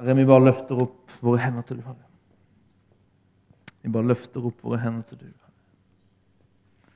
Herre, 0.00 0.16
vi 0.16 0.24
bare 0.24 0.46
løfter 0.46 0.78
opp 0.80 1.12
våre 1.20 1.42
hender 1.42 1.64
til 1.68 1.76
du, 1.76 1.84
Herre. 1.84 2.06
Vi 3.82 3.90
bare 3.92 4.08
løfter 4.08 4.46
opp 4.48 4.62
våre 4.64 4.80
hender 4.80 5.04
til 5.04 5.18
du. 5.20 5.26
Herre. 5.26 6.94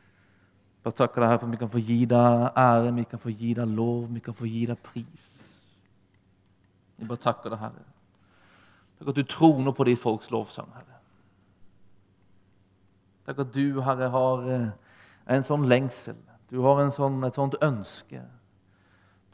Bare 0.84 0.96
takker 0.96 1.20
deg, 1.20 1.28
Herre, 1.28 1.40
for 1.42 1.52
vi 1.52 1.60
kan 1.60 1.72
få 1.72 1.82
gi 1.84 1.98
deg 2.08 2.46
ære, 2.60 2.94
vi 2.96 3.04
kan 3.10 3.20
få 3.20 3.32
gi 3.32 3.52
deg 3.60 3.74
lov, 3.76 4.06
vi 4.12 4.22
kan 4.24 4.36
få 4.36 4.48
gi 4.48 4.64
deg 4.70 4.80
pris. 4.84 5.26
Vi 6.96 7.08
bare 7.10 7.20
takker 7.20 7.52
deg, 7.52 7.60
Herre. 7.60 7.84
Takk 8.98 9.12
at 9.12 9.20
du 9.20 9.24
troner 9.28 9.76
på 9.76 9.84
ditt 9.84 10.00
folks 10.00 10.32
lovsang, 10.32 10.72
Herre. 10.72 10.98
Takk 13.28 13.44
at 13.44 13.52
du, 13.52 13.82
Herre, 13.84 14.08
har 14.16 14.48
eh, 14.48 14.66
en 15.36 15.44
sånn 15.44 15.68
lengsel. 15.68 16.16
Du 16.48 16.62
har 16.64 16.80
sånn, 16.92 17.20
et 17.28 17.36
sånt 17.36 17.60
ønske. 17.64 18.24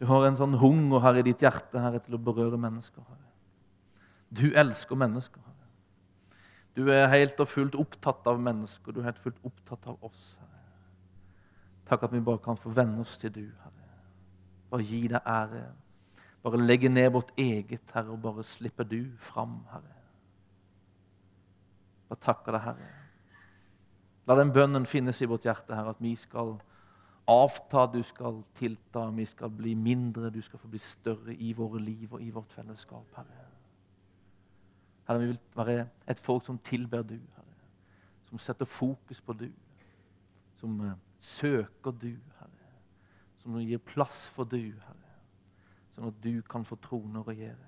Du 0.03 0.07
har 0.11 0.27
en 0.27 0.39
sånn 0.39 0.59
hunger 0.59 1.07
Herre, 1.07 1.23
i 1.23 1.31
ditt 1.31 1.47
hjerte 1.47 1.79
Herre, 1.79 2.03
til 2.03 2.19
å 2.19 2.23
berøre 2.31 2.59
mennesker. 2.59 3.07
Herre. 3.07 3.30
Du 4.31 4.53
elsker 4.55 4.97
mennesker. 4.97 5.43
Du 6.77 6.87
er 6.89 7.09
helt 7.11 7.41
og 7.43 7.49
fullt 7.51 7.75
opptatt 7.75 8.27
av 8.31 8.39
mennesker. 8.41 8.95
Du 8.95 9.01
er 9.01 9.11
helt 9.11 9.19
fullt 9.23 9.41
opptatt 9.45 9.89
av 9.91 9.99
oss. 10.07 10.31
Takk 11.91 12.07
at 12.07 12.15
vi 12.15 12.23
bare 12.23 12.39
kan 12.43 12.59
få 12.59 12.71
venne 12.71 13.03
oss 13.03 13.17
til 13.19 13.33
du, 13.35 13.43
Herre. 13.65 13.89
Bare 14.71 14.87
gi 14.87 15.03
deg 15.11 15.27
ære. 15.27 15.65
Bare 16.45 16.61
legge 16.63 16.89
ned 16.89 17.11
vårt 17.13 17.35
eget, 17.37 17.91
Herre, 17.93 18.15
og 18.15 18.23
bare 18.23 18.47
slippe 18.47 18.87
du 18.87 19.03
fram, 19.19 19.59
Herre. 19.73 19.97
Bare 22.09 22.23
takke 22.23 22.55
deg, 22.55 22.63
Herre. 22.65 22.91
La 24.31 24.39
den 24.39 24.55
bønnen 24.55 24.87
finnes 24.87 25.19
i 25.21 25.29
vårt 25.29 25.49
hjerte, 25.49 25.75
Herre, 25.75 25.97
at 25.97 26.01
vi 26.01 26.15
skal 26.17 26.55
avta, 27.31 27.89
du 27.91 28.01
skal 28.07 28.45
tilta, 28.59 29.09
vi 29.15 29.27
skal 29.27 29.51
bli 29.51 29.75
mindre, 29.75 30.31
du 30.31 30.41
skal 30.43 30.63
få 30.63 30.71
bli 30.71 30.81
større 30.83 31.35
i 31.35 31.53
våre 31.59 31.83
liv 31.83 32.15
og 32.15 32.23
i 32.23 32.31
vårt 32.31 32.55
fellesskap, 32.55 33.11
Herre. 33.19 33.50
Herre, 35.11 35.21
vi 35.25 35.33
vil 35.33 35.41
være 35.59 35.89
et 36.07 36.21
folk 36.23 36.45
som 36.47 36.59
tilber 36.63 37.03
du, 37.03 37.17
Herre. 37.35 37.57
Som 38.29 38.39
setter 38.39 38.69
fokus 38.71 39.21
på 39.21 39.35
du. 39.35 39.49
Som 40.61 40.79
uh, 40.81 40.93
søker 41.19 41.91
du, 41.91 42.13
Herre. 42.39 42.71
Som 43.43 43.59
gir 43.59 43.83
plass 43.83 44.29
for 44.31 44.47
du, 44.47 44.61
Herre. 44.71 45.15
Sånn 45.97 46.13
at 46.13 46.23
du 46.23 46.37
kan 46.47 46.63
få 46.65 46.79
trone 46.79 47.19
og 47.19 47.33
regjere. 47.33 47.67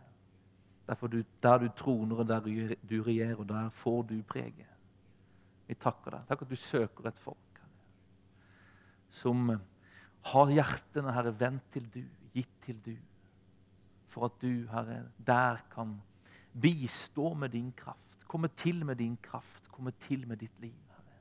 Derfor 0.87 1.11
du, 1.11 1.25
Der 1.43 1.59
du 1.59 1.69
troner 1.77 2.23
og 2.23 2.29
der 2.29 2.41
du 2.43 3.03
regjerer, 3.03 3.45
der 3.45 3.71
får 3.75 4.03
du 4.11 4.21
prege. 4.23 4.69
Vi 5.67 5.75
takker 5.75 6.15
deg. 6.15 6.29
Takk 6.29 6.47
at 6.47 6.51
du 6.51 6.59
søker 6.59 7.11
et 7.11 7.19
folk 7.19 7.53
som 9.13 9.51
eh, 9.51 9.61
har 10.33 10.53
hjertene, 10.57 11.13
Herre, 11.13 11.35
vendt 11.39 11.69
til 11.75 11.89
du, 11.93 12.03
gitt 12.33 12.55
til 12.65 12.79
du. 12.85 12.95
For 14.13 14.29
at 14.29 14.39
du, 14.41 14.65
Herre, 14.73 15.03
der 15.27 15.61
kan 15.73 15.99
bistå 16.53 17.35
med 17.35 17.51
din 17.51 17.73
kraft. 17.73 18.25
Komme 18.27 18.49
til 18.49 18.85
med 18.87 18.97
din 18.97 19.17
kraft. 19.23 19.69
Komme 19.69 19.91
til 19.91 20.27
med 20.29 20.37
ditt 20.37 20.61
liv, 20.61 20.75
Herre. 20.89 21.19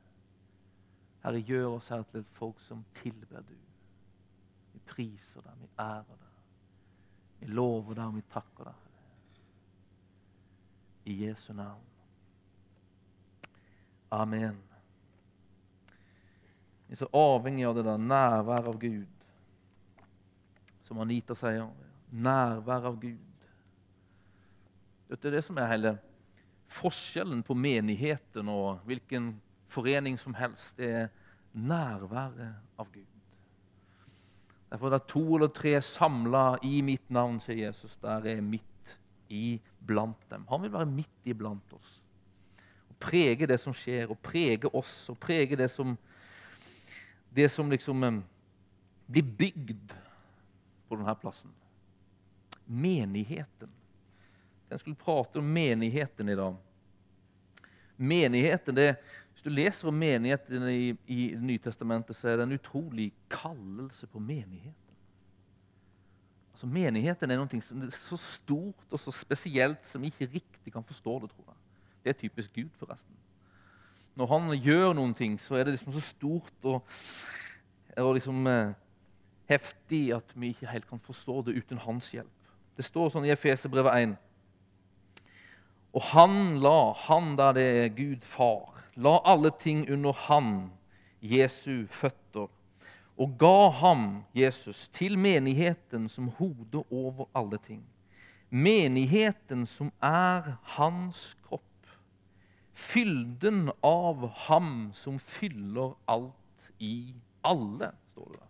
Herre, 1.24 1.42
gjør 1.42 1.68
oss 1.76 1.90
her 1.90 2.04
til 2.04 2.20
et 2.20 2.36
folk 2.36 2.60
som 2.60 2.84
tilber 2.96 3.42
du. 3.48 3.56
Vi 4.74 4.80
priser 4.88 5.42
deg, 5.42 5.54
vi 5.62 5.70
ærer 5.80 6.18
deg. 6.18 6.28
Vi 7.40 7.48
lover 7.48 7.96
deg, 7.98 8.06
og 8.06 8.16
vi 8.16 8.26
takker 8.34 8.70
deg. 8.70 8.90
I 11.06 11.16
Jesu 11.26 11.54
navn. 11.54 11.88
Amen. 14.12 14.60
Vi 16.88 16.94
er 16.94 17.00
så 17.00 17.08
avhengig 17.16 17.66
av 17.66 17.78
det 17.78 17.86
der 17.88 17.98
nærvær 17.98 18.68
av 18.68 18.80
Gud. 18.80 19.08
Som 20.84 21.00
Anita 21.00 21.38
sier. 21.40 21.70
Nærvær 22.12 22.90
av 22.92 23.00
Gud. 23.00 23.31
Det 25.12 25.28
er 25.28 25.36
det 25.36 25.44
som 25.44 25.58
er 25.60 25.68
hele 25.68 25.96
forskjellen 26.72 27.42
på 27.44 27.56
menigheten 27.58 28.48
og 28.48 28.80
hvilken 28.88 29.34
forening 29.72 30.16
som 30.20 30.36
helst. 30.40 30.72
Det 30.78 30.88
er 30.88 31.10
nærværet 31.52 32.54
av 32.80 32.88
Gud. 32.94 33.08
Derfor 34.72 34.88
er 34.88 34.96
det 34.96 35.10
to 35.12 35.24
eller 35.36 35.52
tre 35.52 35.74
samla 35.84 36.46
i 36.64 36.80
mitt 36.82 37.10
navn, 37.12 37.42
sier 37.44 37.66
Jesus. 37.66 37.98
Der 38.00 38.24
er 38.32 38.40
midt 38.42 38.96
iblant 39.28 40.30
dem. 40.32 40.46
Han 40.48 40.64
vil 40.64 40.72
være 40.72 40.88
midt 40.88 41.28
iblant 41.28 41.76
oss. 41.76 41.98
Og 42.88 42.96
Prege 43.02 43.50
det 43.50 43.60
som 43.60 43.76
skjer, 43.76 44.08
og 44.08 44.20
prege 44.24 44.72
oss, 44.72 45.10
og 45.12 45.20
prege 45.20 45.60
det 45.60 45.68
som 45.72 45.98
det 47.32 47.48
som 47.52 47.70
liksom 47.72 48.24
blir 49.08 49.24
bygd 49.24 49.94
på 50.88 50.96
denne 50.96 51.16
plassen. 51.16 51.52
Menigheten. 52.68 53.72
Jeg 54.72 54.80
skulle 54.80 55.00
prate 55.00 55.42
om 55.42 55.48
menigheten 55.48 56.30
i 56.30 56.36
dag. 56.36 56.56
Menigheten, 57.98 58.76
det, 58.76 58.96
Hvis 59.34 59.44
du 59.46 59.50
leser 59.50 59.88
om 59.88 59.94
menigheten 59.94 60.68
i, 60.70 60.96
i 61.08 61.36
Nytestamentet, 61.38 62.16
så 62.16 62.32
er 62.32 62.40
det 62.40 62.48
en 62.48 62.58
utrolig 62.58 63.12
kallelse 63.30 64.08
på 64.08 64.20
menigheten. 64.20 64.96
Altså 66.54 66.68
Menigheten 66.68 67.32
er 67.32 67.40
noe 67.42 67.62
som 67.66 67.82
er 67.82 67.94
så 67.96 68.18
stort 68.18 68.94
og 68.94 69.00
så 69.00 69.12
spesielt 69.12 69.86
som 69.88 70.02
vi 70.02 70.12
ikke 70.14 70.34
riktig 70.40 70.74
kan 70.74 70.84
forstå 70.84 71.20
det. 71.20 71.34
tror 71.34 71.52
jeg. 71.52 71.60
Det 72.04 72.10
er 72.10 72.22
typisk 72.22 72.54
Gud, 72.56 72.70
forresten 72.80 73.22
når 74.16 74.28
han 74.28 74.52
gjør 74.60 74.94
noen 74.98 75.14
ting, 75.16 75.38
så 75.40 75.58
er 75.58 75.66
det 75.66 75.78
liksom 75.78 75.94
så 75.96 76.04
stort 76.04 76.68
og, 76.68 76.82
og 77.98 78.14
liksom 78.18 78.48
eh, 78.52 78.74
heftig 79.52 80.04
at 80.16 80.36
vi 80.36 80.52
ikke 80.52 80.72
helt 80.72 80.88
kan 80.90 81.00
forstå 81.00 81.42
det 81.48 81.56
uten 81.62 81.80
hans 81.86 82.12
hjelp. 82.14 82.52
Det 82.78 82.86
står 82.88 83.12
sånn 83.14 83.28
i 83.28 83.34
Efeserbrevet 83.34 84.12
1. 84.12 84.18
Og 85.94 86.04
han 86.14 86.60
la, 86.64 86.94
han 87.08 87.36
der 87.38 87.56
det 87.58 87.68
er 87.84 87.96
Gud 87.96 88.28
far, 88.28 88.84
la 88.96 89.18
alle 89.28 89.52
ting 89.60 89.84
under 89.92 90.16
han, 90.28 90.72
Jesu 91.22 91.88
føtter, 91.92 92.48
og 93.18 93.34
ga 93.40 93.70
ham, 93.82 94.06
Jesus, 94.34 94.88
til 94.94 95.20
menigheten 95.20 96.08
som 96.10 96.32
hode 96.40 96.84
over 96.90 97.28
alle 97.36 97.60
ting. 97.62 97.84
Menigheten 98.50 99.66
som 99.70 99.92
er 100.02 100.56
hans 100.78 101.36
kropp 101.44 101.62
Fylden 102.82 103.72
av 103.82 104.24
ham 104.48 104.92
som 104.94 105.20
fyller 105.20 105.94
alt 106.10 106.72
i 106.82 107.14
alle, 107.46 107.92
står 108.12 108.32
det 108.32 108.40
der. 108.40 108.48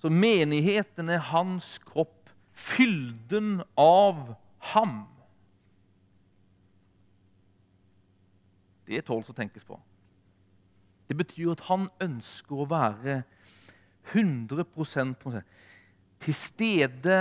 Så 0.00 0.10
menigheten 0.12 1.10
er 1.12 1.20
hans 1.32 1.76
kropp. 1.84 2.30
Fylden 2.56 3.60
av 3.76 4.34
ham. 4.72 5.04
Det 8.86 9.02
tåles 9.06 9.30
å 9.30 9.36
tenkes 9.36 9.66
på. 9.66 9.78
Det 11.06 11.16
betyr 11.18 11.52
at 11.54 11.64
han 11.68 11.88
ønsker 12.02 12.62
å 12.62 12.68
være 12.70 13.20
100% 14.12 15.26
til 16.22 16.34
stede, 16.34 17.20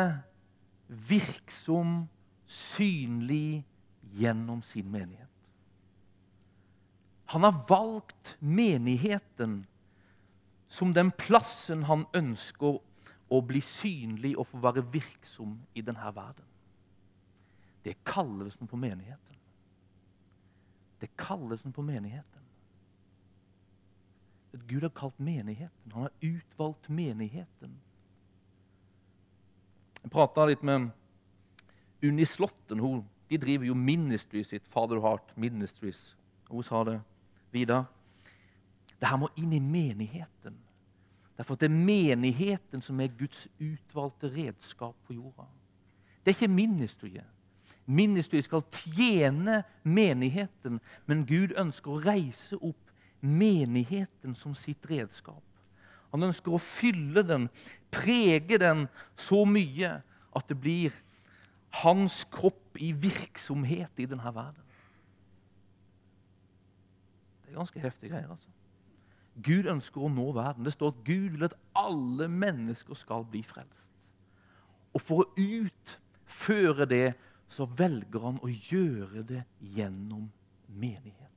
virksom, 0.88 2.04
synlig 2.46 3.66
gjennom 4.14 4.62
sin 4.62 4.92
menighet. 4.92 5.30
Han 7.34 7.44
har 7.44 7.64
valgt 7.70 8.36
menigheten 8.40 9.64
som 10.68 10.94
den 10.94 11.10
plassen 11.12 11.88
han 11.90 12.06
ønsker 12.14 12.78
å 13.34 13.40
bli 13.42 13.62
synlig 13.66 14.36
og 14.38 14.48
få 14.52 14.62
være 14.62 14.86
virksom 14.94 15.58
i 15.74 15.82
denne 15.86 16.12
verden. 16.14 16.46
Det 17.86 17.98
kalles 18.06 18.60
noe 18.60 18.70
på 18.70 18.80
menigheten. 18.80 19.35
Det 21.06 21.12
er 21.12 21.26
kallelsen 21.26 21.74
på 21.74 21.84
menigheten. 21.86 22.42
Gud 24.68 24.82
har 24.82 24.90
kalt 24.90 25.20
menigheten. 25.20 25.92
Han 25.92 26.02
har 26.02 26.12
utvalgt 26.22 26.88
menigheten. 26.90 27.76
Jeg 30.02 30.10
prata 30.10 30.48
litt 30.50 30.64
med 30.66 30.88
Unni 32.02 32.26
Slåtten. 32.26 32.82
De 33.30 33.38
driver 33.38 33.70
jo 33.70 33.76
ministry 33.78 34.42
sitt, 34.44 34.66
Father 34.66 34.98
Heart 35.04 35.36
Ministries. 35.38 36.16
Hun 36.50 36.66
sa 36.66 36.82
det 36.90 36.98
videre. 37.54 37.86
Det 38.98 39.06
her 39.06 39.22
må 39.22 39.30
inn 39.38 39.54
i 39.54 39.62
menigheten. 39.62 40.58
Derfor 41.38 41.54
det 41.54 41.70
er 41.70 41.78
menigheten 41.86 42.82
som 42.82 42.98
er 43.00 43.14
Guds 43.14 43.46
utvalgte 43.60 44.34
redskap 44.34 44.98
på 45.06 45.20
jorda. 45.20 45.46
Det 46.26 46.34
er 46.34 46.40
ikke 46.40 46.54
ministeriet. 46.56 47.35
Ministeriet 47.86 48.48
skal 48.48 48.64
tjene 48.74 49.62
menigheten, 49.84 50.80
men 51.06 51.26
Gud 51.30 51.54
ønsker 51.60 51.94
å 51.94 52.02
reise 52.02 52.58
opp 52.58 52.92
menigheten 53.22 54.36
som 54.38 54.56
sitt 54.58 54.86
redskap. 54.90 55.44
Han 56.14 56.26
ønsker 56.26 56.54
å 56.56 56.62
fylle 56.62 57.26
den, 57.28 57.50
prege 57.94 58.58
den 58.62 58.86
så 59.20 59.44
mye 59.46 60.00
at 60.36 60.50
det 60.50 60.58
blir 60.60 60.96
hans 61.84 62.24
kropp 62.32 62.80
i 62.80 62.92
virksomhet 62.96 64.00
i 64.00 64.08
denne 64.10 64.34
verden. 64.34 64.62
Det 67.44 67.52
er 67.52 67.60
ganske 67.60 67.84
heftige 67.84 68.14
greier. 68.14 68.32
altså. 68.32 68.50
Gud 69.44 69.68
ønsker 69.68 70.02
å 70.02 70.10
nå 70.12 70.30
verden. 70.36 70.64
Det 70.64 70.74
står 70.74 70.94
at 70.94 71.04
Gud 71.08 71.36
vil 71.36 71.48
at 71.48 71.58
alle 71.76 72.28
mennesker 72.32 72.96
skal 72.96 73.26
bli 73.28 73.44
frelst. 73.44 73.84
Og 74.96 75.04
for 75.04 75.26
å 75.26 75.32
utføre 75.36 76.88
det 76.88 77.06
så 77.48 77.66
velger 77.66 78.24
han 78.24 78.40
å 78.44 78.50
gjøre 78.50 79.24
det 79.28 79.44
gjennom 79.60 80.28
menigheten. 80.68 81.32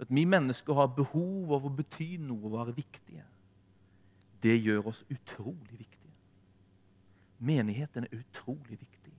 At 0.00 0.12
vi 0.12 0.26
mennesker 0.28 0.76
har 0.76 0.92
behov 0.92 1.54
av 1.56 1.66
å 1.66 1.72
bety 1.72 2.16
noe 2.20 2.44
og 2.44 2.58
være 2.58 2.76
viktige. 2.76 3.24
Det 4.42 4.58
gjør 4.60 4.92
oss 4.92 5.04
utrolig 5.08 5.78
viktige. 5.78 6.12
Menigheten 7.38 8.04
er 8.04 8.18
utrolig 8.20 8.76
viktig. 8.76 9.14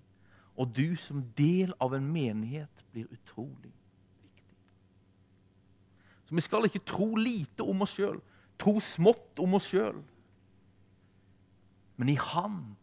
Og 0.58 0.70
du 0.74 0.96
som 0.96 1.24
del 1.38 1.74
av 1.82 1.94
en 1.94 2.06
menighet 2.14 2.86
blir 2.94 3.10
utrolig 3.14 3.72
viktig. 3.72 4.56
Så 6.28 6.36
vi 6.36 6.42
skal 6.42 6.66
ikke 6.68 6.86
tro 6.86 7.16
lite 7.16 7.66
om 7.66 7.82
oss 7.86 7.96
sjøl, 7.98 8.20
tro 8.60 8.78
smått 8.84 9.40
om 9.40 9.58
oss 9.58 9.70
sjøl. 9.72 10.02
Men 11.98 12.10
i 12.14 12.18
Han 12.34 12.77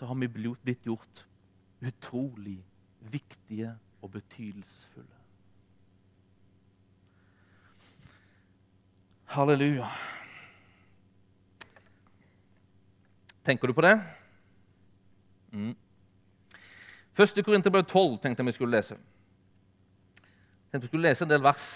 så 0.00 0.06
har 0.06 0.14
vi 0.14 0.28
blitt 0.28 0.86
gjort 0.86 1.26
utrolig 1.80 2.64
viktige 3.00 3.74
og 4.00 4.10
betydelsesfulle. 4.10 5.16
Halleluja. 9.24 9.86
Tenker 13.44 13.68
du 13.68 13.72
på 13.72 13.80
det? 13.84 14.00
Mm. 15.52 15.76
Første 17.12 17.42
Korinterbrev 17.42 17.84
12 17.84 18.18
tenkte 18.22 18.40
jeg 18.40 18.46
vi 18.46 18.52
skulle 18.52 18.76
lese. 18.76 18.94
Jeg 18.94 20.70
tenkte 20.70 20.86
vi 20.86 20.86
skulle 20.86 21.08
lese 21.08 21.24
en 21.24 21.30
del 21.30 21.44
vers 21.44 21.66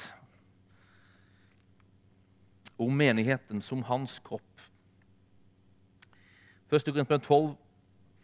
om 2.78 2.96
menigheten 2.96 3.62
som 3.62 3.82
hans 3.82 4.16
kropp. 4.18 4.64
Første 6.72 6.92
Korinterbrev 6.92 7.20
12, 7.20 7.56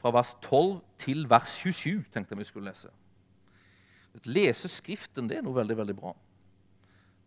fra 0.00 0.12
vers 0.14 0.32
12 0.40 0.80
til 1.00 1.26
vers 1.28 1.52
27, 1.60 2.06
tenkte 2.12 2.34
jeg 2.34 2.40
vi 2.40 2.48
skulle 2.48 2.72
lese. 2.72 2.90
Lese 4.26 4.68
Skriften 4.68 5.28
det 5.30 5.38
er 5.38 5.44
noe 5.46 5.56
veldig 5.56 5.76
veldig 5.78 5.96
bra. 5.96 6.14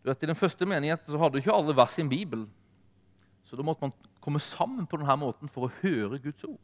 Du 0.03 0.09
vet, 0.09 0.23
I 0.25 0.29
den 0.33 0.37
første 0.37 0.67
menigheten 0.67 1.07
så 1.07 1.19
hadde 1.21 1.39
ikke 1.39 1.55
alle 1.55 1.75
vers 1.77 1.95
i 1.97 2.03
en 2.03 2.11
bibel. 2.11 2.43
Så 3.47 3.55
da 3.55 3.63
måtte 3.63 3.85
man 3.85 3.93
komme 4.23 4.41
sammen 4.43 4.87
på 4.89 4.99
denne 4.99 5.15
måten 5.19 5.51
for 5.51 5.67
å 5.67 5.75
høre 5.83 6.19
Guds 6.23 6.43
ord. 6.47 6.59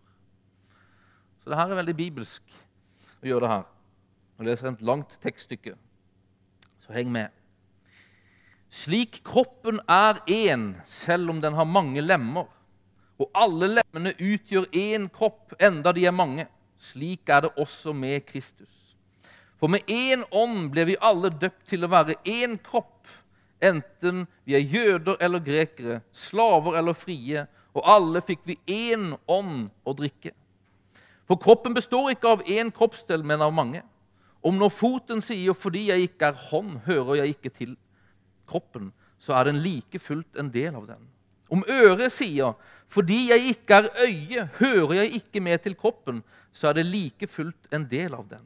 Så 1.39 1.51
det 1.51 1.59
her 1.59 1.71
er 1.71 1.79
veldig 1.79 1.95
bibelsk 1.95 2.55
å 3.21 3.29
gjøre 3.29 3.45
det 3.45 3.51
her. 3.53 3.67
Når 4.35 4.45
Jeg 4.45 4.51
leser 4.51 4.69
et 4.71 4.87
langt 4.87 5.15
tekststykke, 5.23 5.75
så 6.83 6.95
heng 6.95 7.11
med. 7.11 7.31
Slik 8.69 9.21
kroppen 9.25 9.79
er 9.89 10.19
én, 10.29 10.73
selv 10.85 11.31
om 11.33 11.39
den 11.41 11.55
har 11.57 11.67
mange 11.67 12.03
lemmer, 12.03 12.47
og 13.19 13.29
alle 13.35 13.67
lemmene 13.75 14.13
utgjør 14.15 14.69
én 14.75 15.09
kropp, 15.11 15.53
enda 15.59 15.91
de 15.95 16.05
er 16.07 16.15
mange. 16.15 16.47
Slik 16.79 17.29
er 17.29 17.43
det 17.43 17.55
også 17.59 17.93
med 17.93 18.23
Kristus. 18.25 18.71
For 19.59 19.67
med 19.67 19.83
én 19.91 20.23
ånd 20.31 20.69
ble 20.71 20.85
vi 20.87 20.99
alle 21.03 21.29
døpt 21.29 21.65
til 21.67 21.83
å 21.83 21.91
være 21.91 22.15
én 22.23 22.55
kropp, 22.63 23.09
enten 23.59 24.23
vi 24.47 24.55
er 24.55 24.63
jøder 24.63 25.19
eller 25.19 25.43
grekere, 25.43 25.99
slaver 26.15 26.79
eller 26.79 26.95
frie, 26.95 27.43
og 27.75 27.83
alle 27.83 28.21
fikk 28.23 28.47
vi 28.47 28.55
én 28.71 29.11
ånd 29.27 29.67
å 29.83 29.95
drikke. 29.99 30.31
For 31.27 31.37
kroppen 31.37 31.75
består 31.75 32.13
ikke 32.13 32.37
av 32.37 32.47
én 32.47 32.71
kroppsdel, 32.73 33.21
men 33.21 33.43
av 33.43 33.51
mange. 33.53 33.83
Om 34.41 34.55
når 34.55 34.71
foten 34.71 35.21
sier 35.21 35.53
'fordi 35.53 35.89
jeg 35.89 36.01
ikke 36.07 36.31
er 36.31 36.41
hånd, 36.49 36.79
hører 36.87 37.15
jeg 37.15 37.35
ikke 37.35 37.49
til 37.49 37.77
kroppen', 38.47 38.93
så 39.19 39.33
er 39.35 39.43
den 39.43 39.59
like 39.59 39.99
fullt 39.99 40.39
en 40.39 40.49
del 40.49 40.75
av 40.75 40.87
den. 40.87 41.07
Om 41.49 41.63
øret 41.69 42.11
sier 42.11 42.53
'fordi 42.87 43.29
jeg 43.29 43.39
ikke 43.47 43.73
er 43.73 43.89
øye, 44.07 44.49
hører 44.59 44.93
jeg 44.93 45.13
ikke 45.13 45.39
med 45.39 45.57
til 45.57 45.75
kroppen', 45.75 46.23
så 46.53 46.67
er 46.67 46.73
det 46.73 46.85
like 46.85 47.27
fullt 47.27 47.73
en 47.73 47.87
del 47.91 48.13
av 48.13 48.25
den. 48.29 48.45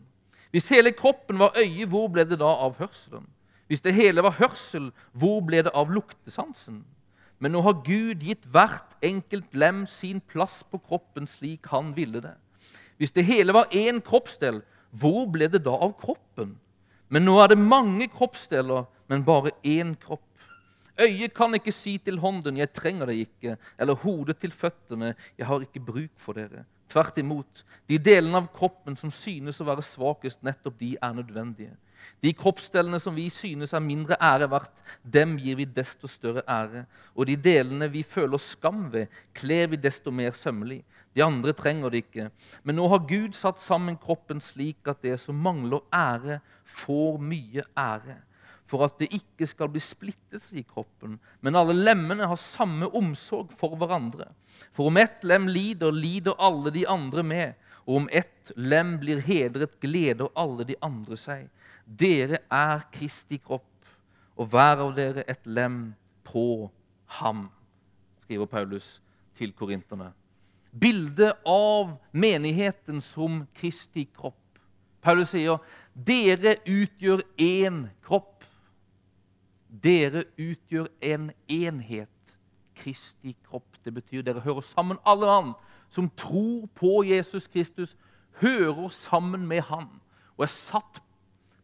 Hvis 0.51 0.69
hele 0.69 0.91
kroppen 0.91 1.39
var 1.39 1.55
øye, 1.57 1.85
hvor 1.85 2.07
ble 2.07 2.23
det 2.29 2.39
da 2.39 2.45
av 2.45 2.75
hørselen? 2.77 3.27
Hvis 3.67 3.81
det 3.81 3.93
hele 3.93 4.23
var 4.23 4.31
hørsel, 4.37 4.91
hvor 5.11 5.41
ble 5.41 5.63
det 5.63 5.71
av 5.73 5.89
luktesansen? 5.89 6.83
Men 7.39 7.51
nå 7.51 7.61
har 7.61 7.81
Gud 7.85 8.21
gitt 8.21 8.45
hvert 8.45 8.93
enkelt 9.01 9.55
lem 9.55 9.87
sin 9.87 10.21
plass 10.21 10.63
på 10.63 10.77
kroppen 10.77 11.27
slik 11.27 11.65
han 11.71 11.95
ville 11.95 12.21
det. 12.21 12.35
Hvis 12.97 13.11
det 13.11 13.25
hele 13.25 13.53
var 13.53 13.71
én 13.73 14.01
kroppsdel, 14.05 14.61
hvor 14.91 15.25
ble 15.31 15.47
det 15.47 15.63
da 15.65 15.73
av 15.73 15.95
kroppen? 15.99 16.53
Men 17.09 17.25
nå 17.25 17.39
er 17.41 17.51
det 17.51 17.57
mange 17.59 18.07
kroppsdeler, 18.13 18.85
men 19.09 19.25
bare 19.25 19.51
én 19.65 19.95
kropp. 19.99 20.23
Øyet 21.01 21.33
kan 21.33 21.53
ikke 21.57 21.71
si 21.71 21.97
til 21.97 22.19
hånden 22.19 22.57
'jeg 22.57 22.73
trenger 22.73 23.05
deg 23.05 23.27
ikke', 23.27 23.57
eller 23.79 23.95
hodet 23.95 24.37
til 24.37 24.51
føttene 24.51 25.15
'jeg 25.37 25.47
har 25.47 25.59
ikke 25.59 25.79
bruk 25.79 26.13
for 26.17 26.33
dere'. 26.33 26.65
Tvert 26.89 27.17
imot. 27.17 27.65
De 27.89 27.97
delene 27.97 28.37
av 28.37 28.47
kroppen 28.53 28.95
som 28.95 29.11
synes 29.11 29.61
å 29.61 29.65
være 29.65 29.81
svakest, 29.81 30.43
nettopp 30.43 30.79
de 30.79 30.97
er 31.01 31.13
nødvendige. 31.13 31.75
De 32.23 32.33
kroppsdelene 32.33 32.99
som 32.99 33.15
vi 33.15 33.29
synes 33.29 33.73
er 33.73 33.83
mindre 33.83 34.15
ære 34.21 34.49
verdt, 34.51 34.83
dem 35.03 35.37
gir 35.37 35.55
vi 35.55 35.65
desto 35.65 36.07
større 36.07 36.43
ære. 36.47 36.85
Og 37.15 37.27
de 37.27 37.35
delene 37.35 37.89
vi 37.91 38.03
føler 38.03 38.37
skam 38.37 38.91
ved, 38.93 39.07
kler 39.33 39.67
vi 39.67 39.75
desto 39.75 40.11
mer 40.11 40.31
sømmelig. 40.31 40.83
De 41.15 41.23
andre 41.23 41.53
trenger 41.53 41.89
det 41.89 42.03
ikke. 42.05 42.29
Men 42.63 42.75
nå 42.75 42.87
har 42.87 43.07
Gud 43.09 43.35
satt 43.37 43.61
sammen 43.61 43.97
kroppen 43.97 44.41
slik 44.41 44.87
at 44.87 45.01
det 45.01 45.19
som 45.19 45.35
mangler 45.35 45.83
ære, 45.93 46.39
får 46.63 47.17
mye 47.19 47.65
ære. 47.77 48.17
For 48.69 48.85
at 48.85 48.95
det 49.01 49.11
ikke 49.13 49.47
skal 49.49 49.69
bli 49.73 49.81
splittelse 49.83 50.55
i 50.57 50.63
kroppen, 50.63 51.17
men 51.43 51.57
alle 51.59 51.75
lemmene 51.75 52.29
har 52.31 52.39
samme 52.39 52.87
omsorg 52.95 53.51
for 53.59 53.75
hverandre. 53.77 54.29
For 54.71 54.87
om 54.89 54.97
ett 55.01 55.25
lem 55.27 55.49
lider, 55.51 55.91
lider 55.91 56.39
alle 56.39 56.71
de 56.73 56.85
andre 56.89 57.25
med. 57.27 57.59
Og 57.83 58.03
om 58.03 58.07
ett 58.11 58.53
lem 58.55 58.95
blir 59.01 59.19
hedret, 59.19 59.75
gleder 59.83 60.31
alle 60.39 60.63
de 60.69 60.79
andre 60.81 61.19
seg. 61.19 61.49
Dere 61.83 62.39
er 62.47 62.87
Kristi 62.95 63.41
kropp, 63.43 63.67
og 64.39 64.49
hver 64.49 64.87
av 64.87 64.95
dere 64.95 65.27
et 65.27 65.43
lem 65.43 65.93
på 66.23 66.71
ham, 67.19 67.49
skriver 68.23 68.47
Paulus 68.49 68.95
til 69.37 69.51
korinterne 69.51 70.13
bilde 70.73 71.33
av 71.45 71.93
menigheten 72.11 73.01
som 73.01 73.43
Kristi 73.53 74.07
kropp. 74.15 74.39
Paulus 75.03 75.33
sier, 75.33 75.59
'Dere 75.93 76.57
utgjør 76.65 77.21
én 77.37 77.89
kropp'. 78.01 78.32
Dere 79.73 80.23
utgjør 80.37 80.87
en 81.01 81.31
enhet. 81.49 82.09
Kristi 82.75 83.35
kropp. 83.47 83.77
Det 83.85 83.93
betyr 83.93 84.21
dere 84.21 84.43
hører 84.45 84.61
sammen. 84.61 84.97
Alle 85.05 85.29
han 85.29 85.53
som 85.89 86.09
tror 86.17 86.69
på 86.75 87.03
Jesus 87.05 87.47
Kristus, 87.47 87.95
hører 88.41 88.89
sammen 88.89 89.47
med 89.47 89.61
han 89.61 89.89
og 90.37 90.43
er 90.43 90.49
satt 90.49 91.03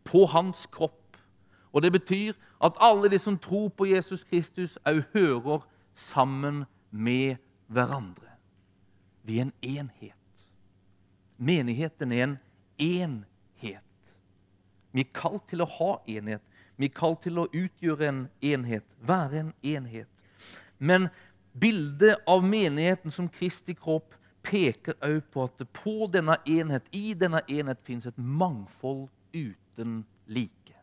på 0.05 0.25
hans 0.25 0.67
kropp. 0.71 1.17
Og 1.73 1.81
Det 1.81 1.91
betyr 1.91 2.33
at 2.61 2.77
alle 2.81 3.09
de 3.09 3.19
som 3.19 3.37
tror 3.37 3.69
på 3.69 3.85
Jesus 3.85 4.23
Kristus, 4.23 4.77
òg 4.85 5.03
hører 5.13 5.65
sammen 5.93 6.65
med 6.91 7.35
hverandre. 7.67 8.29
Vi 9.23 9.37
er 9.37 9.41
en 9.41 9.53
enhet. 9.61 10.45
Menigheten 11.37 12.11
er 12.11 12.23
en 12.23 12.37
enhet. 12.77 13.85
Vi 14.91 15.01
er 15.01 15.13
kalt 15.13 15.45
til 15.49 15.61
å 15.61 15.69
ha 15.69 15.91
enhet. 16.07 16.41
Vi 16.79 16.87
er 16.87 16.95
kalt 16.95 17.25
til 17.25 17.41
å 17.41 17.49
utgjøre 17.51 18.07
en 18.07 18.21
enhet, 18.41 18.85
være 19.03 19.41
en 19.43 19.53
enhet. 19.67 20.07
Men 20.79 21.09
bildet 21.59 22.21
av 22.27 22.45
menigheten 22.45 23.11
som 23.11 23.27
Kristi 23.27 23.75
kropp 23.75 24.15
peker 24.47 24.95
også 25.03 25.25
på 25.33 25.43
at 25.43 25.65
på 25.75 26.07
denne 26.13 26.37
enhet, 26.47 26.87
i 26.95 27.11
denne 27.13 27.41
enhet 27.51 27.81
finnes 27.83 28.07
et 28.07 28.17
mangfold 28.17 29.09
uten 29.35 30.05
like. 30.31 30.75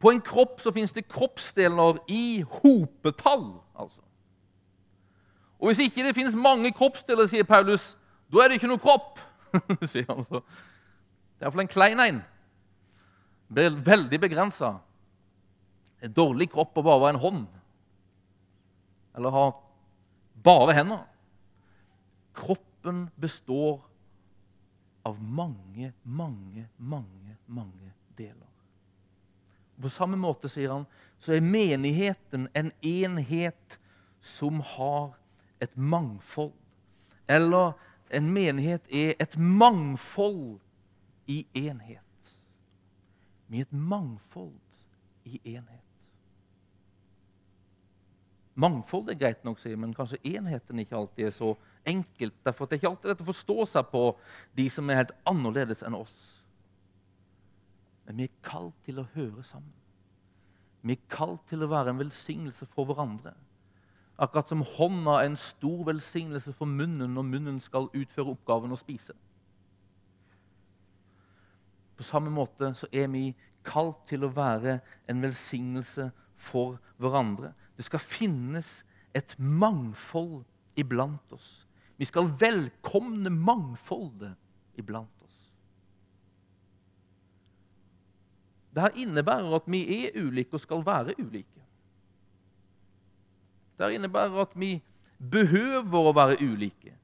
På 0.00 0.12
en 0.12 0.20
kropp 0.20 0.60
så 0.60 0.72
finnes 0.72 0.92
det 0.92 1.08
kroppsdeler 1.08 1.98
i 2.08 2.44
hopetall. 2.60 3.60
altså. 3.74 4.00
Og 5.58 5.66
hvis 5.68 5.78
ikke 5.88 6.04
det 6.06 6.14
finnes 6.14 6.36
mange 6.36 6.72
kroppsdeler, 6.72 7.26
sier 7.28 7.44
Paulus, 7.44 7.96
da 8.32 8.44
er 8.44 8.48
det 8.48 8.60
ikke 8.60 8.70
noe 8.70 8.80
kropp. 8.80 9.20
sier 9.92 10.08
han 10.08 10.24
så. 10.28 10.40
Det 10.40 11.44
er 11.44 11.48
iallfall 11.48 11.64
en 11.64 11.72
klein 11.72 12.00
en. 12.04 12.22
Veldig 13.50 14.20
begrensa. 14.20 14.78
En 16.00 16.12
dårlig 16.14 16.50
kropp 16.52 16.78
å 16.78 16.84
bare 16.86 17.10
en 17.10 17.20
hånd. 17.20 17.46
Eller 19.18 19.34
ha 19.34 19.46
bare 20.42 20.76
hender. 20.78 21.02
Kroppen 22.34 23.08
består 23.20 23.80
av 25.02 25.18
mange, 25.22 25.92
mange, 26.02 26.68
mange, 26.76 27.36
mange 27.46 27.92
deler. 28.16 28.46
På 29.80 29.90
samme 29.90 30.16
måte, 30.20 30.48
sier 30.48 30.70
han, 30.72 30.86
så 31.20 31.34
er 31.36 31.44
menigheten 31.44 32.48
en 32.56 32.70
enhet 32.84 33.78
som 34.20 34.60
har 34.76 35.16
et 35.60 35.72
mangfold. 35.76 36.52
Eller 37.28 37.72
en 38.10 38.28
menighet 38.32 38.84
er 38.92 39.14
et 39.22 39.36
mangfold 39.36 40.58
i 41.30 41.44
enhet. 41.54 42.04
Er 43.50 43.64
et 43.64 43.72
mangfold 43.72 44.54
i 45.24 45.40
enhet. 45.44 45.86
Mangfold 48.60 49.08
er 49.10 49.18
greit 49.18 49.44
nok, 49.44 49.60
men 49.78 49.94
kanskje 49.94 50.20
enheten 50.26 50.78
ikke 50.82 50.96
alltid 50.96 51.26
er 51.26 51.34
så 51.34 51.54
enkelt. 51.88 52.34
Derfor 52.44 52.66
det 52.66 52.76
er 52.76 52.82
ikke 52.82 52.90
alltid 52.90 53.12
lett 53.12 53.22
å 53.24 53.28
forstå 53.30 53.66
seg 53.72 53.90
på 53.92 54.02
de 54.58 54.66
som 54.72 54.90
er 54.90 55.00
helt 55.00 55.14
annerledes 55.28 55.84
enn 55.86 55.96
oss. 55.96 56.16
Men 58.06 58.20
vi 58.20 58.26
er 58.28 58.42
kalt 58.44 58.76
til 58.84 59.00
å 59.00 59.08
høre 59.14 59.44
sammen. 59.46 59.72
Vi 60.82 60.96
er 60.96 61.08
kalt 61.12 61.42
til 61.48 61.62
å 61.64 61.70
være 61.70 61.92
en 61.92 62.00
velsignelse 62.00 62.66
for 62.74 62.88
hverandre. 62.88 63.34
Akkurat 64.20 64.50
som 64.50 64.64
hånda 64.66 65.20
er 65.20 65.30
en 65.30 65.40
stor 65.40 65.84
velsignelse 65.88 66.52
for 66.56 66.68
munnen 66.68 67.14
når 67.16 67.28
munnen 67.28 67.60
skal 67.64 67.88
utføre 67.96 68.34
oppgaven 68.34 68.74
å 68.74 68.80
spise. 68.80 69.16
På 72.00 72.04
samme 72.08 72.30
måte 72.32 72.70
så 72.72 72.86
er 72.96 73.10
vi 73.12 73.26
kalt 73.60 74.06
til 74.08 74.22
å 74.24 74.30
være 74.32 74.78
en 75.04 75.18
velsignelse 75.20 76.06
for 76.40 76.78
hverandre. 76.96 77.50
Det 77.76 77.84
skal 77.84 78.00
finnes 78.00 78.70
et 79.12 79.34
mangfold 79.36 80.46
iblant 80.80 81.34
oss. 81.36 81.66
Vi 82.00 82.08
skal 82.08 82.30
velkomne 82.40 83.28
mangfoldet 83.28 84.32
iblant 84.80 85.12
oss. 85.26 85.36
Det 88.72 88.94
innebærer 89.04 89.60
at 89.60 89.68
vi 89.68 89.82
er 89.98 90.16
ulike 90.16 90.56
og 90.56 90.64
skal 90.64 90.86
være 90.86 91.18
ulike. 91.20 91.68
Det 93.76 93.92
innebærer 93.92 94.40
at 94.40 94.56
vi 94.56 94.78
behøver 95.20 96.08
å 96.08 96.16
være 96.16 96.40
ulike. 96.40 96.96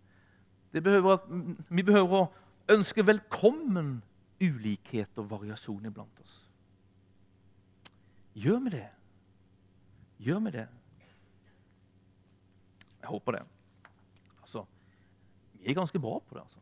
Behøver 0.72 1.20
at, 1.20 1.30
vi 1.68 1.84
behøver 1.84 2.22
å 2.24 2.32
ønske 2.72 3.04
velkommen 3.04 3.98
ulikhet 4.42 5.18
og 5.20 5.30
variasjon 5.30 5.88
iblant 5.88 6.20
oss. 6.24 6.36
Gjør 8.36 8.60
vi 8.66 8.74
det? 8.76 8.88
Gjør 10.20 10.42
vi 10.44 10.52
det? 10.58 10.66
Jeg 13.00 13.08
håper 13.08 13.38
det. 13.38 13.42
Altså, 14.42 14.64
vi 15.52 15.70
er 15.70 15.78
ganske 15.78 16.00
bra 16.00 16.18
på 16.18 16.34
det. 16.34 16.42
altså. 16.42 16.60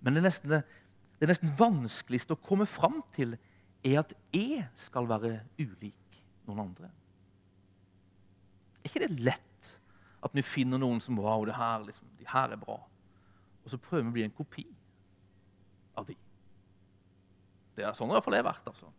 Men 0.00 0.14
det 0.14 0.22
nesten, 0.22 0.50
det, 0.50 1.28
nesten 1.28 1.54
vanskeligste 1.58 2.36
å 2.36 2.42
komme 2.42 2.66
fram 2.66 3.00
til, 3.16 3.36
er 3.86 4.00
at 4.02 4.12
jeg 4.34 4.66
skal 4.76 5.08
være 5.08 5.38
ulik 5.58 6.22
noen 6.48 6.64
andre. 6.66 6.90
Er 8.82 8.90
ikke 8.90 9.04
det 9.06 9.22
lett 9.22 9.72
at 10.24 10.34
vi 10.34 10.42
finner 10.42 10.80
noen 10.80 11.00
som 11.02 11.18
wow, 11.20 11.44
det 11.46 11.56
her, 11.56 11.84
liksom, 11.86 12.08
de 12.18 12.26
her 12.28 12.54
er 12.54 12.60
bra, 12.60 12.80
og 13.62 13.70
så 13.70 13.78
prøver 13.78 14.08
vi 14.08 14.10
å 14.10 14.16
bli 14.16 14.26
en 14.26 14.34
kopi 14.34 14.64
av 15.98 16.08
de? 16.08 16.16
Det 17.78 17.86
er 17.86 17.94
sånn 17.94 18.10
fall 18.10 18.34
jeg 18.34 18.42
har 18.42 18.50
vært. 18.50 18.66
altså. 18.66 18.90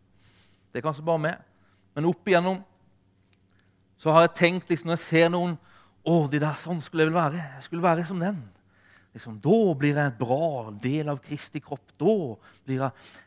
Det 0.72 0.80
er 0.80 0.86
kanskje 0.86 1.04
bare 1.04 1.20
meg. 1.20 1.40
Men 1.96 2.08
opp 2.08 2.28
igjennom 2.28 2.62
så 4.00 4.14
har 4.14 4.24
jeg 4.24 4.38
tenkt 4.38 4.70
liksom, 4.72 4.88
når 4.88 4.96
jeg 4.96 5.04
ser 5.04 5.28
noen 5.34 5.58
å, 6.08 6.24
de 6.32 6.40
der 6.40 6.56
sånn 6.56 6.80
skulle 6.80 7.04
jeg 7.04 7.10
vel 7.10 7.18
være. 7.18 7.42
Jeg 7.58 7.66
skulle 7.66 7.84
være 7.84 8.06
som 8.08 8.22
den. 8.22 8.38
Liksom, 9.12 9.36
da 9.44 9.58
blir 9.76 9.98
jeg 9.98 10.12
et 10.12 10.20
bra 10.20 10.70
del 10.80 11.10
av 11.12 11.20
Kristi 11.20 11.60
kropp. 11.60 11.92
Da 12.00 12.14
blir 12.64 12.86
jeg 12.86 13.18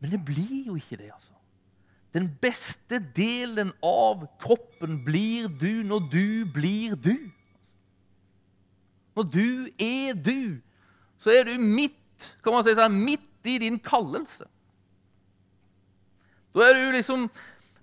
Men 0.00 0.14
det 0.14 0.20
blir 0.24 0.68
jo 0.70 0.78
ikke 0.80 0.96
det, 0.96 1.10
altså. 1.12 1.34
Den 2.16 2.30
beste 2.40 2.98
delen 3.14 3.70
av 3.84 4.22
kroppen 4.40 4.96
blir 5.04 5.50
du 5.60 5.84
når 5.86 6.06
du 6.10 6.28
blir 6.48 6.96
du. 6.96 7.28
Når 9.14 9.26
du 9.28 9.50
er 9.76 10.16
du, 10.16 10.56
så 11.20 11.34
er 11.34 11.44
du 11.50 11.60
midt, 11.60 12.32
kan 12.42 12.56
man 12.56 12.64
si, 12.64 12.88
midt 12.96 13.52
i 13.52 13.58
din 13.60 13.76
kallelse. 13.78 14.48
Da 16.54 16.66
er 16.66 16.74
du 16.74 16.96
liksom 16.96 17.28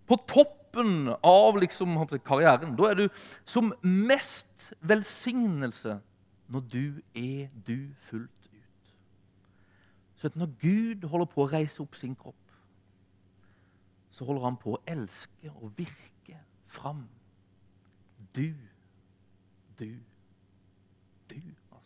på 0.07 0.17
toppen 0.27 1.13
av 1.23 1.57
liksom, 1.59 1.97
karrieren. 2.25 2.75
Da 2.79 2.91
er 2.91 3.01
du 3.01 3.07
som 3.45 3.73
mest 3.83 4.71
velsignelse 4.79 5.99
når 6.47 6.67
du 6.71 6.83
er 7.15 7.47
du 7.67 7.93
fullt 8.07 8.49
ut. 8.51 8.93
Så 10.15 10.31
når 10.35 10.51
Gud 10.61 11.07
holder 11.07 11.29
på 11.31 11.43
å 11.43 11.49
reise 11.51 11.81
opp 11.83 11.95
sin 11.95 12.15
kropp, 12.15 12.35
så 14.09 14.25
holder 14.25 14.47
han 14.47 14.57
på 14.57 14.73
å 14.73 14.81
elske 14.89 15.51
og 15.51 15.75
virke 15.77 16.39
fram. 16.65 17.03
Du, 18.33 18.53
du, 19.77 19.91
du. 21.29 21.41
Altså. 21.69 21.83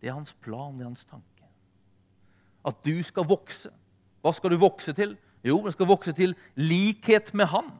Det 0.00 0.10
er 0.10 0.16
hans 0.16 0.34
plan, 0.34 0.74
det 0.74 0.82
er 0.82 0.90
hans 0.90 1.06
tanke. 1.06 1.46
At 2.66 2.82
du 2.84 2.96
skal 3.06 3.28
vokse. 3.30 3.70
Hva 4.22 4.32
skal 4.34 4.54
du 4.54 4.60
vokse 4.62 4.94
til? 4.96 5.16
Jo, 5.44 5.58
den 5.64 5.74
skal 5.74 5.90
vokse 5.90 6.14
til 6.14 6.36
likhet 6.54 7.32
med 7.34 7.50
han. 7.50 7.72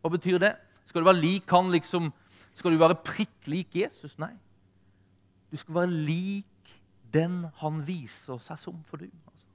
Hva 0.00 0.12
betyr 0.14 0.40
det? 0.40 0.54
Skal 0.88 1.02
du 1.02 1.08
være 1.08 1.20
lik 1.20 1.50
han 1.50 1.70
liksom 1.72 2.12
Skal 2.54 2.72
du 2.72 2.78
være 2.78 2.94
prikk 2.94 3.48
lik 3.50 3.74
Jesus? 3.74 4.14
Nei. 4.18 4.32
Du 5.50 5.56
skal 5.58 5.74
være 5.74 5.90
lik 5.90 6.74
den 7.14 7.44
han 7.60 7.80
viser 7.86 8.38
seg 8.42 8.60
som 8.62 8.78
for 8.88 9.02
du. 9.02 9.08
Altså. 9.08 9.46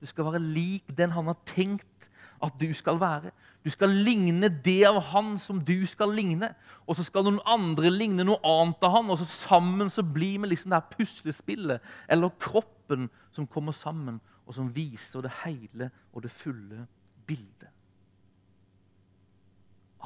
Du 0.00 0.06
skal 0.06 0.28
være 0.28 0.42
lik 0.42 0.92
den 0.96 1.10
han 1.14 1.26
har 1.26 1.38
tenkt 1.46 2.08
at 2.42 2.54
du 2.60 2.68
skal 2.74 3.00
være. 3.00 3.32
Du 3.64 3.70
skal 3.70 3.90
ligne 3.90 4.48
det 4.62 4.84
av 4.86 5.00
han 5.10 5.34
som 5.42 5.58
du 5.64 5.86
skal 5.88 6.12
ligne. 6.14 6.52
Og 6.86 6.98
så 6.98 7.06
skal 7.06 7.26
noen 7.26 7.40
andre 7.48 7.90
ligne 7.90 8.26
noe 8.26 8.38
annet 8.46 8.84
av 8.86 8.98
han, 8.98 9.10
og 9.10 9.18
så 9.18 9.26
sammen 9.26 9.90
så 9.90 10.04
blir 10.04 10.38
vi 10.42 10.52
liksom 10.52 10.70
det 10.70 10.80
her 10.80 10.96
puslespillet, 10.98 11.82
eller 12.08 12.34
kroppen 12.42 13.08
som 13.34 13.48
kommer 13.50 13.74
sammen 13.74 14.20
og 14.46 14.54
som 14.54 14.70
viser 14.74 15.24
det 15.26 15.32
hele 15.44 15.90
og 16.12 16.22
det 16.22 16.30
fulle 16.30 16.86
bildet 17.26 17.72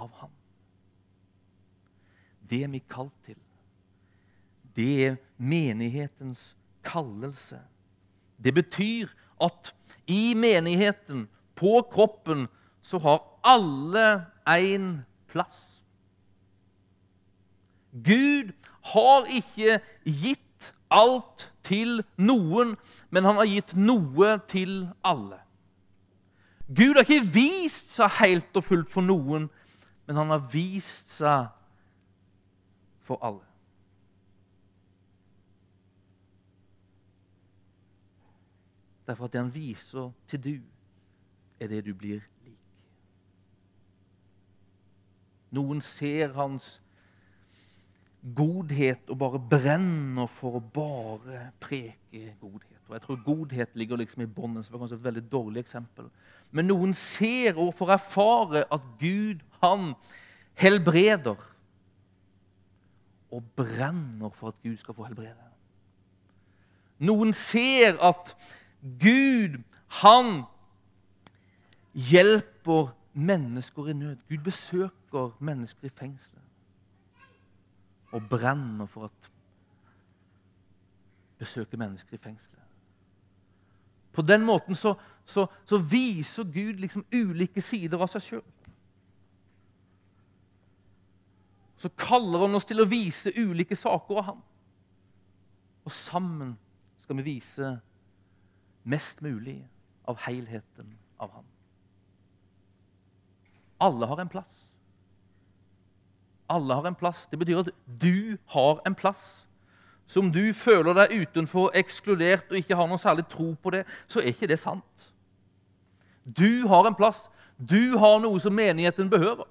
av 0.00 0.10
ham. 0.20 0.32
Det 2.50 2.64
er 2.64 2.72
vi 2.72 2.80
kalt 2.90 3.14
til. 3.26 3.38
Det 4.76 4.92
er 5.06 5.18
menighetens 5.36 6.54
kallelse. 6.84 7.60
Det 8.40 8.54
betyr 8.54 9.10
at 9.40 9.74
i 10.06 10.34
menigheten, 10.34 11.28
på 11.60 11.82
kroppen, 11.92 12.46
så 12.82 12.98
har 12.98 13.20
alle 13.44 14.24
én 14.48 15.02
plass. 15.28 15.82
Gud 17.92 18.52
har 18.94 19.28
ikke 19.28 19.80
gitt 20.04 20.70
alt 20.90 21.50
til 21.70 22.00
noen, 22.18 22.74
men 23.14 23.28
han 23.28 23.38
har 23.38 23.48
gitt 23.48 23.76
noe 23.78 24.34
til 24.50 24.82
alle. 25.06 25.38
Gud 26.70 26.98
har 26.98 27.06
ikke 27.06 27.32
vist 27.34 27.94
seg 27.96 28.12
helt 28.20 28.58
og 28.58 28.66
fullt 28.66 28.90
for 28.90 29.06
noen, 29.06 29.48
men 30.06 30.18
han 30.18 30.30
har 30.34 30.42
vist 30.52 31.10
seg 31.16 31.48
for 33.06 33.22
alle. 33.26 33.46
Derfor 39.10 39.26
at 39.26 39.32
det 39.32 39.40
han 39.40 39.54
viser 39.54 40.12
til 40.30 40.44
du, 40.44 40.52
er 41.60 41.66
det 41.72 41.84
du 41.86 41.94
blir 41.94 42.20
lik. 42.46 42.58
Noen 45.50 45.82
ser 45.82 46.36
hans 46.38 46.76
godhet 48.20 49.08
og 49.08 49.18
bare 49.18 49.40
brenner 49.50 50.28
for 50.28 50.58
å 50.58 50.64
bare 50.74 51.50
preke 51.60 52.34
godhet. 52.40 52.80
Og 52.88 52.94
Jeg 52.94 53.02
tror 53.02 53.22
godhet 53.24 53.76
ligger 53.78 53.96
liksom 53.96 54.22
i 54.22 54.26
bånden, 54.26 54.64
som 54.64 54.74
er 54.74 54.82
kanskje 54.82 54.98
et 54.98 55.04
veldig 55.04 55.22
dårlig 55.32 55.62
eksempel. 55.64 56.10
Men 56.50 56.68
noen 56.68 56.92
ser 56.94 57.58
og 57.58 57.74
får 57.78 57.94
erfare 57.96 58.64
at 58.72 58.84
Gud, 59.00 59.40
han 59.62 59.94
helbreder. 60.58 61.38
Og 63.30 63.44
brenner 63.56 64.34
for 64.34 64.50
at 64.50 64.62
Gud 64.62 64.76
skal 64.76 64.94
få 64.94 65.06
helbrede. 65.06 65.48
Noen 67.00 67.32
ser 67.32 67.96
at 68.04 68.34
Gud, 68.82 69.62
han 70.02 70.42
hjelper 71.94 72.92
mennesker 73.14 73.88
i 73.88 73.96
nød. 73.96 74.16
Gud 74.28 74.44
besøker 74.44 75.32
mennesker 75.40 75.88
i 75.88 75.94
fengsel 75.94 76.49
og 78.10 78.26
brenner 78.30 78.88
for 78.90 79.06
å 79.06 79.10
besøke 81.40 81.78
mennesker 81.80 82.18
i 82.18 82.20
fengselet. 82.20 82.66
På 84.12 84.22
den 84.26 84.42
måten 84.44 84.74
så, 84.74 84.94
så, 85.24 85.46
så 85.64 85.78
viser 85.78 86.48
Gud 86.50 86.80
liksom 86.82 87.04
ulike 87.14 87.62
sider 87.62 88.02
av 88.02 88.10
seg 88.10 88.24
sjøl. 88.26 88.48
Så 91.80 91.88
kaller 91.96 92.44
han 92.44 92.58
oss 92.58 92.66
til 92.68 92.82
å 92.82 92.88
vise 92.88 93.32
ulike 93.38 93.78
saker 93.78 94.18
av 94.20 94.26
ham. 94.26 94.42
Og 95.86 95.94
sammen 95.96 96.56
skal 97.00 97.16
vi 97.20 97.28
vise 97.30 97.70
mest 98.90 99.22
mulig 99.24 99.62
av 100.10 100.20
helheten 100.26 100.92
av 101.22 101.32
ham. 101.38 101.46
Alle 103.80 104.10
har 104.10 104.20
en 104.20 104.32
plass. 104.32 104.59
Alle 106.50 106.74
har 106.74 106.88
en 106.88 106.98
plass. 106.98 107.26
Det 107.30 107.38
betyr 107.38 107.62
at 107.62 107.70
du 107.86 108.36
har 108.54 108.80
en 108.86 108.96
plass. 108.98 109.46
Så 110.10 110.18
om 110.20 110.32
du 110.34 110.42
føler 110.56 110.96
deg 110.98 111.12
utenfor, 111.22 111.70
ekskludert 111.78 112.50
og 112.50 112.58
ikke 112.58 112.74
har 112.74 112.88
noe 112.90 112.98
særlig 112.98 113.28
tro 113.30 113.52
på 113.54 113.70
det, 113.70 113.84
så 114.10 114.18
er 114.18 114.32
ikke 114.32 114.48
det 114.50 114.58
sant. 114.58 115.06
Du 116.26 116.66
har 116.66 116.88
en 116.88 116.98
plass. 116.98 117.28
Du 117.56 117.94
har 118.00 118.18
noe 118.18 118.40
som 118.42 118.56
menigheten 118.56 119.10
behøver. 119.12 119.46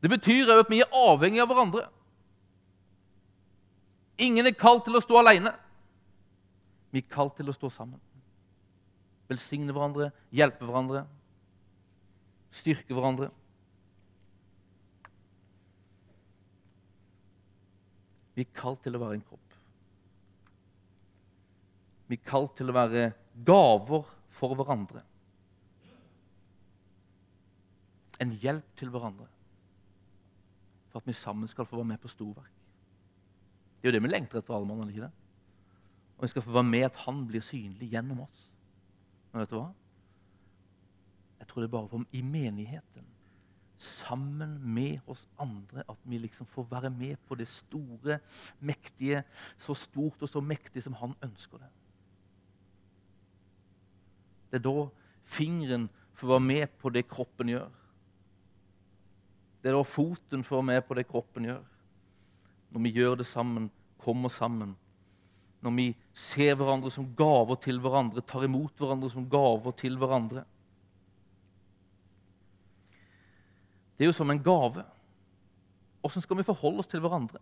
Det 0.00 0.10
betyr 0.10 0.50
òg 0.50 0.64
at 0.64 0.72
vi 0.72 0.80
er 0.80 0.96
avhengige 0.96 1.44
av 1.44 1.50
hverandre. 1.52 1.86
Ingen 4.20 4.48
er 4.48 4.56
kalt 4.56 4.86
til 4.88 4.96
å 4.96 5.04
stå 5.04 5.20
alene. 5.20 5.52
Vi 6.90 7.04
er 7.04 7.12
kalt 7.12 7.36
til 7.38 7.48
å 7.52 7.54
stå 7.54 7.70
sammen. 7.72 8.00
Velsigne 9.30 9.70
hverandre, 9.76 10.10
hjelpe 10.34 10.66
hverandre, 10.66 11.04
styrke 12.54 12.94
hverandre. 12.94 13.30
Vi 18.34 18.46
er 18.46 18.54
kalt 18.56 18.82
til 18.84 18.96
å 18.96 19.02
være 19.02 19.18
en 19.18 19.26
kropp. 19.26 19.56
Vi 22.10 22.18
er 22.18 22.26
kalt 22.26 22.56
til 22.58 22.70
å 22.70 22.74
være 22.74 23.10
gaver 23.46 24.06
for 24.34 24.56
hverandre. 24.58 25.02
En 28.20 28.32
hjelp 28.42 28.72
til 28.76 28.90
hverandre 28.92 29.28
for 30.90 31.00
at 31.00 31.06
vi 31.06 31.14
sammen 31.14 31.48
skal 31.48 31.68
få 31.68 31.78
være 31.78 31.92
med 31.92 32.00
på 32.02 32.10
storverk. 32.10 32.56
Det 33.80 33.88
er 33.88 33.92
jo 33.92 33.96
det 33.96 34.02
vi 34.04 34.10
lengter 34.10 34.40
etter, 34.40 34.54
alle 34.56 34.66
mann, 34.68 34.90
ikke 34.90 35.06
det? 35.06 35.12
Og 36.18 36.24
vi 36.26 36.32
skal 36.32 36.44
få 36.44 36.56
være 36.58 36.68
med 36.68 36.84
at 36.84 36.98
han 37.06 37.22
blir 37.28 37.44
synlig 37.44 37.92
gjennom 37.94 38.24
oss. 38.26 38.42
Men 39.30 39.44
vet 39.44 39.52
du 39.52 39.56
hva? 39.56 39.68
Jeg 41.40 41.48
tror 41.48 41.62
det 41.62 41.68
er 41.70 41.74
bare 41.74 41.88
på, 41.88 42.02
i 42.12 42.22
menigheten, 42.22 43.06
sammen 43.80 44.58
med 44.74 45.00
oss 45.08 45.22
andre, 45.40 45.86
at 45.88 46.00
vi 46.04 46.18
liksom 46.20 46.46
får 46.46 46.66
være 46.68 46.90
med 46.92 47.16
på 47.28 47.34
det 47.40 47.48
store, 47.48 48.18
mektige, 48.60 49.22
så 49.56 49.74
stort 49.74 50.20
og 50.20 50.28
så 50.28 50.42
mektig 50.44 50.82
som 50.84 50.98
han 51.00 51.14
ønsker 51.24 51.62
det. 51.62 51.70
Det 54.50 54.60
er 54.60 54.66
da 54.66 54.88
fingeren 55.24 55.88
får 56.18 56.34
være 56.34 56.44
med 56.44 56.76
på 56.82 56.92
det 56.92 57.06
kroppen 57.08 57.54
gjør. 57.54 57.70
Det 59.62 59.70
er 59.70 59.76
da 59.76 59.82
foten 59.84 60.44
får 60.44 60.62
med 60.66 60.82
på 60.84 60.96
det 60.98 61.06
kroppen 61.08 61.48
gjør. 61.48 61.64
Når 62.70 62.84
vi 62.84 62.94
gjør 62.96 63.16
det 63.20 63.26
sammen, 63.28 63.70
kommer 64.00 64.28
sammen. 64.28 64.76
Når 65.60 65.76
vi 65.76 65.88
ser 66.16 66.56
hverandre 66.56 66.92
som 66.92 67.08
gaver 67.16 67.58
til 67.60 67.80
hverandre, 67.80 68.24
tar 68.24 68.44
imot 68.46 68.76
hverandre 68.80 69.10
som 69.12 69.28
gaver 69.30 69.76
til 69.76 69.98
hverandre. 70.00 70.44
Det 74.00 74.06
er 74.06 74.08
jo 74.08 74.16
som 74.16 74.30
en 74.32 74.40
gave. 74.40 74.80
Åssen 76.08 76.24
skal 76.24 76.38
vi 76.38 76.46
forholde 76.48 76.80
oss 76.80 76.88
til 76.88 77.02
hverandre? 77.04 77.36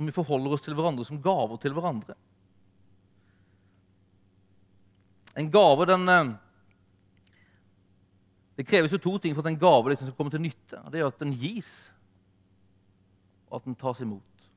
Om 0.00 0.08
vi 0.08 0.14
forholder 0.16 0.54
oss 0.56 0.62
til 0.64 0.72
hverandre 0.72 1.04
som 1.04 1.18
gaver 1.20 1.60
til 1.60 1.74
hverandre? 1.76 2.16
En 5.36 5.50
gave, 5.52 5.84
den 5.90 6.08
eh, 6.08 6.30
det 8.56 8.64
kreves 8.64 8.96
jo 8.96 9.02
to 9.04 9.12
ting 9.20 9.36
for 9.36 9.44
at 9.44 9.50
en 9.50 9.60
gave 9.60 9.92
liksom 9.92 10.08
skal 10.08 10.16
komme 10.16 10.32
til 10.32 10.40
nytte. 10.46 10.80
Det 10.88 11.02
er 11.02 11.10
at 11.10 11.20
den 11.20 11.36
gis, 11.36 11.92
og 13.50 13.60
at 13.60 13.68
den 13.68 13.76
tas 13.76 14.00
imot. 14.00 14.48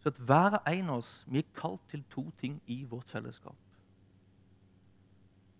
Så 0.00 0.08
at 0.08 0.24
hver 0.24 0.56
og 0.56 0.72
en 0.72 0.88
av 0.88 1.04
oss 1.04 1.12
vi 1.28 1.44
er 1.44 1.52
kalt 1.60 1.84
til 1.92 2.08
to 2.08 2.30
ting 2.40 2.56
i 2.64 2.80
vårt 2.88 3.12
fellesskap. 3.12 3.60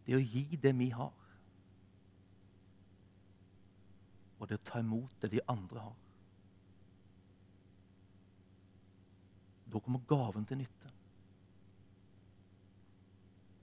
Det 0.07 0.17
er 0.17 0.23
å 0.23 0.25
gi 0.25 0.57
det 0.63 0.73
vi 0.81 0.89
har, 0.97 1.13
og 4.47 4.53
det 4.53 4.61
å 4.61 4.67
ta 4.69 4.79
imot 4.79 5.15
det 5.23 5.33
de 5.33 5.41
andre 5.51 5.83
har. 5.83 5.95
Da 9.67 9.81
kommer 9.83 10.05
gaven 10.07 10.45
til 10.47 10.61
nytte. 10.61 10.93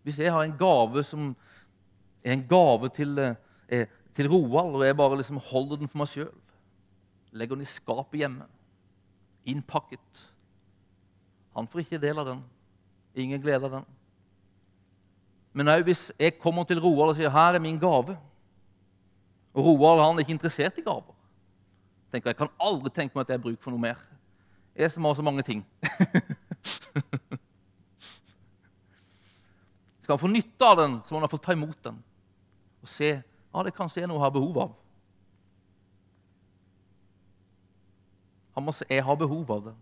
Hvis 0.03 0.19
jeg 0.19 0.33
har 0.35 0.43
en 0.43 0.57
gave 0.59 1.05
som 1.07 1.29
er 2.23 2.33
en 2.35 2.43
gave 2.47 2.89
til, 2.91 3.15
eh, 3.19 3.87
til 4.13 4.27
Roald, 4.27 4.75
og 4.75 4.83
jeg 4.83 4.97
bare 4.97 5.17
liksom 5.21 5.39
holder 5.39 5.79
den 5.79 5.87
for 5.87 6.03
meg 6.03 6.11
sjøl. 6.11 6.33
Legger 7.31 7.55
den 7.55 7.63
i 7.63 7.71
skapet 7.71 8.19
hjemme. 8.19 8.45
Innpakket. 9.45 10.27
Han 11.55 11.67
får 11.67 11.85
ikke 11.85 12.01
del 12.01 12.19
av 12.19 12.25
den. 12.25 12.43
Ingen 13.15 13.41
glede 13.41 13.63
av 13.63 13.71
den. 13.71 13.85
Men 15.53 15.67
òg 15.67 15.87
hvis 15.87 16.11
jeg 16.19 16.39
kommer 16.39 16.67
til 16.67 16.81
Roald 16.81 17.09
og 17.09 17.15
sier 17.15 17.29
'her 17.29 17.55
er 17.55 17.59
min 17.59 17.79
gave', 17.79 18.17
og 19.53 19.67
Roald 19.67 20.01
han 20.01 20.17
er 20.17 20.25
ikke 20.25 20.37
interessert 20.37 20.77
i 20.81 20.85
gaver 20.85 21.13
tenker 22.13 22.29
Jeg 22.29 22.37
kan 22.37 22.51
aldri 22.61 22.89
tenke 22.93 23.17
meg 23.17 23.25
at 23.25 23.29
jeg 23.33 23.39
har 23.39 23.45
bruk 23.47 23.61
for 23.63 23.71
noe 23.73 23.81
mer. 23.81 23.97
Jeg 24.77 24.91
som 24.93 25.05
har 25.05 25.15
så 25.17 25.25
mange 25.25 25.43
ting. 25.45 25.61
Skal 30.03 30.13
han 30.13 30.21
få 30.21 30.27
nytte 30.29 30.65
av 30.67 30.77
den, 30.77 30.93
så 31.01 31.09
må 31.13 31.17
han 31.17 31.25
iallfall 31.25 31.45
ta 31.45 31.53
imot 31.55 31.79
den 31.85 31.97
og 32.83 32.89
se 32.91 33.09
ja, 33.15 33.61
det 33.63 33.71
kanskje 33.77 34.01
er 34.03 34.09
noe 34.11 34.17
jeg 34.17 34.25
har 34.25 34.33
behov 34.35 34.55
av. 34.59 34.71
Han 38.57 38.65
må 38.67 38.71
se 38.75 38.85
jeg 38.89 39.05
har 39.07 39.15
behov 39.17 39.51
av 39.55 39.61
det. 39.69 39.75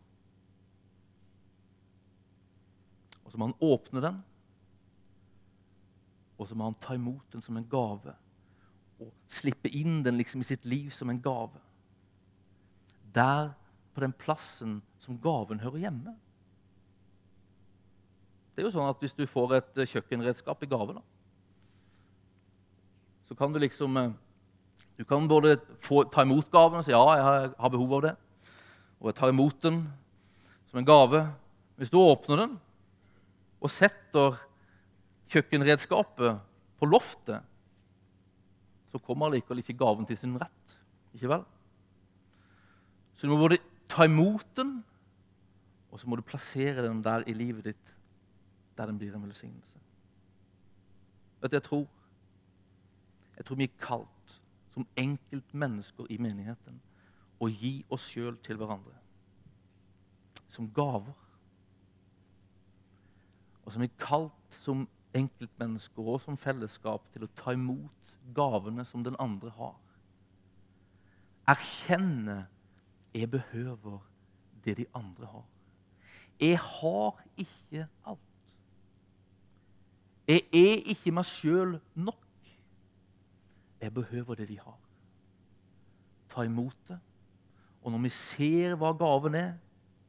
Og 3.25 3.29
så 3.31 3.39
må 3.39 3.47
han 3.49 3.63
åpne 3.65 3.99
den, 4.03 4.17
og 6.38 6.45
så 6.47 6.53
må 6.57 6.63
han 6.67 6.77
ta 6.84 6.93
imot 6.99 7.25
den 7.34 7.41
som 7.41 7.57
en 7.57 7.69
gave. 7.71 8.13
Og 9.02 9.10
slippe 9.32 9.72
inn 9.74 10.02
den 10.06 10.20
liksom 10.20 10.44
i 10.44 10.48
sitt 10.48 10.66
liv 10.70 10.92
som 10.94 11.10
en 11.10 11.22
gave. 11.22 11.62
Der, 13.16 13.52
på 13.96 14.04
den 14.04 14.14
plassen 14.16 14.80
som 15.02 15.20
gaven 15.20 15.64
hører 15.64 15.88
hjemme. 15.88 16.14
Det 18.52 18.64
er 18.64 18.68
jo 18.68 18.76
sånn 18.76 18.92
at 18.92 19.02
Hvis 19.02 19.16
du 19.18 19.26
får 19.28 19.56
et 19.58 19.82
kjøkkenredskap 19.90 20.64
i 20.64 20.70
gave, 20.70 20.94
da, 21.00 21.04
så 23.32 23.38
kan 23.40 23.54
du 23.54 23.62
liksom 23.64 23.98
eh, 23.98 24.12
Du 25.00 25.06
kan 25.08 25.28
både 25.28 25.56
få, 25.80 26.04
ta 26.04 26.22
imot 26.26 26.52
gaven 26.52 26.82
og 26.82 26.86
si 26.86 26.92
ja, 26.92 27.02
jeg 27.16 27.54
har 27.58 27.72
behov 27.74 27.94
av 27.98 28.02
det. 28.06 28.12
Og 29.00 29.10
jeg 29.10 29.18
tar 29.18 29.32
imot 29.32 29.64
den 29.64 29.80
som 30.70 30.82
en 30.82 30.86
gave. 30.86 31.24
Hvis 31.80 31.90
du 31.90 31.98
åpner 31.98 32.44
den 32.44 32.58
og 33.62 33.70
setter 33.70 34.38
kjøkkenredskapet 35.32 36.42
på 36.82 36.90
loftet, 36.90 37.46
så 38.91 38.99
kommer 38.99 39.30
allikevel 39.30 39.63
ikke 39.63 39.77
gaven 39.80 40.08
til 40.08 40.19
sin 40.19 40.38
rett. 40.39 40.75
Ikke 41.15 41.32
vel? 41.32 41.43
Så 43.15 43.27
du 43.27 43.34
må 43.34 43.39
både 43.41 43.60
ta 43.91 44.08
imot 44.08 44.47
den, 44.58 44.80
og 45.91 45.99
så 45.99 46.10
må 46.10 46.15
du 46.15 46.25
plassere 46.25 46.86
den 46.88 47.04
der 47.04 47.23
i 47.27 47.36
livet 47.36 47.71
ditt, 47.71 47.95
der 48.77 48.88
den 48.89 48.97
blir 48.99 49.15
en 49.15 49.23
velsignelse. 49.23 49.80
Vet 51.41 51.51
du, 51.51 51.56
jeg 51.56 51.63
tror 51.63 51.88
jeg 53.38 53.45
tror 53.45 53.58
vi 53.58 53.65
er 53.65 53.77
kalt 53.82 54.34
som 54.73 54.88
enkeltmennesker 54.99 56.12
i 56.13 56.17
menigheten 56.21 56.75
å 57.41 57.47
gi 57.49 57.80
oss 57.89 58.04
sjøl 58.12 58.36
til 58.45 58.60
hverandre 58.60 58.93
som 60.51 60.67
gaver. 60.75 61.15
Og 63.65 63.73
som 63.73 63.86
er 63.86 63.93
kalt 64.01 64.60
som 64.62 64.84
enkeltmennesker 65.17 66.06
og 66.06 66.21
som 66.21 66.38
fellesskap 66.38 67.08
til 67.13 67.25
å 67.25 67.32
ta 67.39 67.56
imot 67.56 68.01
gavene 68.36 68.86
som 68.86 69.04
den 69.04 69.15
andre 69.20 69.52
har. 69.58 69.78
Erkjenne 71.52 72.46
jeg 73.13 73.32
behøver 73.32 74.00
det 74.65 74.78
de 74.78 74.86
andre 74.96 75.26
har. 75.26 75.46
Jeg 76.39 76.60
har 76.60 77.24
ikke 77.38 77.88
alt. 78.06 78.56
Jeg 80.28 80.44
er 80.54 80.84
ikke 80.94 81.12
meg 81.12 81.28
sjøl 81.28 81.76
nok. 81.96 82.28
Jeg 83.82 83.94
behøver 83.94 84.36
det 84.39 84.48
de 84.48 84.60
har. 84.60 84.78
Ta 86.30 86.46
imot 86.48 86.78
det. 86.88 87.00
Og 87.82 87.91
når 87.91 88.06
vi 88.06 88.13
ser 88.13 88.78
hva 88.80 88.94
gaven 88.96 89.36
er, 89.36 89.54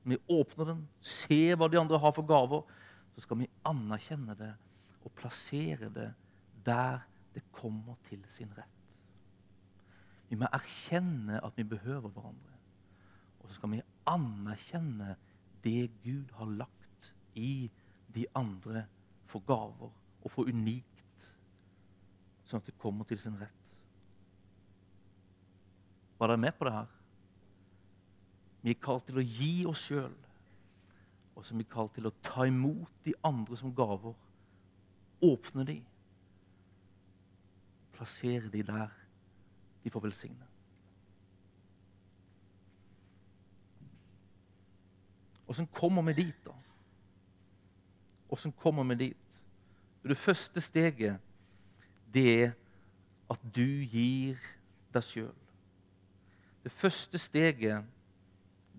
vi 0.05 0.19
åpner 0.31 0.73
den, 0.73 0.83
ser 1.01 1.57
hva 1.57 1.69
de 1.71 1.79
andre 1.81 1.99
har 1.99 2.13
for 2.15 2.27
gaver, 2.27 2.63
så 3.15 3.25
skal 3.25 3.43
vi 3.43 3.51
anerkjenne 3.69 4.35
det 4.39 4.53
og 5.03 5.15
plassere 5.19 5.91
det 5.93 6.11
der 6.67 7.03
det 7.35 7.45
kommer 7.53 7.97
til 8.09 8.23
sin 8.31 8.53
rett. 8.57 8.79
Vi 10.29 10.39
må 10.41 10.49
erkjenne 10.49 11.41
at 11.45 11.57
vi 11.57 11.65
behøver 11.69 12.09
hverandre. 12.09 12.57
Og 13.41 13.49
så 13.49 13.59
skal 13.59 13.75
vi 13.75 13.83
anerkjenne 14.09 15.17
det 15.65 15.91
Gud 16.03 16.33
har 16.39 16.49
lagt 16.63 17.13
i 17.35 17.71
de 18.15 18.25
andre 18.37 18.87
for 19.29 19.45
gaver 19.47 19.93
og 20.23 20.31
for 20.31 20.49
unikt, 20.49 21.29
sånn 22.47 22.63
at 22.63 22.69
det 22.69 22.79
kommer 22.81 23.09
til 23.09 23.21
sin 23.21 23.37
rett. 23.41 23.63
Var 26.19 26.31
dere 26.31 26.39
med 26.39 26.55
på 26.55 26.69
det 26.69 26.75
her? 26.77 26.91
Vi 28.63 28.71
er 28.71 28.83
kalt 28.83 29.09
til 29.09 29.19
å 29.19 29.27
gi 29.27 29.55
oss 29.67 29.89
sjøl, 29.89 30.13
og 31.35 31.45
så 31.45 31.55
er 31.55 31.63
vi 31.63 31.71
kalt 31.73 31.97
til 31.97 32.07
å 32.07 32.15
ta 32.23 32.47
imot 32.47 33.01
de 33.05 33.15
andre 33.27 33.59
som 33.59 33.73
gaver. 33.75 34.15
Åpne 35.23 35.65
de. 35.67 35.81
Plassere 38.03 38.49
de 38.51 38.63
der 38.63 38.89
de 39.85 39.91
får 39.91 40.01
velsigne. 40.01 40.47
Åssen 45.47 45.67
kommer 45.67 46.03
vi 46.03 46.13
dit, 46.13 46.41
da? 46.45 46.51
Åssen 48.29 48.53
kommer 48.53 48.83
vi 48.85 48.95
dit? 48.95 49.17
Det 50.03 50.17
første 50.17 50.61
steget 50.61 51.21
det 52.15 52.43
er 52.43 52.51
at 53.31 53.45
du 53.55 53.87
gir 53.87 54.41
deg 54.95 55.07
sjøl. 55.07 55.39
Det 56.65 56.73
første 56.75 57.19
steget, 57.19 57.85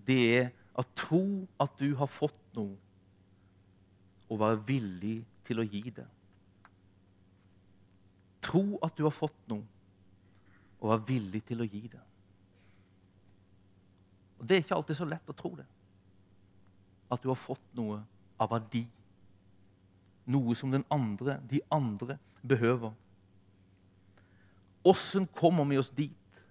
det 0.06 0.20
er 0.36 0.50
at 0.76 0.92
tro 0.96 1.48
at 1.60 1.72
du 1.80 1.94
har 1.96 2.12
fått 2.12 2.44
noe, 2.58 2.76
og 4.28 4.44
være 4.44 4.60
villig 4.68 5.16
til 5.48 5.64
å 5.64 5.66
gi 5.68 5.88
det. 5.96 6.10
Tro 8.44 8.78
at 8.84 8.96
du 8.96 9.06
har 9.06 9.14
fått 9.14 9.36
noe, 9.50 9.64
og 10.80 10.90
vær 10.90 11.06
villig 11.08 11.40
til 11.48 11.62
å 11.64 11.68
gi 11.68 11.86
det. 11.88 12.02
Og 14.38 14.48
Det 14.48 14.56
er 14.56 14.64
ikke 14.64 14.76
alltid 14.76 14.98
så 14.98 15.06
lett 15.08 15.30
å 15.32 15.36
tro 15.36 15.54
det. 15.56 15.64
At 17.12 17.22
du 17.22 17.30
har 17.30 17.38
fått 17.38 17.64
noe 17.78 18.02
av 18.40 18.50
verdi. 18.52 18.82
Noe 20.28 20.56
som 20.56 20.72
den 20.72 20.84
andre, 20.92 21.38
de 21.48 21.62
andre 21.72 22.18
behøver. 22.42 22.92
Åssen 24.84 25.26
kommer 25.32 25.64
vi 25.64 25.78
oss 25.80 25.88
dit 25.96 26.42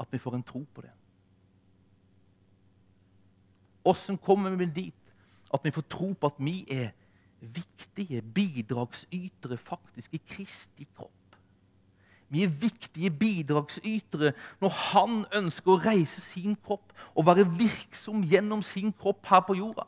at 0.00 0.08
vi 0.14 0.20
får 0.22 0.38
en 0.38 0.46
tro 0.46 0.62
på 0.72 0.84
det? 0.84 0.94
Åssen 3.84 4.16
kommer 4.16 4.56
vi 4.56 4.66
dit 4.66 5.12
at 5.52 5.64
vi 5.64 5.72
får 5.72 5.84
tro 5.88 6.12
på 6.14 6.30
at 6.30 6.40
vi 6.40 6.62
er 6.72 6.92
viktige 7.40 8.22
bidragsytere 8.22 9.56
faktisk 9.56 10.14
i 10.14 10.22
Kristi 10.22 10.88
kropp? 10.96 11.12
Vi 12.28 12.42
er 12.44 12.48
viktige 12.52 13.10
bidragsytere 13.10 14.34
når 14.60 14.74
han 14.92 15.20
ønsker 15.38 15.72
å 15.72 15.80
reise 15.80 16.20
sin 16.20 16.56
kropp 16.60 16.92
og 17.14 17.26
være 17.28 17.46
virksom 17.58 18.24
gjennom 18.28 18.62
sin 18.62 18.92
kropp 18.92 19.24
her 19.30 19.40
på 19.46 19.56
jorda. 19.56 19.86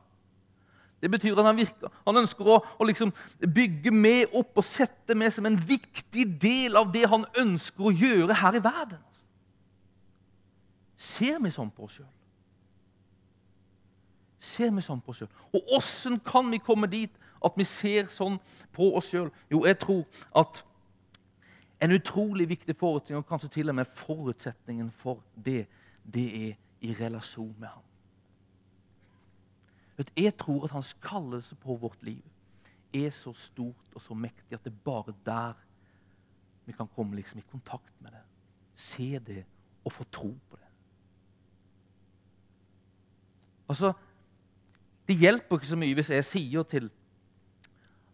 Det 1.00 1.10
betyr 1.10 1.38
at 1.38 1.46
han, 1.48 1.56
virker, 1.56 1.92
han 2.04 2.20
ønsker 2.20 2.48
å, 2.48 2.58
å 2.60 2.86
liksom 2.88 3.12
bygge 3.40 3.92
med 3.92 4.34
opp 4.36 4.60
og 4.60 4.66
sette 4.68 5.16
med 5.16 5.32
som 5.32 5.48
en 5.48 5.56
viktig 5.56 6.26
del 6.40 6.76
av 6.76 6.90
det 6.92 7.06
han 7.08 7.24
ønsker 7.40 7.88
å 7.88 7.94
gjøre 7.94 8.36
her 8.36 8.56
i 8.58 8.64
verden. 8.64 9.00
Ser 11.00 11.40
vi 11.40 11.52
sånn 11.52 11.72
på 11.72 11.86
oss 11.88 11.96
sjøl? 11.96 12.08
Ser 14.40 14.72
vi 14.72 14.82
sånn 14.84 15.02
på 15.04 15.12
oss 15.12 15.20
sjøl? 15.20 15.32
Og 15.52 15.74
åssen 15.76 16.16
kan 16.24 16.48
vi 16.52 16.62
komme 16.64 16.88
dit 16.90 17.12
at 17.44 17.56
vi 17.56 17.66
ser 17.68 18.08
sånn 18.12 18.38
på 18.72 18.88
oss 18.96 19.10
sjøl? 19.12 19.28
Jo, 19.52 19.66
jeg 19.68 19.78
tror 19.82 20.24
at 20.40 20.62
en 21.80 21.92
utrolig 21.96 22.46
viktig 22.48 22.76
forutsetning, 22.76 23.22
og 23.22 23.28
kanskje 23.28 23.52
til 23.56 23.72
og 23.72 23.76
med 23.78 23.88
forutsetningen 23.88 24.90
for 24.92 25.22
det, 25.36 25.64
det 26.04 26.26
er 26.48 26.58
i 26.80 26.96
relasjon 26.96 27.54
med 27.60 27.68
ham. 27.68 27.86
Jeg 30.16 30.32
tror 30.40 30.64
at 30.64 30.72
hans 30.72 30.94
kallelse 31.02 31.56
på 31.60 31.76
vårt 31.76 32.02
liv 32.02 32.24
er 32.96 33.10
så 33.12 33.32
stort 33.36 33.94
og 33.94 34.00
så 34.00 34.16
mektig 34.16 34.56
at 34.56 34.64
det 34.64 34.72
er 34.72 34.84
bare 34.84 35.14
der 35.26 35.58
vi 36.64 36.72
kan 36.72 36.88
komme 36.88 37.16
liksom 37.16 37.38
i 37.38 37.50
kontakt 37.50 37.92
med 38.00 38.12
det. 38.12 38.22
Se 38.74 39.18
det 39.18 39.44
og 39.84 39.92
få 39.92 40.04
tro 40.04 40.30
på 40.50 40.56
det. 40.56 40.68
Altså, 43.68 43.92
Det 45.10 45.16
hjelper 45.18 45.58
ikke 45.58 45.66
så 45.66 45.76
mye 45.78 45.96
hvis 45.98 46.12
jeg 46.14 46.26
sier 46.26 46.66
til 46.70 46.84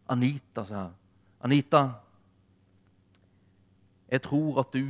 Anita 0.08 0.62
sa 0.64 0.86
Anita, 1.44 1.82
jeg 4.08 4.22
tror 4.24 4.62
at 4.62 4.72
du 4.72 4.86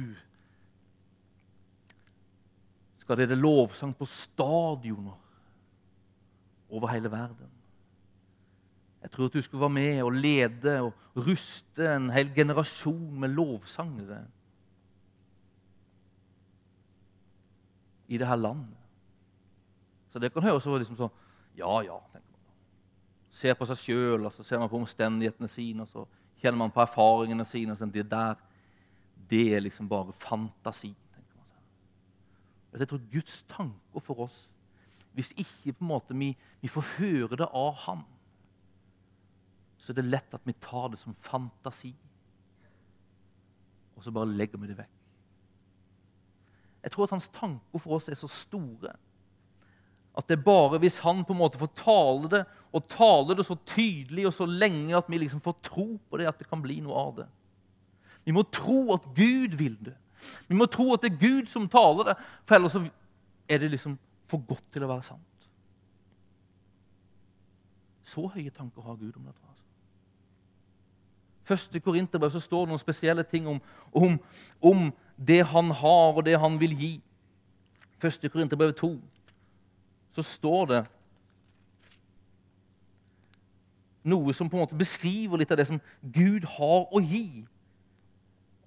skal 3.02 3.18
lede 3.18 3.38
lovsang 3.40 3.96
på 3.98 4.06
stadioner 4.06 5.18
over 6.70 6.88
hele 6.94 7.10
verden. 7.10 7.50
Jeg 9.02 9.10
tror 9.10 9.26
at 9.26 9.34
du 9.34 9.42
skulle 9.42 9.60
være 9.66 9.76
med 9.76 10.02
og 10.02 10.12
lede 10.12 10.78
og 10.86 10.94
ruste 11.26 11.90
en 11.96 12.10
hel 12.14 12.30
generasjon 12.34 13.20
med 13.20 13.34
lovsangere 13.34 14.22
i 18.08 18.18
dette 18.18 18.36
landet. 18.36 18.74
Så 20.12 20.18
det 20.22 20.32
kan 20.32 20.46
høres 20.46 20.66
ut 20.66 20.78
liksom 20.78 20.98
sånn 21.02 21.25
Ja, 21.56 21.80
ja. 21.82 21.98
tenker 22.12 22.32
man. 22.32 22.42
Ser 23.30 23.54
på 23.54 23.68
seg 23.68 23.80
sjøl, 23.80 24.26
og 24.26 24.32
så 24.32 24.44
ser 24.44 24.60
man 24.60 24.70
på 24.72 24.80
omstendighetene 24.80 25.48
sine, 25.48 25.86
og 25.86 25.88
så 25.88 26.04
kjenner 26.40 26.58
man 26.58 26.74
på 26.74 26.82
erfaringene 26.84 27.44
sine. 27.44 27.72
og 27.72 27.78
sånn, 27.78 27.92
Det 27.92 28.08
der, 28.10 28.36
det 29.30 29.54
er 29.56 29.60
liksom 29.60 29.88
bare 29.88 30.12
fantasi. 30.12 30.94
tenker 31.14 31.36
man. 31.36 32.80
Jeg 32.80 32.88
tror 32.88 33.08
Guds 33.12 33.42
tanker 33.48 34.00
for 34.00 34.20
oss 34.28 34.48
hvis 35.16 35.32
ikke 35.32 35.72
på 35.72 35.84
en 35.84 35.88
måte 35.88 36.14
vi, 36.14 36.34
vi, 36.60 36.68
får 36.68 36.84
høre 36.98 37.36
det 37.40 37.46
av 37.48 37.72
ham, 37.86 38.02
så 39.80 39.92
er 39.92 39.96
det 39.96 40.10
lett 40.10 40.34
at 40.36 40.44
vi 40.44 40.52
tar 40.60 40.90
det 40.92 40.98
som 41.00 41.14
fantasi. 41.14 41.94
Og 43.96 44.04
så 44.04 44.12
bare 44.12 44.28
legger 44.28 44.60
vi 44.60 44.68
det 44.68 44.76
vekk. 44.76 44.92
Jeg 46.84 46.92
tror 46.92 47.08
at 47.08 47.14
hans 47.16 47.30
tanker 47.32 47.80
for 47.80 47.96
oss 47.96 48.10
er 48.12 48.18
så 48.20 48.28
store 48.28 48.92
at 50.16 50.28
det 50.28 50.38
er 50.38 50.46
bare 50.46 50.80
hvis 50.80 50.98
han 51.04 51.24
på 51.24 51.34
en 51.34 51.42
måte 51.42 51.60
får 51.60 51.72
tale 51.76 52.30
det, 52.32 52.42
og 52.72 52.88
tale 52.92 53.36
det 53.36 53.44
så 53.46 53.56
tydelig 53.68 54.26
og 54.28 54.34
så 54.36 54.46
lenge 54.48 54.96
at 54.96 55.08
vi 55.08 55.20
liksom 55.20 55.42
får 55.44 55.58
tro 55.64 55.86
på 56.10 56.20
det, 56.20 56.28
at 56.28 56.38
det 56.40 56.48
kan 56.48 56.62
bli 56.62 56.80
noe 56.84 56.96
av 56.96 57.14
det. 57.20 57.26
Vi 58.24 58.34
må 58.34 58.42
tro 58.52 58.94
at 58.94 59.04
Gud 59.16 59.56
vil 59.56 59.76
det. 59.84 59.94
Vi 60.48 60.56
må 60.56 60.66
tro 60.66 60.88
at 60.94 61.04
det 61.04 61.12
er 61.12 61.20
Gud 61.20 61.50
som 61.52 61.68
taler 61.70 62.10
det, 62.10 62.16
for 62.44 62.56
ellers 62.56 62.76
er 63.48 63.58
det 63.62 63.70
liksom 63.70 63.98
for 64.26 64.42
godt 64.42 64.64
til 64.74 64.84
å 64.84 64.90
være 64.90 65.06
sant. 65.06 65.48
Så 68.06 68.26
høye 68.32 68.50
tanker 68.50 68.82
har 68.86 68.96
Gud 68.98 69.16
om 69.18 69.26
dette. 69.26 69.42
Altså. 69.42 69.64
Første 71.46 71.80
Korinterbrev 71.80 72.34
står 72.40 72.64
det 72.64 72.72
noen 72.72 72.82
spesielle 72.82 73.22
ting 73.26 73.46
om, 73.50 73.60
om, 73.94 74.16
om, 74.62 74.88
det 75.16 75.46
han 75.48 75.70
har, 75.70 76.16
og 76.16 76.24
det 76.26 76.36
han 76.40 76.58
vil 76.60 76.74
gi. 76.76 76.90
Første 78.02 78.28
Korinterbrev 78.28 78.74
2 78.76 78.90
så 80.16 80.24
står 80.24 80.70
det 80.70 80.82
noe 84.06 84.32
som 84.36 84.48
på 84.48 84.56
en 84.56 84.64
måte 84.64 84.78
beskriver 84.78 85.40
litt 85.40 85.50
av 85.52 85.58
det 85.60 85.66
som 85.68 85.80
Gud 86.00 86.46
har 86.56 86.86
å 86.94 87.02
gi. 87.02 87.44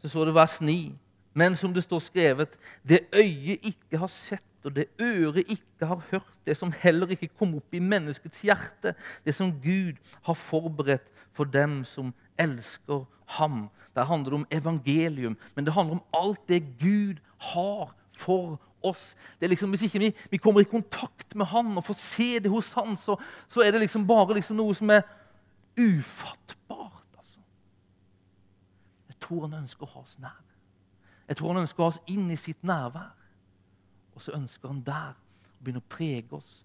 Så 0.04 0.12
står 0.12 0.30
det 0.30 0.36
vers 0.36 0.60
9. 0.62 0.92
Men 1.40 1.56
som 1.56 1.74
det 1.74 1.86
står 1.86 2.02
skrevet, 2.04 2.56
det 2.84 3.06
øyet 3.16 3.66
ikke 3.72 4.02
har 4.02 4.12
sett 4.12 4.44
og 4.64 4.76
det 4.76 4.90
øret 5.00 5.48
ikke 5.48 5.86
har 5.86 6.02
hørt, 6.12 6.34
det 6.46 6.58
som 6.58 6.74
heller 6.76 7.08
ikke 7.16 7.30
kom 7.40 7.56
opp 7.56 7.74
i 7.74 7.80
menneskets 7.80 8.42
hjerte, 8.44 8.92
det 9.26 9.36
som 9.36 9.54
Gud 9.64 9.96
har 10.28 10.36
forberedt 10.36 11.08
for 11.32 11.48
dem 11.48 11.84
som 11.88 12.14
elsker 12.38 13.06
ham. 13.40 13.70
Der 13.96 14.04
handler 14.04 14.30
det 14.30 14.40
om 14.42 14.48
evangelium, 14.52 15.38
men 15.56 15.66
det 15.66 15.74
handler 15.74 16.00
om 16.00 16.04
alt 16.14 16.44
det 16.50 16.64
Gud 16.80 17.24
har 17.54 17.96
for 18.12 18.60
oss. 18.82 19.16
Det 19.40 19.46
er 19.46 19.54
liksom, 19.54 19.70
Hvis 19.70 19.88
ikke 19.88 20.00
vi, 20.00 20.12
vi 20.32 20.38
kommer 20.38 20.62
i 20.62 20.70
kontakt 20.70 21.36
med 21.36 21.46
han 21.46 21.78
og 21.78 21.86
får 21.86 21.98
se 22.00 22.30
det 22.40 22.52
hos 22.52 22.74
han, 22.74 22.98
så, 22.98 23.18
så 23.48 23.62
er 23.62 23.72
det 23.72 23.84
liksom 23.86 24.08
bare 24.08 24.38
liksom 24.38 24.58
noe 24.60 24.76
som 24.76 24.90
er 24.90 25.04
ufattbart. 25.80 27.08
Altså. 27.18 27.40
Jeg 29.08 29.20
tror 29.20 29.48
han 29.48 29.62
ønsker 29.62 29.88
å 29.88 29.94
ha 29.94 30.04
oss 30.04 30.18
nær. 30.20 30.42
Jeg 31.30 31.38
tror 31.38 31.54
han 31.54 31.64
ønsker 31.64 31.84
å 31.84 31.90
ha 31.90 31.94
oss 31.94 32.02
inn 32.10 32.32
i 32.32 32.40
sitt 32.40 32.64
nærvær. 32.66 33.14
Og 34.16 34.24
så 34.24 34.34
ønsker 34.36 34.72
han 34.72 34.82
der 34.84 35.14
å 35.16 35.64
begynne 35.64 35.84
å 35.84 35.92
prege 35.92 36.36
oss, 36.36 36.64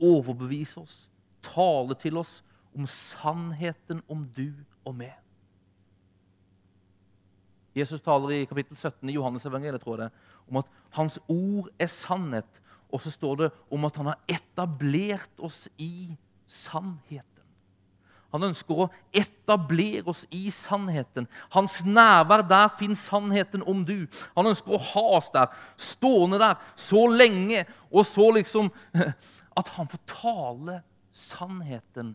overbevise 0.00 0.80
oss, 0.80 0.94
tale 1.44 1.96
til 2.00 2.16
oss 2.20 2.38
om 2.74 2.86
sannheten 2.90 4.00
om 4.10 4.24
du 4.36 4.48
og 4.84 4.96
meg. 4.96 5.12
Jesus 7.74 8.00
taler 8.00 8.30
i 8.30 8.46
kapittel 8.46 8.76
17 8.76 9.10
i 9.10 9.16
Johannes 9.16 9.44
evangeliet, 9.48 9.82
tror 9.82 9.98
jeg 9.98 10.06
det, 10.06 10.32
om 10.46 10.60
at 10.60 10.70
hans 10.94 11.18
ord 11.28 11.70
er 11.78 11.90
sannhet. 11.90 12.48
Og 12.94 13.02
så 13.02 13.10
står 13.10 13.36
det 13.42 13.52
om 13.74 13.84
at 13.86 13.96
han 13.98 14.12
har 14.12 14.20
etablert 14.30 15.42
oss 15.42 15.64
i 15.78 16.14
sannheten. 16.46 17.30
Han 18.34 18.48
ønsker 18.48 18.80
å 18.82 18.88
etablere 19.14 20.08
oss 20.10 20.24
i 20.34 20.48
sannheten. 20.50 21.28
Hans 21.54 21.78
nærvær, 21.86 22.42
der 22.42 22.72
finnes 22.78 23.04
sannheten 23.06 23.62
om 23.62 23.84
du. 23.86 24.08
Han 24.34 24.50
ønsker 24.50 24.74
å 24.74 24.80
ha 24.90 25.04
oss 25.20 25.30
der, 25.34 25.52
stående 25.78 26.40
der 26.42 26.58
så 26.74 27.04
lenge, 27.10 27.62
og 27.94 28.06
så 28.10 28.30
liksom 28.34 28.72
At 29.54 29.68
han 29.76 29.86
får 29.86 30.00
tale 30.10 30.80
sannheten, 31.14 32.08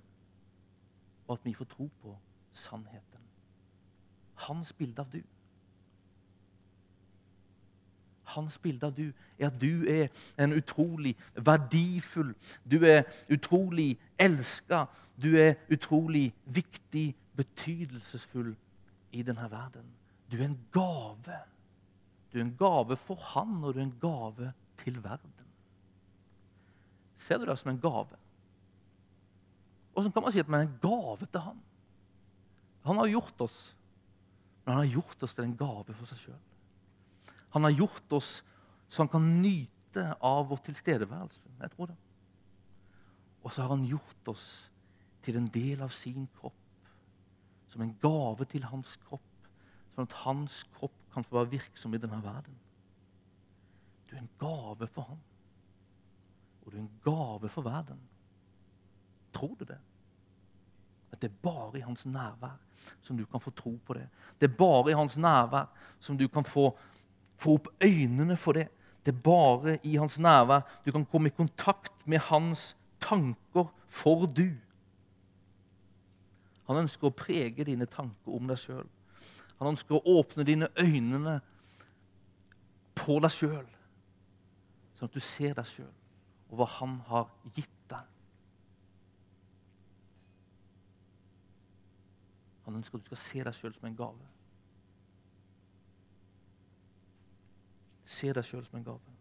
og 1.23 1.37
at 1.37 1.45
vi 1.47 1.53
får 1.55 1.69
tro 1.71 1.85
på 2.03 2.17
sannheten. 2.51 3.21
Hans 4.43 4.73
bilde 4.75 5.05
av 5.05 5.13
du. 5.13 5.21
Hans 8.35 8.57
bilde 8.57 8.85
av 8.87 8.95
du 8.97 9.11
er 9.39 9.47
at 9.47 9.59
du 9.61 9.85
er 9.89 10.07
en 10.37 10.53
utrolig 10.53 11.15
verdifull, 11.35 12.33
du 12.63 12.83
er 12.85 13.03
utrolig 13.31 13.97
elska, 14.19 14.85
du 15.21 15.33
er 15.39 15.55
utrolig 15.71 16.29
viktig, 16.45 17.15
betydelsesfull 17.39 18.55
i 19.11 19.23
denne 19.23 19.47
verden. 19.51 19.85
Du 20.31 20.37
er 20.37 20.45
en 20.45 20.59
gave. 20.75 21.39
Du 22.33 22.37
er 22.37 22.43
en 22.43 22.55
gave 22.59 22.97
for 22.97 23.15
han, 23.33 23.63
og 23.63 23.73
du 23.73 23.79
er 23.79 23.87
en 23.87 23.99
gave 24.01 24.51
til 24.83 25.03
verden. 25.03 25.33
Ser 27.17 27.37
du 27.37 27.45
det 27.45 27.57
som 27.59 27.71
en 27.71 27.81
gave? 27.81 28.19
Åssen 29.95 30.11
kan 30.11 30.23
man 30.23 30.31
si 30.31 30.39
at 30.39 30.47
man 30.47 30.61
er 30.61 30.69
en 30.69 30.79
gave 30.81 31.25
til 31.25 31.39
han? 31.43 31.57
Han 32.85 32.97
har 32.97 33.07
gjort 33.07 33.41
oss, 33.41 33.75
men 34.65 34.75
han 34.75 34.85
har 34.85 34.93
gjort 34.93 35.23
oss 35.23 35.33
til 35.33 35.43
en 35.43 35.57
gave 35.57 35.93
for 35.93 36.11
seg 36.11 36.21
sjøl. 36.21 36.43
Han 37.55 37.65
har 37.65 37.75
gjort 37.75 38.13
oss 38.13 38.43
så 38.89 39.01
han 39.01 39.09
kan 39.09 39.41
nyte 39.41 40.15
av 40.19 40.47
vår 40.49 40.63
tilstedeværelse. 40.65 41.41
Jeg 41.61 41.71
tror 41.71 41.91
det. 41.91 41.97
Og 43.43 43.53
så 43.53 43.61
har 43.61 43.69
han 43.69 43.85
gjort 43.85 44.31
oss 44.33 44.47
til 45.21 45.37
en 45.37 45.49
del 45.53 45.83
av 45.85 45.93
sin 45.93 46.27
kropp, 46.39 46.55
som 47.69 47.83
en 47.85 47.93
gave 48.01 48.47
til 48.49 48.65
hans 48.65 48.95
kropp, 49.05 49.49
sånn 49.93 50.09
at 50.09 50.17
hans 50.23 50.63
kropp 50.73 50.95
kan 51.13 51.25
få 51.25 51.37
være 51.37 51.53
virksom 51.53 51.93
i 51.93 52.01
denne 52.01 52.17
verden. 52.23 52.57
Du 54.09 54.15
er 54.15 54.23
en 54.23 54.31
gave 54.41 54.89
for 54.89 55.11
ham, 55.11 55.21
og 56.63 56.71
du 56.71 56.77
er 56.77 56.81
en 56.81 56.93
gave 57.05 57.51
for 57.53 57.67
verden. 57.67 58.01
Tror 59.33 59.53
du 59.59 59.67
det? 59.69 59.77
At 61.13 61.21
det 61.21 61.29
er 61.29 61.41
bare 61.43 61.77
i 61.77 61.85
hans 61.85 62.05
nærvær 62.05 62.57
som 63.05 63.17
du 63.17 63.25
kan 63.29 63.41
få 63.41 63.53
tro 63.53 63.75
på 63.85 63.93
det. 63.93 64.07
Det 64.41 64.49
er 64.49 64.57
bare 64.57 64.91
i 64.91 64.97
hans 64.97 65.17
nærvær 65.17 65.69
som 65.99 66.17
du 66.17 66.27
kan 66.27 66.45
få, 66.45 66.71
få 67.39 67.55
opp 67.57 67.69
øynene 67.83 68.37
for 68.37 68.57
det. 68.57 68.67
Det 69.05 69.13
er 69.13 69.21
bare 69.23 69.77
i 69.87 69.95
hans 69.95 70.19
nærvær 70.19 70.65
du 70.85 70.91
kan 70.91 71.05
komme 71.05 71.31
i 71.31 71.35
kontakt 71.35 71.93
med 72.05 72.19
hans 72.29 72.75
tanker 73.01 73.71
for 73.87 74.25
du. 74.27 74.51
Han 76.67 76.83
ønsker 76.83 77.09
å 77.09 77.15
prege 77.15 77.65
dine 77.65 77.87
tanker 77.89 78.35
om 78.35 78.49
deg 78.49 78.59
sjøl. 78.61 78.85
Han 79.59 79.71
ønsker 79.71 79.97
å 79.97 80.19
åpne 80.19 80.45
dine 80.47 80.69
øynene 80.79 81.39
på 82.99 83.17
deg 83.23 83.33
sjøl, 83.33 83.65
sånn 84.99 85.09
at 85.09 85.15
du 85.15 85.23
ser 85.23 85.55
deg 85.57 85.67
sjøl 85.67 85.95
og 86.49 86.59
hva 86.59 86.67
han 86.79 86.95
har 87.09 87.27
gitt 87.55 87.81
deg. 87.91 88.05
Han 92.65 92.79
ønsker 92.79 92.97
at 92.97 93.05
du 93.05 93.09
skal 93.11 93.21
se 93.23 93.43
deg 93.45 93.57
sjøl 93.57 93.73
som 93.75 93.89
en 93.89 93.97
gave. 93.97 94.29
Se 98.19 98.33
deg 98.35 98.45
sjøl 98.45 98.65
som 98.67 98.79
en 98.79 98.87
gave. 98.87 99.15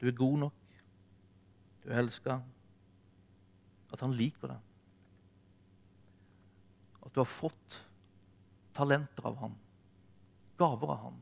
Du 0.00 0.08
er 0.10 0.18
god 0.18 0.36
nok. 0.46 0.76
Du 1.84 1.88
er 1.88 2.02
elska. 2.02 2.40
At 3.92 4.04
han 4.04 4.14
liker 4.16 4.52
deg 4.52 4.68
at 7.02 7.14
du 7.14 7.20
har 7.20 7.28
fått 7.28 7.74
talenter 8.72 9.26
av 9.28 9.34
han, 9.42 9.56
gaver 10.56 10.92
av 10.94 11.00
han, 11.02 11.16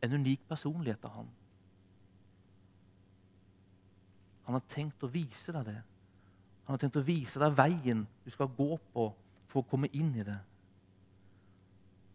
en 0.00 0.14
unik 0.20 0.46
personlighet 0.48 1.04
av 1.04 1.18
han. 1.18 1.28
Han 4.46 4.56
har 4.56 4.64
tenkt 4.68 5.04
å 5.04 5.10
vise 5.12 5.52
deg 5.52 5.68
det. 5.68 5.80
Han 6.64 6.72
har 6.72 6.80
tenkt 6.80 6.96
å 7.00 7.04
vise 7.04 7.40
deg 7.40 7.56
veien 7.58 8.06
du 8.24 8.32
skal 8.32 8.48
gå 8.56 8.78
på 8.94 9.10
for 9.50 9.60
å 9.60 9.68
komme 9.68 9.90
inn 9.92 10.14
i 10.16 10.24
det. 10.24 10.38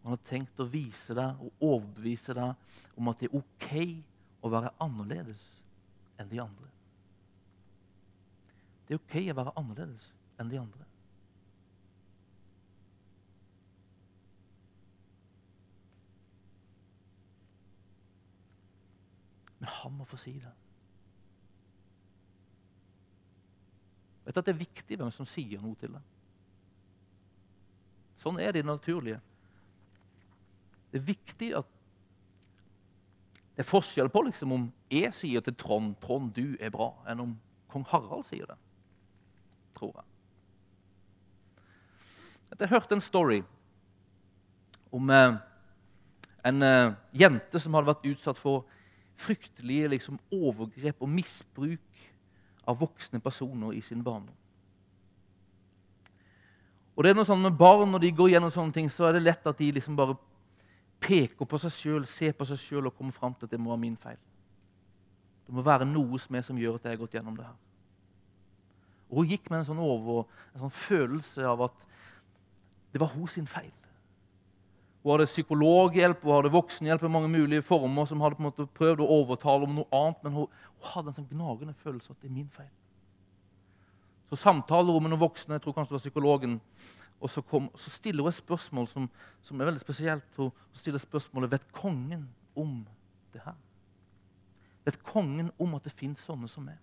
Han 0.03 0.15
har 0.15 0.21
tenkt 0.29 0.59
å 0.61 0.67
vise 0.69 1.15
deg 1.15 1.41
og 1.43 1.63
overbevise 1.63 2.35
deg 2.37 2.99
om 2.99 3.09
at 3.11 3.19
det 3.19 3.29
er 3.29 3.39
OK 3.39 3.71
å 4.39 4.51
være 4.51 4.71
annerledes 4.81 5.41
enn 6.19 6.29
de 6.31 6.39
andre. 6.43 6.69
Det 8.87 8.95
er 8.95 9.01
OK 9.01 9.17
å 9.29 9.37
være 9.41 9.55
annerledes 9.59 10.11
enn 10.39 10.51
de 10.51 10.61
andre. 10.61 10.85
Men 19.59 19.69
han 19.81 19.97
må 19.99 20.07
få 20.07 20.17
si 20.17 20.37
det. 20.39 20.55
Vet 24.23 24.35
du 24.35 24.39
at 24.39 24.45
Det 24.45 24.53
er 24.53 24.63
viktig 24.63 24.97
hvem 24.97 25.11
som 25.11 25.27
sier 25.27 25.61
noe 25.61 25.75
til 25.81 25.91
deg. 25.95 26.15
Sånn 28.19 28.39
er 28.39 28.53
det 28.53 28.61
i 28.61 28.63
det 28.63 28.71
naturlige. 28.71 29.19
Det 30.91 31.01
er 31.01 31.05
viktig 31.05 31.51
at 31.59 31.75
Det 33.55 33.65
er 33.65 33.67
forskjell 33.67 34.07
på 34.09 34.21
liksom, 34.23 34.51
om 34.55 34.67
jeg 34.87 35.11
sier 35.13 35.41
til 35.43 35.55
Trond 35.55 35.95
'Trond, 35.99 36.31
du 36.31 36.55
er 36.59 36.69
bra', 36.71 36.93
enn 37.11 37.19
om 37.19 37.33
kong 37.67 37.83
Harald 37.91 38.23
sier 38.29 38.45
det. 38.45 38.55
Tror 39.75 39.91
jeg. 39.95 40.05
Jeg 42.59 42.69
hørte 42.69 42.95
en 42.95 43.01
story 43.01 43.41
om 44.91 45.09
eh, 45.09 45.35
en 46.43 46.63
eh, 46.63 46.93
jente 47.11 47.59
som 47.59 47.73
hadde 47.73 47.91
vært 47.91 48.07
utsatt 48.09 48.39
for 48.39 48.65
fryktelige 49.19 49.91
liksom, 49.91 50.19
overgrep 50.31 51.03
og 51.03 51.11
misbruk 51.11 52.05
av 52.69 52.79
voksne 52.79 53.19
personer 53.19 53.75
i 53.75 53.81
sin 53.81 54.03
barndom. 54.03 54.35
Og 56.95 57.03
det 57.03 57.11
er 57.11 57.15
noe 57.15 57.27
sånn 57.27 57.43
med 57.43 57.55
Barn 57.55 57.93
når 57.93 58.03
de 58.03 58.15
går 58.15 58.33
gjennom 58.33 58.51
sånne 58.51 58.75
ting, 58.75 58.89
så 58.91 59.07
er 59.07 59.15
det 59.15 59.23
lett 59.23 59.45
at 59.47 59.59
de 59.59 59.69
liksom 59.71 59.95
bare 59.95 60.17
peker 60.99 61.47
på 61.47 61.59
seg 61.61 61.73
sjøl, 61.73 62.05
ser 62.07 62.35
på 62.37 62.47
seg 62.47 62.59
sjøl 62.59 62.89
og 62.89 62.95
kommer 62.97 63.15
fram 63.15 63.35
til 63.35 63.47
at 63.47 63.53
det 63.53 63.59
må 63.61 63.71
være 63.71 63.83
min 63.85 63.97
feil. 63.99 64.19
Det 65.47 65.55
må 65.55 65.63
være 65.65 65.87
noe 65.87 66.19
som, 66.21 66.37
som 66.45 66.59
gjør 66.59 66.77
at 66.77 66.85
jeg 66.85 66.95
har 66.95 67.01
gått 67.01 67.15
gjennom 67.17 67.37
det 67.37 67.47
her. 67.47 67.57
Og 69.09 69.23
Hun 69.23 69.29
gikk 69.31 69.49
med 69.49 69.63
en 69.63 69.69
sånn, 69.71 69.81
over, 69.81 70.27
en 70.53 70.63
sånn 70.63 70.75
følelse 70.75 71.45
av 71.49 71.63
at 71.65 71.85
det 72.93 73.01
var 73.01 73.09
hun 73.13 73.29
sin 73.29 73.47
feil. 73.49 73.71
Hun 75.01 75.13
hadde 75.13 75.29
psykologhjelp 75.29 76.25
hun 76.25 76.35
hadde 76.35 76.51
voksenhjelp 76.53 77.05
i 77.07 77.11
mange 77.11 77.31
mulige 77.31 77.63
former 77.65 78.05
som 78.09 78.21
hadde 78.21 78.37
på 78.37 78.43
en 78.43 78.49
måte 78.49 78.67
prøvd 78.77 79.01
å 79.01 79.09
overtale 79.21 79.65
om 79.65 79.79
noe 79.79 79.89
annet, 79.95 80.21
men 80.25 80.35
hun, 80.35 80.61
hun 80.75 80.91
hadde 80.93 81.13
en 81.13 81.17
sånn 81.21 81.29
gnagende 81.31 81.75
følelse 81.79 82.11
av 82.11 82.17
at 82.17 82.25
det 82.25 82.29
er 82.29 82.35
min 82.35 82.51
feil. 82.53 82.71
Så 84.29 84.37
samtaler 84.43 84.93
hun 84.93 85.05
med 85.07 85.15
noen 85.15 85.23
voksne, 85.23 85.57
jeg 85.57 85.63
tror 85.63 85.77
kanskje 85.77 85.95
det 85.95 85.97
var 85.97 86.03
psykologen, 86.03 86.59
og 87.19 87.29
så, 87.29 87.41
kom, 87.41 87.69
så 87.75 87.89
stiller 87.89 88.23
hun 88.23 88.31
et 88.31 88.37
spørsmål 88.37 88.87
som, 88.87 89.09
som, 89.41 89.59
er 89.59 89.67
veldig 89.67 89.81
spesielt. 89.81 90.27
Hun 90.37 90.51
stiller 90.73 90.99
spørsmålet 90.99 91.51
vet 91.51 91.71
kongen 91.75 92.29
om 92.55 92.85
det 93.33 93.41
her. 93.45 93.57
Vet 94.85 95.03
kongen 95.03 95.51
om 95.59 95.75
at 95.75 95.83
det 95.83 95.93
fins 95.93 96.23
sånne 96.23 96.47
som 96.47 96.63
meg? 96.69 96.77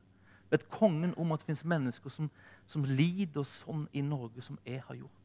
Vet 0.53 0.69
kongen 0.71 1.15
om 1.17 1.33
at 1.33 1.41
det 1.43 1.51
fins 1.51 1.65
mennesker 1.65 2.13
som, 2.13 2.29
som 2.69 2.85
lider 2.85 3.47
sånn 3.49 3.87
i 3.97 4.05
Norge 4.05 4.45
som 4.45 4.59
jeg 4.67 4.83
har 4.85 4.99
gjort? 4.99 5.23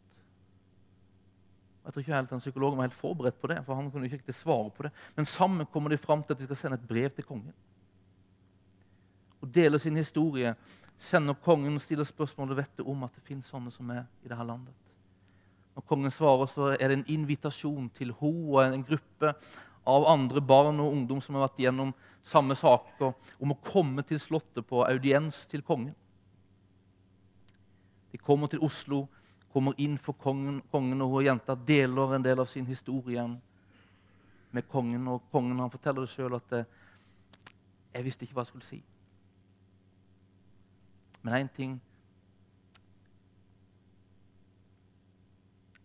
Jeg 1.82 1.94
tror 1.94 2.04
ikke 2.04 2.14
helt 2.14 2.30
den 2.30 2.44
Psykologen 2.44 2.78
var 2.78 2.88
helt 2.88 2.98
forberedt 2.98 3.42
på 3.42 3.50
det. 3.52 3.60
for 3.66 3.76
han 3.76 3.92
kunne 3.92 4.10
ikke 4.10 4.34
svare 4.34 4.70
på 4.70 4.84
det. 4.84 4.92
Men 5.16 5.26
sammen 5.26 5.66
kommer 5.66 5.90
de 5.90 5.98
fram 5.98 6.24
til 6.24 6.34
at 6.34 6.40
de 6.40 6.46
skal 6.46 6.58
sende 6.58 6.78
et 6.78 6.88
brev 6.88 7.10
til 7.10 7.24
kongen. 7.24 7.54
Og 9.42 9.56
deler 9.56 9.78
sin 9.78 9.98
historie. 9.98 10.56
Sender 10.98 11.34
kongen 11.34 11.76
og 11.76 11.82
stiller 11.82 12.04
spørsmål 12.04 12.52
og 12.52 12.58
vet 12.58 12.86
om 12.86 13.04
at 13.04 13.16
det 13.16 13.26
finnes 13.26 13.50
sånne 13.50 13.72
som 13.74 13.90
er 13.90 14.06
i 14.24 14.30
dette 14.30 14.46
landet. 14.46 14.91
Når 15.76 15.86
kongen 15.88 16.12
svarer, 16.12 16.50
så 16.52 16.74
er 16.76 16.88
det 16.88 16.98
en 17.00 17.10
invitasjon 17.20 17.90
til 17.96 18.12
hun 18.20 18.42
og 18.52 18.64
en 18.66 18.84
gruppe 18.84 19.34
av 19.88 20.08
andre 20.12 20.42
barn 20.42 20.80
og 20.80 20.92
ungdom 20.92 21.22
som 21.24 21.38
har 21.38 21.48
vært 21.48 21.64
gjennom 21.64 21.94
samme 22.22 22.56
saker, 22.56 23.16
om 23.40 23.54
å 23.54 23.62
komme 23.66 24.04
til 24.06 24.20
Slottet 24.22 24.68
på 24.68 24.84
audiens 24.86 25.46
til 25.50 25.64
kongen. 25.66 25.96
De 28.12 28.20
kommer 28.20 28.52
til 28.52 28.62
Oslo 28.62 29.08
kommer 29.52 29.76
inn 29.78 29.98
for 30.00 30.16
kongen, 30.20 30.62
kongen 30.72 31.02
og 31.04 31.18
hun 31.18 31.26
jenta 31.26 31.56
deler 31.56 32.16
en 32.16 32.24
del 32.24 32.40
av 32.40 32.48
sin 32.48 32.66
historie 32.70 33.24
med 34.52 34.68
kongen. 34.72 35.08
Og 35.12 35.28
kongen 35.32 35.60
han 35.60 35.72
forteller 35.74 36.08
det 36.08 36.14
sjøl 36.14 36.38
at 36.40 36.54
eh, 36.54 36.66
'jeg 37.94 38.06
visste 38.06 38.24
ikke 38.24 38.34
hva 38.34 38.42
jeg 38.42 38.48
skulle 38.48 38.66
si'. 38.66 38.84
Men 41.22 41.34
én 41.34 41.50
ting 41.56 41.82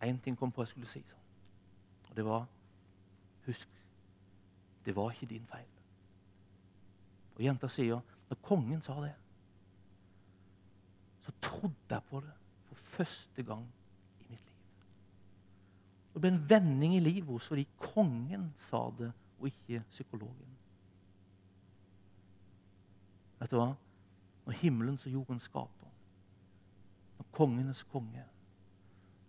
Én 0.03 0.19
ting 0.21 0.37
kom 0.37 0.51
på 0.51 0.61
jeg 0.61 0.67
skulle 0.67 0.87
si, 0.87 1.03
og 2.09 2.15
det 2.15 2.25
var 2.25 2.45
Husk, 3.47 3.69
det 4.85 4.95
var 4.95 5.11
ikke 5.11 5.25
din 5.25 5.45
feil. 5.47 5.69
Og 7.35 7.43
jenta 7.43 7.69
sier 7.71 8.01
når 8.27 8.39
kongen 8.43 8.81
sa 8.83 8.97
det, 8.99 9.13
så 11.23 11.31
trodde 11.41 11.95
jeg 11.95 12.03
på 12.09 12.19
det 12.23 12.33
for 12.67 12.75
første 12.75 13.43
gang 13.43 13.63
i 14.19 14.27
mitt 14.29 14.51
liv. 14.51 14.85
Det 16.13 16.21
ble 16.21 16.31
en 16.33 16.43
vending 16.49 16.95
i 16.95 17.03
livet 17.03 17.31
hos 17.31 17.47
fordi 17.47 17.67
kongen 17.77 18.49
sa 18.67 18.87
det, 18.99 19.11
og 19.39 19.47
ikke 19.47 19.83
psykologen. 19.89 20.55
Vet 23.39 23.51
du 23.51 23.59
hva? 23.59 23.73
Når 24.47 24.59
himmelens 24.63 25.05
og 25.05 25.13
jorden 25.13 25.39
skaper, 25.39 25.91
når 27.17 27.27
kongenes 27.31 27.83
konge, 27.91 28.23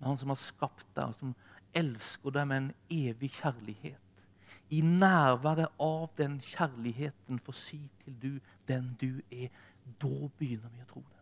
han 0.06 0.18
som 0.18 0.30
har 0.32 0.40
skapt 0.42 0.86
deg, 0.96 1.14
som 1.18 1.34
elsker 1.76 2.34
deg 2.34 2.46
med 2.48 2.62
en 2.62 2.72
evig 2.94 3.32
kjærlighet 3.40 4.04
i 4.70 4.80
nærværet 4.84 5.68
av 5.80 6.08
den 6.18 6.38
kjærligheten 6.44 7.38
får 7.44 7.56
si 7.56 7.80
til 8.04 8.16
du 8.22 8.32
den 8.68 8.90
du 9.00 9.20
er, 9.32 9.48
da 10.00 10.28
begynner 10.38 10.68
vi 10.74 10.84
å 10.84 10.90
tro 10.90 11.00
det 11.00 11.18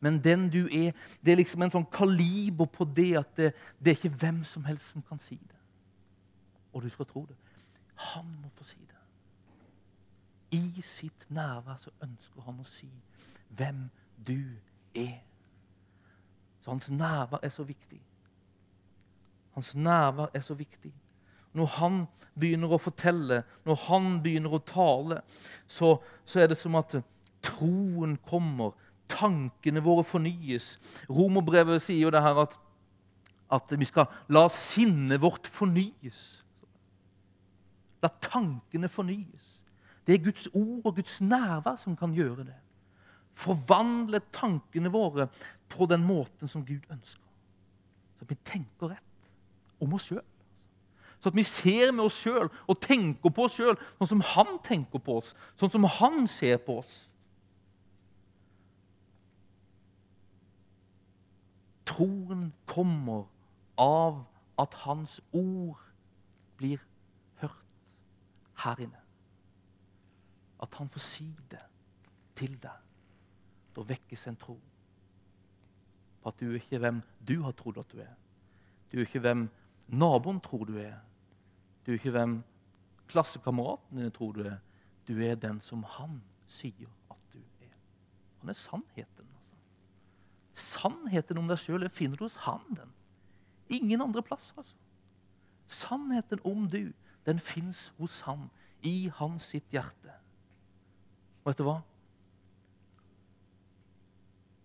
men 0.00 0.24
den 0.24 0.48
du 0.48 0.64
er, 0.72 0.92
det 1.24 1.32
er 1.32 1.36
liksom 1.36 1.62
en 1.62 1.72
sånn 1.74 1.88
kaliber 1.92 2.68
på 2.72 2.86
det 2.88 3.10
at 3.20 3.32
det, 3.36 3.50
det 3.78 3.92
er 3.92 3.98
ikke 3.98 4.16
hvem 4.22 4.38
som 4.48 4.64
helst 4.64 4.94
som 4.94 5.04
kan 5.04 5.20
si 5.20 5.36
det. 5.36 5.58
Og 6.72 6.82
du 6.82 6.88
skal 6.88 7.08
tro 7.10 7.26
det. 7.28 7.36
Han 8.14 8.30
må 8.40 8.48
få 8.56 8.64
si 8.64 8.80
det. 8.80 8.96
I 10.56 10.82
sitt 10.82 11.26
nærvær 11.28 11.76
så 11.82 11.92
ønsker 12.02 12.46
han 12.46 12.62
å 12.62 12.66
si 12.66 12.88
hvem 13.58 13.90
du 14.16 14.56
er. 14.96 15.20
Så 16.70 16.74
hans 16.74 16.90
nærvær 16.90 17.38
er 17.42 17.48
så 17.48 17.64
viktig. 17.66 18.00
Hans 19.54 19.74
nærvær 19.74 20.30
er 20.34 20.40
så 20.40 20.54
viktig. 20.54 20.92
når 21.52 21.66
han 21.66 22.06
begynner 22.38 22.70
å 22.70 22.78
fortelle, 22.78 23.40
når 23.66 23.78
han 23.88 24.04
begynner 24.22 24.52
å 24.54 24.60
tale, 24.62 25.16
så, 25.66 25.96
så 26.24 26.40
er 26.40 26.46
det 26.46 26.56
som 26.60 26.76
at 26.78 26.94
troen 27.42 28.12
kommer, 28.22 28.76
tankene 29.10 29.82
våre 29.82 30.04
fornyes. 30.06 30.76
Romerbrevet 31.10 31.82
sier 31.82 32.04
jo 32.04 32.12
det 32.14 32.22
her 32.22 32.38
at, 32.44 32.54
at 33.50 33.74
vi 33.74 33.88
skal 33.90 34.06
la 34.30 34.44
sinnet 34.54 35.18
vårt 35.18 35.50
fornyes. 35.50 36.22
La 37.98 38.14
tankene 38.22 38.86
fornyes. 38.86 39.56
Det 40.06 40.14
er 40.14 40.24
Guds 40.30 40.46
ord 40.54 40.86
og 40.86 41.02
Guds 41.02 41.18
nærvær 41.18 41.82
som 41.82 41.98
kan 41.98 42.14
gjøre 42.14 42.46
det. 42.46 42.60
Forvandle 43.38 44.20
tankene 44.34 44.92
våre 44.92 45.28
på 45.70 45.86
den 45.86 46.02
måten 46.06 46.48
som 46.48 46.64
Gud 46.66 46.84
ønsker. 46.90 47.26
Så 48.18 48.26
at 48.26 48.30
vi 48.30 48.38
tenker 48.44 48.92
rett 48.94 49.30
om 49.80 49.94
oss 49.96 50.10
sjøl. 50.10 50.24
Så 51.20 51.28
at 51.28 51.36
vi 51.36 51.44
ser 51.44 51.92
med 51.92 52.04
oss 52.04 52.16
sjøl 52.16 52.48
og 52.48 52.80
tenker 52.80 53.32
på 53.32 53.44
oss 53.44 53.58
sjøl 53.58 53.76
sånn 53.98 54.10
som 54.14 54.24
han 54.32 54.58
tenker 54.64 55.02
på 55.04 55.18
oss, 55.20 55.34
sånn 55.60 55.72
som 55.72 55.84
han 55.98 56.24
ser 56.30 56.60
på 56.64 56.78
oss. 56.80 57.02
Troen 61.90 62.48
kommer 62.70 63.26
av 63.80 64.22
at 64.60 64.76
hans 64.84 65.18
ord 65.36 65.80
blir 66.60 66.80
hørt 67.40 67.92
her 68.64 68.80
inne. 68.84 69.02
At 70.60 70.76
han 70.80 70.88
får 70.92 71.04
si 71.04 71.28
det 71.52 71.64
til 72.36 72.56
deg. 72.60 72.89
Da 73.76 73.84
vekkes 73.86 74.26
en 74.26 74.38
tro 74.40 74.58
på 76.20 76.28
at 76.28 76.40
du 76.40 76.50
er 76.50 76.58
ikke 76.58 76.80
hvem 76.82 77.00
du 77.26 77.40
har 77.42 77.54
trodd 77.56 77.78
at 77.80 77.92
du 77.92 78.00
er. 78.02 78.12
Du 78.90 78.98
er 78.98 79.06
ikke 79.06 79.22
hvem 79.24 79.46
naboen 79.88 80.40
tror 80.44 80.66
du 80.68 80.76
er. 80.78 80.98
Du 81.86 81.92
er 81.92 81.98
ikke 81.98 82.12
hvem 82.14 82.40
klassekameraten 83.08 83.98
din 83.98 84.10
tror 84.14 84.32
du 84.32 84.42
er. 84.44 84.58
Du 85.08 85.16
er 85.22 85.34
den 85.34 85.60
som 85.64 85.82
han 85.96 86.20
sier 86.46 86.90
at 87.10 87.18
du 87.32 87.38
er. 87.38 87.72
Han 88.40 88.52
er 88.52 88.58
sannheten. 88.58 89.26
Altså. 89.26 89.56
Sannheten 90.54 91.38
om 91.38 91.48
deg 91.48 91.58
sjøl 91.58 91.88
finner 91.90 92.20
du 92.20 92.26
hos 92.26 92.36
han. 92.44 92.62
den. 92.76 92.92
Ingen 93.68 94.02
andre 94.02 94.22
plass. 94.22 94.52
altså. 94.56 94.76
Sannheten 95.66 96.40
om 96.44 96.68
du, 96.68 96.92
den 97.26 97.38
fins 97.38 97.92
hos 97.98 98.20
han, 98.20 98.50
i 98.82 99.10
hans 99.14 99.50
sitt 99.52 99.66
hjerte. 99.70 100.14
Og 101.44 101.50
vet 101.50 101.58
du 101.58 101.64
hva? 101.64 101.80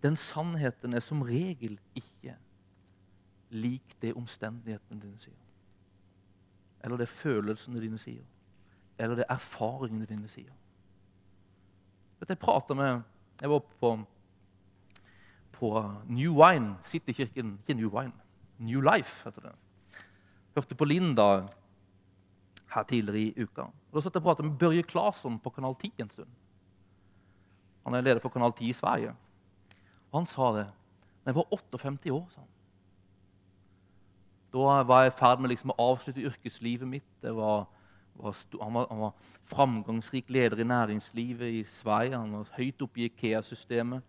Den 0.06 0.20
sannheten 0.20 0.94
er 0.94 1.02
som 1.02 1.24
regel 1.26 1.80
ikke 1.98 2.36
lik 3.56 3.98
det 4.02 4.13
omstendighetene 4.13 5.02
dine 5.02 5.22
sier 5.24 5.41
eller 6.86 7.02
det 7.02 7.10
følelsene 7.10 7.82
dine 7.82 7.98
sier, 7.98 8.26
eller 9.02 9.18
det 9.18 9.26
erfaringene 9.34 10.06
dine 10.06 10.30
sier. 10.30 10.54
Vet 12.20 12.30
Jeg 12.30 12.39
prater 12.39 12.78
med 12.78 13.02
Jeg 13.41 13.50
var 13.50 13.60
på, 13.82 13.89
på 15.52 15.72
New 16.08 16.38
Wine, 16.39 16.78
Citykirken 16.84 17.58
Ikke 17.60 17.74
New 17.74 17.89
Wine, 17.91 18.13
New 18.60 18.82
Life 18.82 19.26
heter 19.26 19.50
det. 19.50 19.56
Hørte 20.56 20.76
på 20.76 20.86
Linda 20.86 21.48
her 22.72 22.84
tidligere 22.84 23.20
i 23.20 23.44
uka. 23.44 23.62
Og 23.62 23.98
da 23.98 24.02
satt 24.06 24.15
jeg 24.15 24.22
og 24.22 24.30
pratet 24.30 24.46
med 24.46 24.58
Børje 24.60 24.84
Claesson 24.84 25.39
på 25.39 25.50
Kanal 25.50 25.76
10 25.82 25.91
en 26.00 26.10
stund. 26.10 26.30
Han 27.84 27.94
er 27.94 28.02
leder 28.02 28.22
for 28.24 28.30
Kanal 28.30 28.54
10 28.54 28.70
i 28.70 28.74
Sverige. 28.74 29.15
Han 30.15 30.28
sa 30.30 30.51
det. 30.56 30.65
Da 31.23 31.32
jeg 31.32 31.36
var 31.36 31.47
58 31.51 32.12
år, 32.13 32.28
sa 32.32 32.41
han. 32.41 32.51
Da 34.56 34.84
var 34.88 35.01
jeg 35.04 35.12
i 35.12 35.15
ferd 35.17 35.41
med 35.43 35.51
liksom 35.51 35.73
å 35.73 35.80
avslutte 35.91 36.23
yrkeslivet 36.23 36.88
mitt. 36.88 37.08
Var, 37.21 37.65
var, 38.15 38.36
han, 38.62 38.78
var, 38.78 38.86
han, 38.88 39.01
var, 39.01 39.32
framgangsrik 39.51 40.30
leder 40.32 40.62
i 40.63 40.67
næringslivet 40.69 41.58
i 41.58 41.63
Sverige. 41.67 42.15
Han 42.15 42.38
var 42.38 42.54
høyt 42.56 42.86
oppe 42.86 43.01
i 43.01 43.10
Ikea-systemet. 43.10 44.06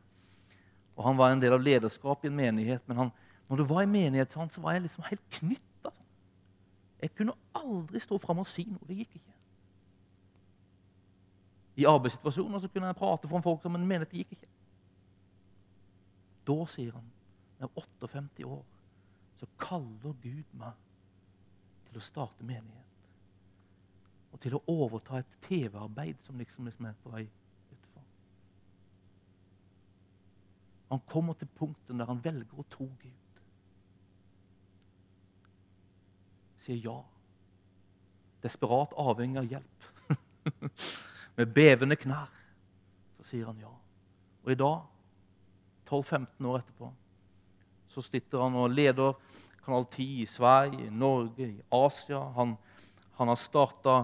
Og 0.96 1.04
Han 1.04 1.18
var 1.18 1.32
en 1.32 1.42
del 1.42 1.52
av 1.52 1.64
lederskapet 1.64 2.28
i 2.28 2.30
en 2.30 2.36
menighet. 2.36 2.84
Men 2.86 2.96
han, 2.96 3.10
når 3.48 3.56
du 3.56 3.64
var 3.64 3.82
i 3.82 3.90
menighet, 3.90 4.32
så 4.32 4.60
var 4.60 4.72
jeg 4.76 4.86
liksom 4.86 5.04
helt 5.08 5.24
knytta. 5.30 5.92
Jeg 7.02 7.14
kunne 7.14 7.34
aldri 7.54 8.00
stå 8.00 8.18
fram 8.18 8.38
og 8.38 8.46
si 8.46 8.68
noe. 8.70 8.86
Det 8.86 8.96
gikk 9.02 9.18
ikke. 9.18 9.34
I 11.76 11.84
arbeidssituasjoner 11.90 12.62
så 12.62 12.68
kunne 12.68 12.86
jeg 12.86 12.96
prate 12.96 13.28
foran 13.28 13.44
folk, 13.44 13.64
men 13.64 13.84
menighet 13.84 14.14
det 14.14 14.22
gikk 14.22 14.38
ikke. 14.38 14.55
Da, 16.46 16.56
sier 16.70 16.94
han, 16.94 17.12
jeg 17.58 17.66
er 17.66 17.78
58 17.80 18.46
år 18.46 18.64
så 19.36 19.46
kaller 19.60 20.14
Gud 20.22 20.52
meg 20.56 20.76
til 21.88 22.00
å 22.00 22.04
starte 22.04 22.44
menighet. 22.46 22.84
Og 24.32 24.40
til 24.42 24.56
å 24.56 24.62
overta 24.68 25.20
et 25.20 25.36
TV-arbeid 25.46 26.22
som 26.24 26.38
liksom, 26.40 26.68
liksom 26.68 26.88
er 26.88 26.96
på 27.02 27.12
vei 27.12 27.24
utenfor. 27.26 28.06
Han 30.92 31.04
kommer 31.08 31.36
til 31.38 31.50
punktet 31.56 31.96
der 31.96 32.08
han 32.08 32.24
velger 32.24 32.60
å 32.60 32.66
tro 32.72 32.88
Gud. 33.02 33.42
Sier 36.64 36.80
ja. 36.82 36.98
Desperat 38.42 38.92
avhengig 38.98 39.40
av 39.40 39.52
hjelp. 39.52 39.88
Med 41.36 41.52
bevende 41.54 41.96
knær. 42.00 42.32
Så 43.18 43.30
sier 43.30 43.48
han 43.48 43.60
ja. 43.60 43.72
Og 44.44 44.52
i 44.52 44.58
dag, 44.58 44.84
12-15 45.88 46.46
år 46.50 46.58
etterpå, 46.60 46.92
så 47.88 48.02
sitter 48.04 48.42
han 48.42 48.58
og 48.58 48.72
leder 48.74 49.14
Kanal 49.64 49.86
10 49.90 50.04
i 50.22 50.26
Sverige, 50.30 50.86
i 50.86 50.90
Norge, 50.90 51.46
i 51.48 51.62
Asia. 51.74 52.20
Han, 52.36 52.54
han 53.18 53.28
har 53.28 53.38
starta 53.40 53.96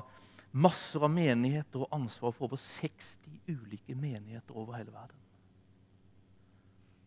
masser 0.50 1.04
av 1.06 1.12
menigheter 1.12 1.84
og 1.84 1.94
ansvar 1.94 2.34
for 2.34 2.48
over 2.48 2.58
60 2.58 3.18
ulike 3.48 3.94
menigheter 3.94 4.56
over 4.58 4.76
hele 4.80 4.94
verden. 4.94 5.20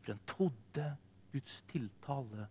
For 0.01 0.13
han 0.13 0.23
trodde 0.29 0.88
Guds 1.33 1.61
tiltale 1.71 2.47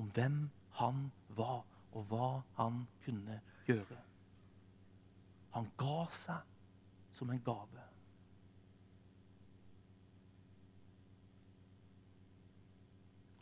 om 0.00 0.08
hvem 0.14 0.38
han 0.80 1.10
var, 1.36 1.62
og 1.92 2.08
hva 2.08 2.28
han 2.56 2.86
kunne 3.04 3.40
gjøre. 3.68 3.98
Han 5.52 5.68
ga 5.76 6.06
seg 6.16 7.16
som 7.18 7.30
en 7.30 7.42
gave. 7.44 7.84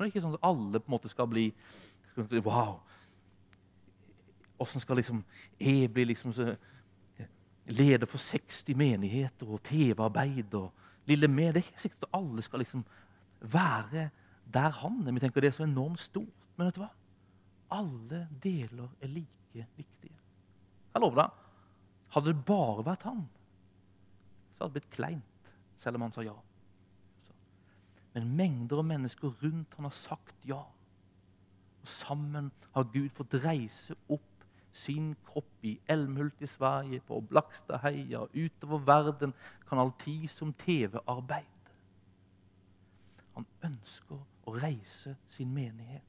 Det 0.00 0.06
er 0.06 0.12
ikke 0.14 0.22
sånn 0.24 0.36
at 0.38 0.46
alle 0.48 0.80
på 0.80 0.88
en 0.88 0.96
måte 0.96 1.12
skal 1.12 1.28
bli 1.28 1.50
Wow! 2.16 2.80
Åssen 4.60 4.82
skal 4.82 4.98
liksom 4.98 5.22
jeg 5.60 5.88
bli 5.92 6.04
liksom 6.10 6.32
leder 7.70 8.08
for 8.08 8.20
60 8.20 8.76
menigheter 8.76 9.48
og 9.48 9.62
TV-arbeid 9.64 10.56
og 10.58 10.72
lille 11.08 11.28
med? 11.28 11.54
Det 11.54 11.62
er 11.62 11.68
ikke 11.68 11.84
sikkert 11.84 12.08
at 12.08 12.18
alle 12.18 12.44
skal 12.44 12.64
liksom 12.64 12.84
være 13.40 14.08
der 14.52 14.70
han 14.80 14.98
er. 15.06 15.12
Vi 15.12 15.22
tenker 15.22 15.40
det 15.40 15.52
er 15.52 15.58
så 15.60 15.68
enormt 15.68 16.00
stort. 16.00 16.48
Men 16.56 16.66
vet 16.66 16.76
du 16.76 16.82
hva? 16.82 16.90
Alle 17.76 18.24
deler 18.42 18.88
er 19.00 19.12
like 19.12 19.66
viktige. 19.76 20.16
Jeg 20.90 21.02
lover 21.04 21.22
deg, 21.22 21.34
hadde 22.16 22.32
det 22.32 22.44
bare 22.46 22.84
vært 22.84 23.06
han, 23.06 23.20
så 24.56 24.64
hadde 24.64 24.74
det 24.74 24.80
blitt 24.80 24.96
kleint, 24.96 25.52
selv 25.78 26.00
om 26.00 26.04
han 26.08 26.14
sa 26.14 26.24
ja. 26.26 26.34
Men 28.14 28.36
mengder 28.36 28.82
av 28.82 28.84
mennesker 28.84 29.34
rundt 29.42 29.74
han 29.76 29.86
har 29.86 29.94
sagt 29.94 30.36
ja. 30.48 30.62
Og 31.80 31.88
sammen 31.88 32.50
har 32.74 32.88
Gud 32.92 33.08
fått 33.14 33.38
reise 33.44 33.96
opp 34.08 34.26
sin 34.72 35.14
kropp 35.26 35.64
i 35.66 35.78
Elmhult 35.88 36.42
i 36.42 36.46
Sverige, 36.46 37.00
på 37.00 37.20
Blakstadheia, 37.20 38.26
utover 38.34 38.78
verden, 38.86 39.34
Kanal 39.68 39.92
10 39.98 40.28
som 40.28 40.52
TV-arbeid. 40.52 41.72
Han 43.34 43.46
ønsker 43.64 44.20
å 44.46 44.54
reise 44.54 45.16
sin 45.28 45.54
menighet. 45.54 46.06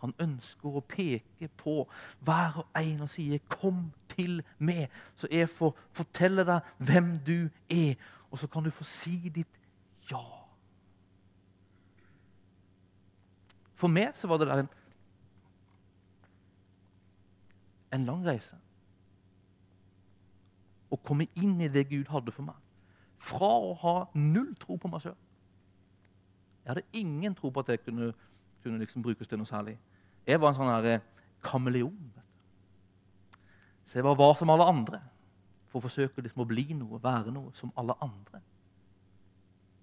Han 0.00 0.14
ønsker 0.18 0.78
å 0.78 0.82
peke 0.88 1.50
på 1.60 1.82
hver 2.24 2.62
og 2.62 2.78
en 2.80 3.02
og 3.04 3.10
sier 3.10 3.38
'Kom 3.38 3.92
til 4.08 4.42
meg', 4.58 4.88
så 5.14 5.28
jeg 5.30 5.48
får 5.48 5.76
fortelle 5.92 6.44
deg 6.44 6.60
hvem 6.78 7.18
du 7.18 7.50
er. 7.70 7.94
Og 8.30 8.38
så 8.38 8.46
kan 8.46 8.62
du 8.64 8.70
få 8.70 8.84
si 8.84 9.28
ditt 9.28 9.60
ja. 10.10 10.39
For 13.80 13.88
meg 13.92 14.16
så 14.18 14.28
var 14.28 14.40
det 14.40 14.48
der 14.50 14.62
en, 14.62 14.68
en 17.96 18.06
lang 18.08 18.24
reise. 18.26 18.58
Å 20.90 20.98
komme 21.06 21.28
inn 21.38 21.56
i 21.62 21.70
det 21.72 21.86
Gud 21.88 22.10
hadde 22.12 22.34
for 22.34 22.44
meg. 22.50 22.58
Fra 23.20 23.48
å 23.48 23.72
ha 23.82 23.94
null 24.16 24.52
tro 24.60 24.76
på 24.80 24.90
meg 24.90 25.04
sjøl. 25.04 25.16
Jeg 26.60 26.72
hadde 26.74 27.00
ingen 27.00 27.36
tro 27.36 27.50
på 27.52 27.62
at 27.62 27.72
jeg 27.72 27.82
kunne, 27.86 28.10
kunne 28.64 28.82
liksom 28.82 29.04
brukes 29.04 29.28
til 29.28 29.40
noe 29.40 29.48
særlig. 29.48 29.78
Jeg 30.28 30.40
var 30.40 30.52
en 30.52 30.58
sånn 30.58 30.72
her 30.72 30.88
eh, 30.90 31.06
kameleon. 31.44 32.10
Så 33.88 33.98
jeg 33.98 34.06
bare 34.06 34.20
var 34.20 34.36
som 34.38 34.52
alle 34.52 34.68
andre 34.70 35.00
for 35.70 35.80
å 35.80 35.86
forsøke 35.86 36.22
liksom 36.22 36.44
å 36.44 36.48
bli 36.50 36.66
noe, 36.76 37.00
være 37.02 37.32
noe 37.34 37.54
som 37.58 37.72
alle 37.80 37.96
andre. 38.04 38.42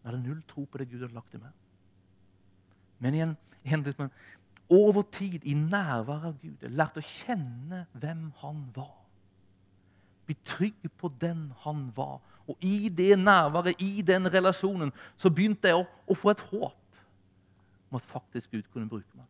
Jeg 0.03 0.11
hadde 0.11 0.21
null 0.23 0.43
tro 0.47 0.67
på 0.67 0.79
det 0.79 0.89
Gud 0.91 1.01
hadde 1.01 1.17
lagt 1.17 1.33
i 1.35 1.41
meg. 1.41 1.66
Men 2.99 3.13
igjen, 3.13 3.35
en 3.63 3.83
liksom, 3.83 4.09
over 4.69 5.01
tid 5.11 5.45
i 5.45 5.53
nærværet 5.53 6.25
av 6.31 6.39
Gud. 6.41 6.55
Jeg 6.61 6.71
lærte 6.75 7.01
å 7.01 7.07
kjenne 7.07 7.85
hvem 7.99 8.29
han 8.41 8.63
var. 8.75 8.95
Bli 10.27 10.35
trygg 10.47 10.89
på 10.99 11.11
den 11.21 11.47
han 11.63 11.87
var. 11.95 12.19
Og 12.47 12.57
i 12.63 12.89
det 12.89 13.15
nærværet, 13.19 13.81
i 13.81 14.01
den 14.01 14.27
relasjonen, 14.33 14.91
så 15.17 15.31
begynte 15.31 15.71
jeg 15.71 15.79
å, 15.79 15.85
å 16.07 16.15
få 16.15 16.33
et 16.33 16.43
håp 16.51 17.01
om 17.87 17.99
at 17.99 18.07
faktisk 18.07 18.51
Gud 18.51 18.67
kunne 18.73 18.89
bruke 18.91 19.15
meg. 19.15 19.27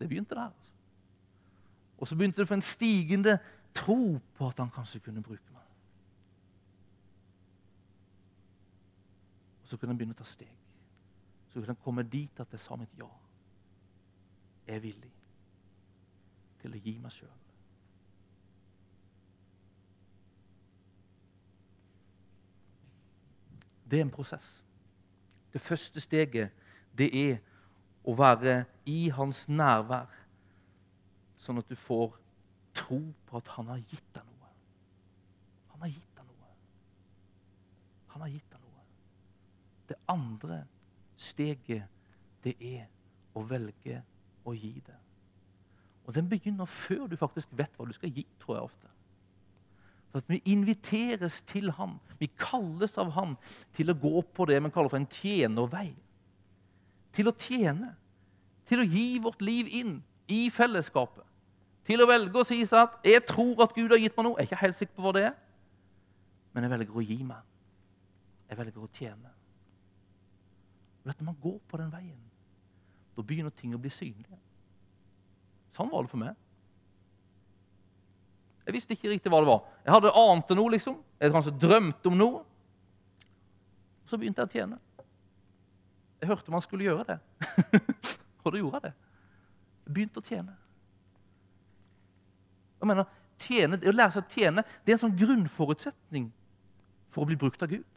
Det 0.00 0.08
begynte 0.08 0.34
der. 0.34 0.48
altså. 0.48 0.72
Og 1.98 2.08
så 2.08 2.16
begynte 2.16 2.40
det 2.40 2.48
å 2.48 2.52
få 2.52 2.58
en 2.58 2.64
stigende 2.64 3.38
tro 3.76 4.18
på 4.36 4.48
at 4.48 4.60
han 4.60 4.72
kanskje 4.72 5.02
kunne 5.04 5.22
bruke 5.22 5.52
meg. 5.52 5.62
Og 9.62 9.68
så 9.68 9.76
kunne 9.76 9.92
han 9.92 10.00
begynne 10.00 10.16
å 10.16 10.20
ta 10.20 10.28
steg. 10.28 10.63
Så 11.54 11.60
kunne 11.60 11.66
kan 11.66 11.84
komme 11.84 12.02
dit 12.02 12.40
at 12.40 12.50
jeg 12.50 12.60
sa 12.60 12.74
mitt 12.76 12.98
ja. 12.98 13.06
Jeg 14.66 14.76
er 14.76 14.80
villig 14.82 15.10
til 16.58 16.74
å 16.74 16.80
gi 16.82 16.94
meg 16.98 17.14
sjøl. 17.14 17.30
Det 23.86 24.00
er 24.00 24.08
en 24.08 24.10
prosess. 24.10 24.50
Det 25.52 25.62
første 25.62 26.02
steget 26.02 26.50
det 26.98 27.10
er 27.14 27.38
å 28.02 28.16
være 28.18 28.64
i 28.90 29.06
hans 29.14 29.44
nærvær, 29.46 30.10
sånn 31.38 31.62
at 31.62 31.70
du 31.70 31.78
får 31.78 32.18
tro 32.74 32.98
på 33.28 33.38
at 33.38 33.54
han 33.54 33.70
har 33.76 33.86
gitt 33.92 34.10
deg 34.16 34.26
noe. 34.26 34.54
Han 35.70 35.86
har 35.86 35.94
gitt 35.94 36.18
deg 36.18 36.26
noe. 36.26 36.54
Han 38.16 38.26
har 38.26 38.34
gitt 38.34 38.50
deg 38.50 38.66
noe. 38.66 38.86
Det 39.86 40.02
andre 40.10 40.64
steget, 41.24 41.88
det 42.44 42.54
er 42.60 42.86
å 43.34 43.42
velge 43.48 44.02
å 44.44 44.54
gi 44.54 44.76
det. 44.84 44.96
Og 46.04 46.14
den 46.14 46.28
begynner 46.28 46.68
før 46.68 47.06
du 47.08 47.16
faktisk 47.16 47.52
vet 47.56 47.72
hva 47.76 47.86
du 47.88 47.94
skal 47.96 48.12
gi, 48.12 48.26
tror 48.40 48.58
jeg 48.58 48.68
ofte. 48.68 48.90
For 50.12 50.22
at 50.22 50.28
Vi 50.30 50.42
inviteres 50.52 51.40
til 51.42 51.72
Han. 51.74 51.98
Vi 52.18 52.28
kalles 52.38 52.98
av 52.98 53.10
Han 53.16 53.36
til 53.74 53.90
å 53.90 53.98
gå 53.98 54.22
på 54.22 54.46
det 54.46 54.60
vi 54.62 54.70
kaller 54.70 54.92
for 54.92 55.00
en 55.00 55.10
tjenervei. 55.10 55.88
Til 57.12 57.28
å 57.28 57.34
tjene. 57.34 57.94
Til 58.68 58.80
å 58.80 58.86
gi 58.86 59.18
vårt 59.18 59.42
liv 59.42 59.66
inn 59.66 59.96
i 60.28 60.50
fellesskapet. 60.50 61.24
Til 61.84 62.00
å 62.00 62.08
velge 62.08 62.38
å 62.40 62.46
si 62.46 62.62
at 62.62 63.00
'jeg 63.04 63.26
tror 63.26 63.62
at 63.62 63.74
Gud 63.74 63.90
har 63.90 63.98
gitt 63.98 64.16
meg 64.16 64.24
noe'. 64.26 64.38
Jeg 64.38 64.46
er 64.46 64.48
ikke 64.48 64.60
helt 64.60 64.76
sikker 64.76 64.94
på 64.94 65.02
hva 65.02 65.12
det 65.12 65.24
er, 65.24 65.34
men 66.54 66.62
jeg 66.62 66.70
velger 66.70 66.96
å 66.96 67.06
gi 67.08 67.22
meg. 67.22 67.42
Jeg 68.48 68.58
velger 68.58 68.80
å 68.80 68.88
tjene. 68.94 69.30
Vet 71.04 71.18
du, 71.18 71.24
Når 71.24 71.32
man 71.32 71.40
går 71.42 71.58
på 71.68 71.76
den 71.76 71.92
veien, 71.92 72.20
da 73.16 73.22
begynner 73.22 73.52
ting 73.54 73.74
å 73.74 73.80
bli 73.80 73.90
synlige. 73.92 74.38
Sånn 75.74 75.90
var 75.90 76.02
det 76.04 76.10
for 76.10 76.22
meg. 76.22 76.34
Jeg 78.64 78.76
visste 78.78 78.96
ikke 78.96 79.10
riktig 79.12 79.30
hva 79.32 79.42
det 79.42 79.50
var. 79.50 79.62
Jeg 79.84 79.92
hadde 79.92 80.12
ante 80.16 80.56
noe, 80.56 80.72
liksom. 80.72 80.96
Jeg 81.18 81.26
hadde 81.26 81.36
kanskje 81.36 81.58
drømt 81.60 82.06
om 82.08 82.16
noe. 82.16 82.42
Så 84.08 84.18
begynte 84.20 84.40
jeg 84.40 84.48
å 84.48 84.54
tjene. 84.54 84.78
Jeg 86.22 86.30
hørte 86.30 86.54
man 86.54 86.64
skulle 86.64 86.86
gjøre 86.86 87.04
det. 87.10 87.18
Og 88.44 88.54
da 88.54 88.60
gjorde 88.60 88.80
jeg 88.80 88.86
det. 88.86 88.94
Jeg 89.84 89.96
begynte 89.98 90.22
å 90.22 90.28
tjene. 90.28 90.56
Jeg 92.80 92.88
mener, 92.88 93.10
tjene, 93.40 93.80
Å 93.80 93.92
lære 93.92 94.14
seg 94.14 94.24
å 94.24 94.32
tjene 94.32 94.64
det 94.64 94.92
er 94.92 94.96
en 94.96 95.02
sånn 95.04 95.18
grunnforutsetning 95.18 96.30
for 97.12 97.24
å 97.24 97.28
bli 97.28 97.36
brukt 97.40 97.62
av 97.64 97.72
Gud. 97.72 97.93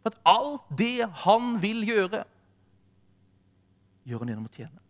For 0.00 0.12
at 0.12 0.20
alt 0.28 0.68
det 0.78 1.08
han 1.24 1.56
vil 1.62 1.82
gjøre, 1.88 2.22
gjør 4.08 4.22
han 4.22 4.32
gjennom 4.32 4.48
å 4.48 4.54
tjene. 4.54 4.84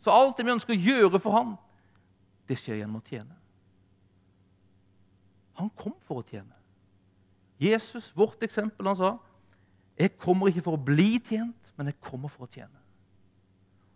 Så 0.00 0.12
alt 0.14 0.38
det 0.38 0.46
vi 0.46 0.54
ønsker 0.54 0.74
å 0.74 0.86
gjøre 0.90 1.20
for 1.22 1.36
ham, 1.36 1.54
det 2.48 2.58
skjer 2.58 2.80
gjennom 2.80 2.98
å 2.98 3.06
tjene. 3.06 3.36
Han 5.60 5.70
kom 5.76 5.94
for 6.06 6.22
å 6.22 6.26
tjene. 6.26 6.56
Jesus, 7.60 8.08
vårt 8.16 8.42
eksempel, 8.42 8.88
han 8.88 8.98
sa 8.98 9.16
jeg 10.00 10.14
kommer 10.16 10.48
ikke 10.48 10.64
for 10.64 10.78
å 10.78 10.80
bli 10.80 11.18
tjent, 11.20 11.72
men 11.76 11.90
jeg 11.90 11.98
kommer 12.00 12.32
for 12.32 12.46
å 12.46 12.50
tjene. 12.50 12.78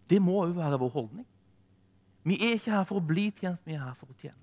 Det 0.04 0.18
må 0.20 0.36
òg 0.42 0.52
være 0.52 0.76
vår 0.82 0.90
holdning. 0.92 1.24
Vi 2.28 2.36
er 2.44 2.58
ikke 2.58 2.74
her 2.74 2.84
for 2.88 3.00
å 3.00 3.04
bli 3.04 3.30
tjent, 3.32 3.62
vi 3.64 3.72
er 3.76 3.86
her 3.86 3.96
for 3.96 4.12
å 4.12 4.18
tjene. 4.20 4.36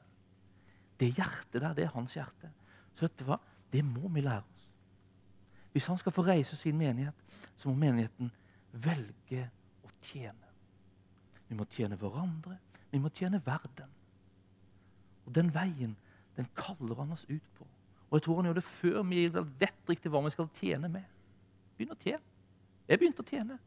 Det 0.98 1.12
hjertet 1.14 1.60
der, 1.60 1.76
det 1.78 1.86
er 1.86 1.94
hans 1.94 2.16
hjerte. 2.18 2.50
Så 2.98 3.06
vet 3.06 3.20
du 3.22 3.28
hva? 3.30 3.38
Det 3.74 3.84
må 3.86 4.10
vi 4.14 4.26
lære. 4.26 4.51
Hvis 5.72 5.88
han 5.88 5.98
skal 5.98 6.12
få 6.12 6.26
reise 6.28 6.58
sin 6.58 6.78
menighet, 6.78 7.16
så 7.58 7.70
må 7.70 7.76
menigheten 7.80 8.32
velge 8.72 9.46
å 9.84 9.92
tjene. 10.04 10.50
Vi 11.48 11.56
må 11.56 11.68
tjene 11.72 12.00
hverandre, 12.00 12.58
vi 12.92 13.00
må 13.00 13.12
tjene 13.16 13.42
verden. 13.46 13.92
Og 15.26 15.36
Den 15.36 15.54
veien 15.54 15.96
den 16.36 16.48
kaller 16.56 16.96
han 16.96 17.12
oss 17.12 17.26
ut 17.30 17.48
på. 17.58 17.66
Og 18.10 18.18
jeg 18.18 18.26
tror 18.26 18.40
han 18.40 18.50
gjør 18.50 18.60
det 18.60 18.68
før 18.68 19.02
vi 19.08 19.26
vet 19.32 19.90
riktig 19.90 20.12
hva 20.12 20.22
vi 20.26 20.34
skal 20.34 20.50
tjene 20.56 20.90
med. 20.92 21.08
Begynn 21.78 21.96
å 21.96 22.00
tjene. 22.00 22.24
Jeg 22.88 23.00
begynte 23.00 23.24
å 23.24 23.28
tjene. 23.28 23.58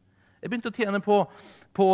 Jeg 0.41 0.51
begynte 0.51 0.69
å 0.69 0.75
tjene 0.75 1.01
på, 1.01 1.17
på 1.73 1.87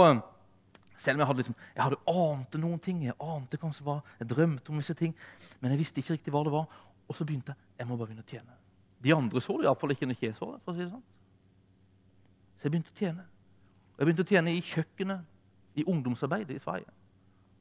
selv 1.00 1.16
om 1.16 1.22
jeg 1.22 1.30
hadde, 1.30 1.44
liksom, 1.44 1.60
jeg 1.76 1.84
hadde 1.84 2.02
ante 2.12 2.62
noen 2.62 2.82
ting. 2.84 3.04
Jeg 3.06 3.16
ante 3.24 3.60
kanskje 3.62 3.86
hva, 3.88 4.00
jeg 4.20 4.32
drømte 4.34 4.74
om 4.74 4.82
visse 4.82 4.96
ting, 4.98 5.16
men 5.62 5.74
jeg 5.74 5.82
visste 5.82 6.02
ikke 6.02 6.18
riktig 6.18 6.34
hva 6.36 6.44
det 6.48 6.54
var. 6.54 6.68
Og 7.08 7.18
så 7.18 7.28
begynte 7.28 7.56
jeg 7.56 7.80
jeg 7.82 7.90
må 7.90 7.98
bare 7.98 8.12
begynne 8.12 8.26
å 8.26 8.30
tjene. 8.32 8.61
De 9.04 9.16
andre 9.16 9.42
så 9.42 9.58
det 9.58 9.66
iallfall 9.66 9.94
ikke 9.96 10.08
når 10.08 10.18
ikke 10.18 10.30
jeg 10.30 10.38
så 10.38 10.52
det. 10.52 10.62
for 10.64 10.74
å 10.74 10.78
si 10.78 10.84
det 10.84 10.92
sånn. 10.92 11.06
Så 12.58 12.68
jeg 12.68 12.74
begynte 12.76 12.94
å 12.94 13.00
tjene. 13.00 13.28
Jeg 13.98 14.08
begynte 14.08 14.26
å 14.26 14.32
tjene 14.32 14.54
i 14.54 14.62
kjøkkenet, 14.62 15.28
i 15.80 15.86
ungdomsarbeidet 15.88 16.58
i 16.58 16.62
Sverige. 16.62 16.92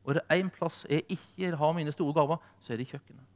Og 0.05 0.13
er 0.13 0.19
det 0.19 0.39
én 0.41 0.51
plass 0.53 0.83
jeg 0.91 1.05
ikke 1.13 1.57
har 1.57 1.75
mine 1.77 1.93
store 1.95 2.15
gaver, 2.17 2.41
så 2.61 2.73
er 2.73 2.81
det 2.81 2.89
i 2.89 2.93
kjøkkenet. 2.93 3.27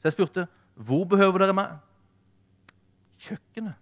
Så 0.00 0.08
jeg 0.08 0.16
spurte 0.16 0.46
hvor 0.74 1.04
behøver 1.06 1.44
dere 1.44 1.54
meg? 1.54 1.76
Kjøkkenet. 3.22 3.78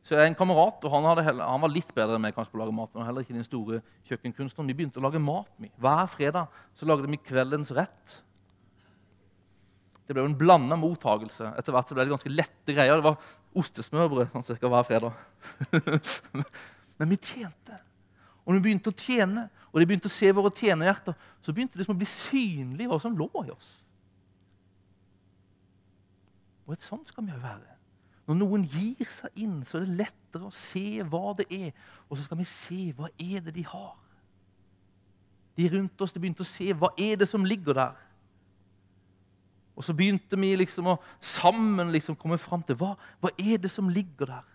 Så 0.00 0.16
jeg 0.16 0.24
er 0.24 0.30
en 0.30 0.38
kamerat, 0.38 0.80
og 0.84 0.94
han, 0.94 1.04
heller, 1.20 1.44
han, 1.44 1.60
var 1.60 1.72
litt 1.72 1.90
bedre 1.94 2.16
enn 2.16 2.24
meg 2.24 2.32
kanskje 2.34 2.54
på 2.54 2.58
å 2.58 2.62
lage 2.62 2.74
mat. 2.74 2.94
men 2.94 3.04
heller 3.04 3.26
ikke 3.26 3.36
den 3.36 3.44
store 3.44 3.82
kjøkkenkunstneren. 4.08 4.70
Vi 4.72 4.76
begynte 4.78 4.98
å 5.02 5.04
lage 5.04 5.20
mat. 5.20 5.50
Med. 5.60 5.74
Hver 5.76 6.08
fredag 6.10 6.62
så 6.74 6.88
lagde 6.88 7.06
vi 7.06 7.20
kveldens 7.20 7.70
rett. 7.76 8.16
Det 10.10 10.16
ble 10.16 10.24
jo 10.24 10.28
en 10.32 10.34
blanda 10.34 10.74
mottagelse. 10.74 11.52
Etter 11.54 11.70
hvert 11.70 11.86
så 11.86 11.94
ble 11.94 12.02
det 12.02 12.10
ganske 12.10 12.32
lette 12.32 12.74
greier. 12.74 12.98
Det 12.98 13.04
var 13.06 13.60
ostesmørbrød 13.62 14.32
sånn 14.32 14.46
cirka 14.48 14.66
hver 14.72 14.88
fredag. 14.88 15.20
Men 16.98 17.12
vi 17.12 17.18
tjente. 17.22 17.76
Og 18.42 18.50
når 18.50 18.58
vi 18.58 18.64
begynte 18.64 18.90
å 18.90 18.96
tjene, 18.98 19.44
og 19.70 19.78
de 19.78 19.86
begynte 19.86 20.10
å 20.10 20.16
se 20.16 20.32
våre 20.34 20.50
tjenerhjerter, 20.50 21.14
så 21.38 21.54
begynte 21.54 21.78
det 21.78 21.84
liksom 21.84 21.94
å 21.94 22.00
bli 22.00 22.10
synlig 22.10 22.90
hva 22.90 22.98
som 22.98 23.14
lå 23.14 23.30
i 23.44 23.54
oss. 23.54 23.70
Og 26.66 26.74
et 26.74 26.90
sånt 26.90 27.14
skal 27.14 27.28
vi 27.28 27.36
jo 27.36 27.38
være. 27.44 27.78
Når 28.26 28.42
noen 28.42 28.66
gir 28.66 29.14
seg 29.14 29.46
inn, 29.46 29.60
så 29.62 29.78
er 29.78 29.86
det 29.86 30.00
lettere 30.02 30.50
å 30.50 30.54
se 30.58 31.06
hva 31.06 31.36
det 31.38 31.46
er. 31.54 31.70
Og 32.08 32.18
så 32.18 32.26
skal 32.26 32.42
vi 32.42 32.50
se 32.50 32.82
hva 32.98 33.14
er 33.14 33.46
det 33.46 33.54
de 33.54 33.68
har. 33.70 33.94
De 35.54 35.70
rundt 35.70 36.02
oss 36.02 36.18
de 36.18 36.18
begynte 36.18 36.42
å 36.42 36.50
se 36.50 36.72
hva 36.74 36.90
er 36.98 37.22
det 37.22 37.30
som 37.30 37.46
ligger 37.46 37.78
der. 37.78 38.06
Og 39.80 39.84
så 39.86 39.94
begynte 39.96 40.36
vi 40.36 40.52
liksom 40.60 40.90
å 40.92 40.98
sammen 41.24 41.88
liksom 41.94 42.18
komme 42.20 42.36
fram 42.36 42.60
til 42.68 42.76
hva, 42.76 42.92
hva 43.22 43.30
er 43.40 43.56
det 43.62 43.70
som 43.72 43.88
ligger 43.88 44.28
der. 44.28 44.48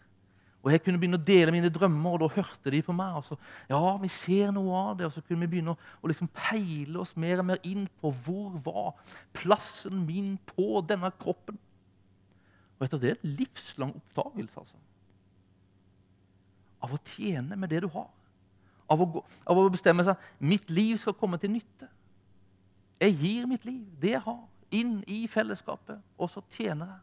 Og 0.62 0.72
Jeg 0.74 0.82
kunne 0.82 0.98
begynne 1.02 1.18
å 1.18 1.26
dele 1.26 1.54
mine 1.54 1.70
drømmer, 1.70 2.14
og 2.14 2.22
da 2.24 2.28
hørte 2.40 2.72
de 2.74 2.82
på 2.86 2.94
meg. 2.94 3.18
og 3.18 3.26
så, 3.26 3.38
ja, 3.70 3.98
vi 4.02 4.10
ser 4.10 4.54
noe 4.54 4.78
av 4.78 4.96
det, 4.98 5.06
og 5.06 5.14
så 5.14 5.22
kunne 5.26 5.46
vi 5.46 5.56
begynne 5.56 5.74
å, 5.74 5.82
å 6.02 6.10
liksom 6.10 6.30
peile 6.34 7.02
oss 7.02 7.16
mer 7.18 7.42
og 7.42 7.50
mer 7.50 7.62
inn 7.66 7.88
på 8.02 8.10
hvor 8.26 8.54
var 8.66 9.18
plassen 9.34 10.06
min 10.06 10.36
på 10.54 10.82
denne 10.86 11.10
kroppen. 11.22 11.58
Og 12.78 12.90
du, 12.90 12.98
Det 12.98 13.12
er 13.12 13.18
en 13.18 13.36
livslang 13.42 13.94
oppdagelse. 13.98 14.60
altså. 14.60 14.82
Av 16.82 16.94
å 16.94 17.02
tjene 17.14 17.58
med 17.58 17.70
det 17.70 17.82
du 17.82 17.90
har. 17.94 18.10
Av 18.90 19.02
å, 19.02 19.26
av 19.46 19.58
å 19.58 19.70
bestemme 19.70 20.06
seg 20.06 20.18
mitt 20.38 20.70
liv 20.70 20.98
skal 21.02 21.18
komme 21.18 21.38
til 21.42 21.54
nytte. 21.54 21.90
Jeg 23.02 23.18
gir 23.22 23.46
mitt 23.50 23.66
liv, 23.66 23.86
det 24.02 24.18
jeg 24.18 24.26
har 24.26 24.44
inn 24.76 25.00
i 25.08 25.24
fellesskapet, 25.32 26.02
og 26.18 26.30
så 26.32 26.44
tjener 26.52 26.92
jeg. 26.92 27.02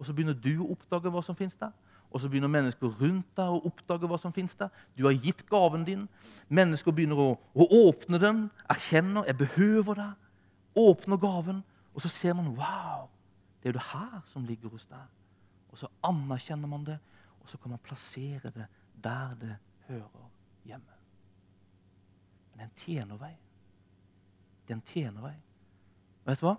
Og 0.00 0.08
så 0.08 0.16
begynner 0.16 0.36
du 0.36 0.54
å 0.64 0.70
oppdage 0.72 1.12
hva 1.12 1.22
som 1.24 1.36
finnes 1.36 1.58
der. 1.60 1.74
Og 2.10 2.22
så 2.22 2.30
begynner 2.30 2.50
mennesker 2.50 2.96
rundt 2.98 3.28
deg 3.38 3.52
å 3.52 3.60
oppdage 3.68 4.08
hva 4.10 4.18
som 4.18 4.32
finnes 4.34 4.56
der. 4.58 4.72
Du 4.98 5.04
har 5.06 5.14
gitt 5.14 5.44
gaven 5.50 5.84
din. 5.86 6.08
Mennesker 6.48 6.94
begynner 6.94 7.20
å, 7.20 7.28
å 7.54 7.66
åpne 7.84 8.18
den, 8.18 8.48
erkjenner 8.68 9.26
'jeg 9.26 9.38
behøver 9.38 9.94
deg', 9.94 10.16
åpner 10.74 11.16
gaven, 11.16 11.62
og 11.94 12.02
så 12.02 12.08
ser 12.08 12.34
man 12.34 12.56
'wow', 12.56 13.08
det 13.62 13.68
er 13.68 13.72
jo 13.72 13.78
det 13.78 13.92
her 13.92 14.20
som 14.24 14.44
ligger 14.44 14.68
hos 14.68 14.86
deg. 14.86 15.06
Og 15.70 15.78
så 15.78 15.86
anerkjenner 16.02 16.68
man 16.68 16.84
det, 16.84 16.98
og 17.40 17.48
så 17.48 17.58
kan 17.58 17.70
man 17.70 17.78
plassere 17.78 18.50
det 18.50 18.66
der 19.04 19.34
det 19.34 19.56
hører 19.88 20.30
hjemme. 20.64 20.96
Men 22.50 22.58
det 22.58 22.60
er 22.60 22.64
en 22.64 22.76
tjenervei. 22.76 23.36
Det 24.66 24.70
er 24.70 24.76
en 24.76 24.86
tjenervei. 24.92 25.36
Vet 26.24 26.40
du 26.40 26.46
hva? 26.46 26.56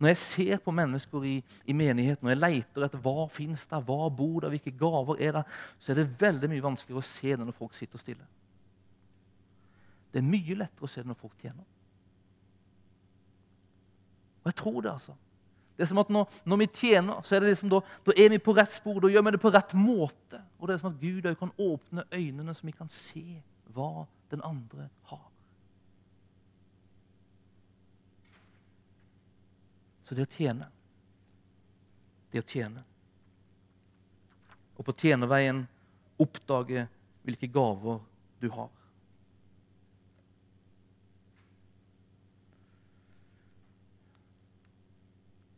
Når 0.00 0.08
jeg 0.08 0.16
ser 0.16 0.60
på 0.64 0.72
mennesker 0.72 1.24
i, 1.28 1.34
i 1.68 1.74
menigheten 1.76 2.24
og 2.24 2.32
jeg 2.32 2.40
leter 2.40 2.86
etter 2.86 3.00
hva 3.04 3.26
fins 3.28 3.66
der, 3.68 3.82
hva 3.84 4.08
bor 4.08 4.40
der, 4.40 4.52
hvilke 4.54 4.72
gaver 4.72 5.20
er 5.20 5.34
der, 5.36 5.58
så 5.78 5.92
er 5.92 6.00
det 6.00 6.20
veldig 6.22 6.48
mye 6.48 6.64
vanskeligere 6.64 7.02
å 7.02 7.08
se 7.10 7.34
det 7.34 7.44
når 7.44 7.56
folk 7.58 7.76
sitter 7.76 8.00
stille. 8.00 8.28
Det 10.10 10.22
er 10.22 10.26
mye 10.26 10.56
lettere 10.56 10.88
å 10.88 10.90
se 10.90 11.04
det 11.04 11.10
når 11.10 11.18
folk 11.20 11.36
tjener. 11.44 11.66
Og 14.40 14.48
jeg 14.48 14.56
tror 14.62 14.80
det, 14.80 14.94
altså. 14.94 15.16
Det 15.76 15.84
er 15.84 15.88
som 15.88 16.00
at 16.02 16.10
når, 16.12 16.40
når 16.48 16.58
vi 16.60 16.66
tjener, 16.80 17.20
så 17.24 17.36
er 17.36 17.44
det 17.44 17.52
liksom 17.52 17.70
da, 17.72 17.78
da 18.04 18.14
er 18.16 18.32
vi 18.32 18.38
på 18.42 18.54
rett 18.56 18.72
spor. 18.74 18.98
Da 19.00 19.08
gjør 19.08 19.22
vi 19.24 19.34
det 19.36 19.40
på 19.40 19.52
rett 19.52 19.70
måte. 19.76 20.40
Og 20.58 20.68
det 20.68 20.74
er 20.74 20.80
som 20.82 20.90
at 20.90 21.00
Gud 21.00 21.28
kan 21.40 21.52
åpne 21.56 22.04
øynene, 22.12 22.54
så 22.56 22.66
vi 22.68 22.74
kan 22.76 22.90
se 22.92 23.24
hva 23.72 24.04
den 24.32 24.42
andre 24.44 24.90
har. 25.12 25.29
Så 30.10 30.16
det 30.18 30.24
å 30.26 30.34
tjene 30.34 30.66
Det 32.32 32.40
å 32.42 32.46
tjene. 32.50 32.80
Og 34.74 34.82
på 34.88 34.94
tjenerveien 34.98 35.60
oppdage 36.18 36.82
hvilke 37.22 37.46
gaver 37.50 38.00
du 38.42 38.48
har. 38.50 38.72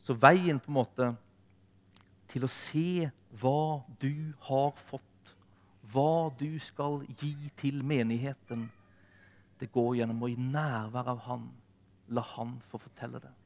Så 0.04 0.16
veien 0.20 0.60
på 0.60 0.68
en 0.68 0.78
måte 0.82 1.10
til 2.28 2.44
å 2.44 2.52
se 2.52 3.08
hva 3.40 3.80
du 4.04 4.32
har 4.48 4.72
fått, 4.76 5.36
hva 5.92 6.28
du 6.36 6.58
skal 6.60 7.00
gi 7.08 7.34
til 7.56 7.80
menigheten, 7.80 8.68
det 9.60 9.72
går 9.72 10.02
gjennom 10.02 10.24
å 10.24 10.32
i 10.32 10.36
nærvær 10.36 11.14
av 11.16 11.28
Han 11.28 11.52
la 12.12 12.28
Han 12.34 12.58
få 12.68 12.80
fortelle 12.82 13.20
det. 13.22 13.38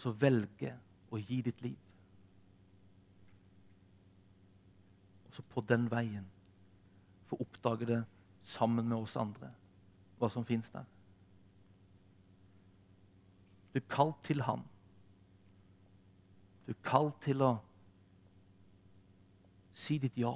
Og 0.00 0.04
så 0.06 0.10
velge 0.16 0.70
å 1.12 1.18
gi 1.20 1.42
ditt 1.44 1.58
liv. 1.60 1.80
Og 5.28 5.34
så 5.36 5.42
på 5.52 5.60
den 5.68 5.90
veien 5.92 6.24
få 7.28 7.36
oppdage 7.44 7.84
det 7.90 7.98
sammen 8.48 8.88
med 8.88 8.96
oss 8.96 9.18
andre, 9.20 9.50
hva 10.16 10.30
som 10.32 10.46
fins 10.48 10.70
der. 10.72 10.86
Du 13.74 13.76
er 13.82 13.84
kalt 13.92 14.22
til 14.24 14.40
Han. 14.48 14.64
Du 16.64 16.72
er 16.72 16.80
kalt 16.80 17.20
til 17.26 17.44
å 17.44 17.50
si 19.76 19.98
ditt 20.00 20.16
ja, 20.16 20.32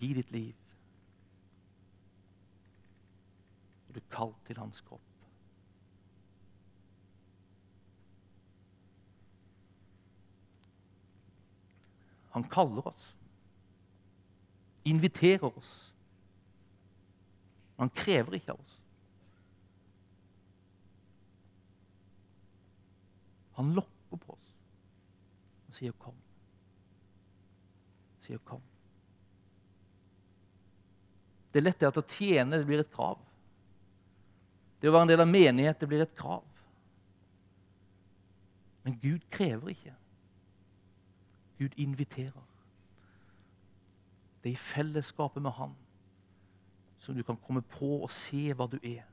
gi 0.00 0.14
ditt 0.16 0.32
liv. 0.32 0.56
Du 3.92 4.00
er 4.00 4.08
kalt 4.16 4.40
til 4.48 4.64
Hans 4.64 4.80
kropp. 4.88 5.07
Han 12.38 12.48
kaller 12.48 12.88
oss, 12.88 13.16
inviterer 14.82 15.58
oss. 15.58 15.94
Han 17.76 17.90
krever 17.90 18.36
ikke 18.38 18.54
av 18.54 18.60
oss. 18.60 18.76
Han 23.58 23.72
lokker 23.74 24.22
på 24.22 24.36
oss 24.36 24.54
og 25.66 25.74
sier 25.74 25.92
'kom'. 25.98 26.22
Sier 28.20 28.38
'kom'. 28.38 28.62
Det 31.50 31.58
er 31.58 31.66
lett 31.66 31.82
at 31.82 31.98
å 31.98 32.06
tjene 32.06 32.62
det 32.62 32.66
blir 32.66 32.86
et 32.86 32.94
krav. 32.94 33.18
Det 34.78 34.88
å 34.88 34.92
være 34.92 35.02
en 35.02 35.14
del 35.14 35.26
av 35.26 35.34
menighet 35.34 35.80
det 35.80 35.90
blir 35.90 36.06
et 36.06 36.14
krav. 36.14 36.46
Men 38.84 39.00
Gud 39.02 39.26
krever 39.30 39.74
ikke. 39.74 39.97
Gud 41.58 41.74
inviterer. 41.76 42.44
Det 44.42 44.50
er 44.50 44.52
i 44.52 44.56
fellesskapet 44.56 45.42
med 45.42 45.50
Han 45.50 45.74
som 46.98 47.14
du 47.14 47.22
kan 47.22 47.36
komme 47.36 47.62
på 47.62 48.02
og 48.02 48.10
se 48.10 48.52
hva 48.54 48.66
du 48.66 48.78
er. 48.82 49.04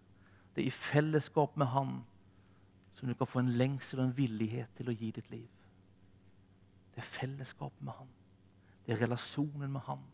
Det 0.55 0.63
er 0.63 0.67
i 0.67 0.73
fellesskap 0.73 1.57
med 1.57 1.67
Han 1.67 1.97
som 2.95 3.09
du 3.09 3.13
kan 3.13 3.27
få 3.27 3.39
en 3.39 3.49
lengsel 3.49 3.99
og 3.99 4.05
en 4.05 4.17
villighet 4.17 4.71
til 4.77 4.89
å 4.89 4.95
gi 4.95 5.11
ditt 5.11 5.29
liv. 5.29 5.49
Det 6.95 7.01
er 7.03 7.09
fellesskapet 7.09 7.81
med 7.83 7.93
Han. 7.97 8.11
Det 8.85 8.93
er 8.93 9.01
relasjonen 9.03 9.71
med 9.71 9.81
Han. 9.81 10.05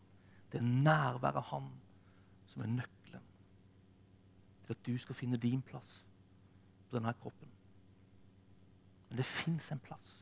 Det 0.52 0.58
er 0.58 0.64
nærværet 0.84 1.36
av 1.36 1.48
Han 1.52 1.70
som 2.46 2.62
er 2.62 2.72
nøkkelen 2.72 3.28
til 4.66 4.74
at 4.74 4.86
du 4.86 4.98
skal 4.98 5.14
finne 5.14 5.36
din 5.36 5.62
plass 5.62 6.02
på 6.88 6.96
denne 6.96 7.14
kroppen. 7.22 7.48
Men 9.08 9.16
det 9.16 9.24
fins 9.24 9.72
en 9.72 9.80
plass. 9.80 10.21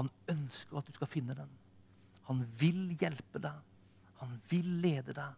Han 0.00 0.08
ønsker 0.32 0.78
at 0.78 0.86
du 0.88 0.94
skal 0.96 1.10
finne 1.12 1.34
den. 1.36 1.48
Han 2.24 2.40
vil 2.60 2.96
hjelpe 3.00 3.38
deg. 3.42 3.58
Han 4.22 4.38
vil 4.48 4.68
lede 4.80 5.12
deg. 5.12 5.34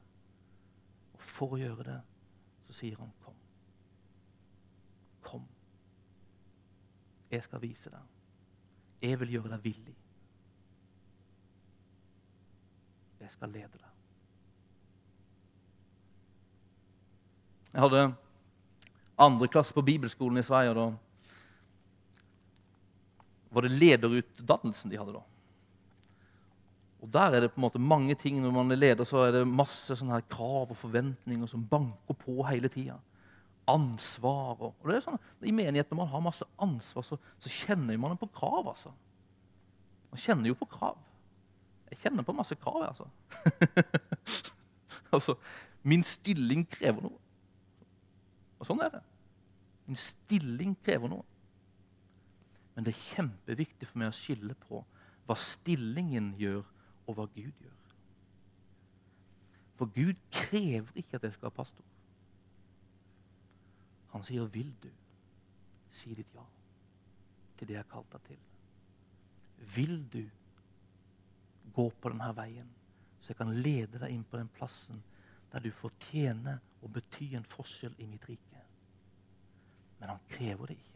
Og 1.16 1.24
for 1.26 1.56
å 1.56 1.58
gjøre 1.58 1.86
det, 1.88 1.96
så 2.68 2.76
sier 2.78 3.00
han, 3.00 3.10
'Kom'. 3.24 3.40
Kom. 5.22 5.48
Jeg 7.30 7.42
skal 7.42 7.62
vise 7.62 7.90
deg. 7.90 8.06
Jeg 9.02 9.20
vil 9.20 9.30
gjøre 9.30 9.50
deg 9.50 9.64
villig. 9.64 9.96
Jeg 13.20 13.30
skal 13.30 13.48
lede 13.48 13.78
deg. 13.78 13.90
Jeg 17.72 17.80
hadde 17.80 18.14
andre 19.18 19.48
klasse 19.48 19.74
på 19.74 19.82
bibelskolen 19.82 20.38
i 20.38 20.42
Sverige. 20.42 20.74
da 20.74 20.92
var 23.52 23.66
det 23.66 23.76
lederutdannelsen 23.76 24.90
de 24.92 24.98
hadde 25.00 25.14
da. 25.16 25.22
Og 27.02 27.10
Der 27.12 27.34
er 27.34 27.40
det 27.40 27.52
på 27.52 27.58
en 27.58 27.66
måte 27.66 27.82
mange 27.82 28.14
ting. 28.14 28.40
Når 28.40 28.50
man 28.54 28.70
er 28.70 28.78
leder, 28.78 29.04
så 29.04 29.24
er 29.26 29.32
det 29.34 29.46
masse 29.48 29.96
sånne 29.98 30.14
her 30.14 30.28
krav 30.30 30.70
og 30.70 30.78
forventninger 30.78 31.50
som 31.50 31.64
banker 31.66 32.14
på 32.14 32.36
hele 32.46 32.70
tida. 32.70 32.98
Ansvar. 33.68 34.54
Og, 34.60 34.76
og 34.78 34.88
det 34.88 34.96
er 34.96 35.06
sånn, 35.08 35.18
I 35.42 35.54
menigheten 35.54 35.96
når 35.96 36.04
man 36.04 36.12
har 36.12 36.22
masse 36.28 36.46
ansvar, 36.62 37.06
så, 37.06 37.18
så 37.42 37.50
kjenner 37.50 37.98
man 37.98 38.20
på 38.20 38.30
krav. 38.30 38.70
altså. 38.70 38.94
Man 40.12 40.22
kjenner 40.22 40.52
jo 40.52 40.58
på 40.60 40.70
krav. 40.70 41.00
Jeg 41.90 42.04
kjenner 42.04 42.26
på 42.26 42.36
masse 42.38 42.54
krav. 42.62 42.86
altså. 42.86 43.08
altså, 45.14 45.36
Min 45.82 46.06
stilling 46.06 46.62
krever 46.70 47.02
noe. 47.02 47.18
Og 48.62 48.68
sånn 48.68 48.80
er 48.84 48.94
det. 48.94 49.02
Min 49.90 49.98
stilling 49.98 50.76
krever 50.86 51.10
noe. 51.10 51.26
Men 52.74 52.86
det 52.86 52.94
er 52.94 53.04
kjempeviktig 53.12 53.88
for 53.88 54.00
meg 54.00 54.12
å 54.12 54.16
skille 54.16 54.56
på 54.66 54.80
hva 55.26 55.36
stillingen 55.38 56.32
gjør, 56.40 56.64
og 57.06 57.16
hva 57.18 57.26
Gud 57.34 57.62
gjør. 57.62 57.78
For 59.78 59.90
Gud 59.90 60.18
krever 60.30 60.98
ikke 60.98 61.18
at 61.18 61.26
jeg 61.26 61.34
skal 61.34 61.50
ha 61.50 61.56
pastor. 61.56 61.84
Han 64.12 64.22
sier 64.22 64.44
'vil 64.44 64.74
du', 64.82 64.92
si 65.90 66.14
ditt 66.14 66.34
ja 66.34 66.44
til 67.58 67.68
det 67.68 67.74
jeg 67.74 67.84
har 67.84 67.90
kalt 67.90 68.12
deg 68.12 68.22
til. 68.26 68.38
Vil 69.74 70.08
du 70.12 70.22
gå 71.72 71.90
på 71.90 72.08
denne 72.10 72.36
veien, 72.36 72.70
så 73.20 73.30
jeg 73.30 73.36
kan 73.36 73.54
lede 73.54 73.98
deg 73.98 74.10
inn 74.10 74.24
på 74.24 74.36
den 74.36 74.48
plassen 74.48 75.02
der 75.52 75.60
du 75.60 75.70
får 75.70 75.92
tjene 76.10 76.60
og 76.82 76.92
bety 76.92 77.34
en 77.36 77.44
forskjell 77.44 77.94
i 77.98 78.06
mitt 78.06 78.28
rike? 78.28 78.64
Men 80.00 80.08
han 80.08 80.18
krever 80.28 80.66
det 80.66 80.76
ikke. 80.76 80.91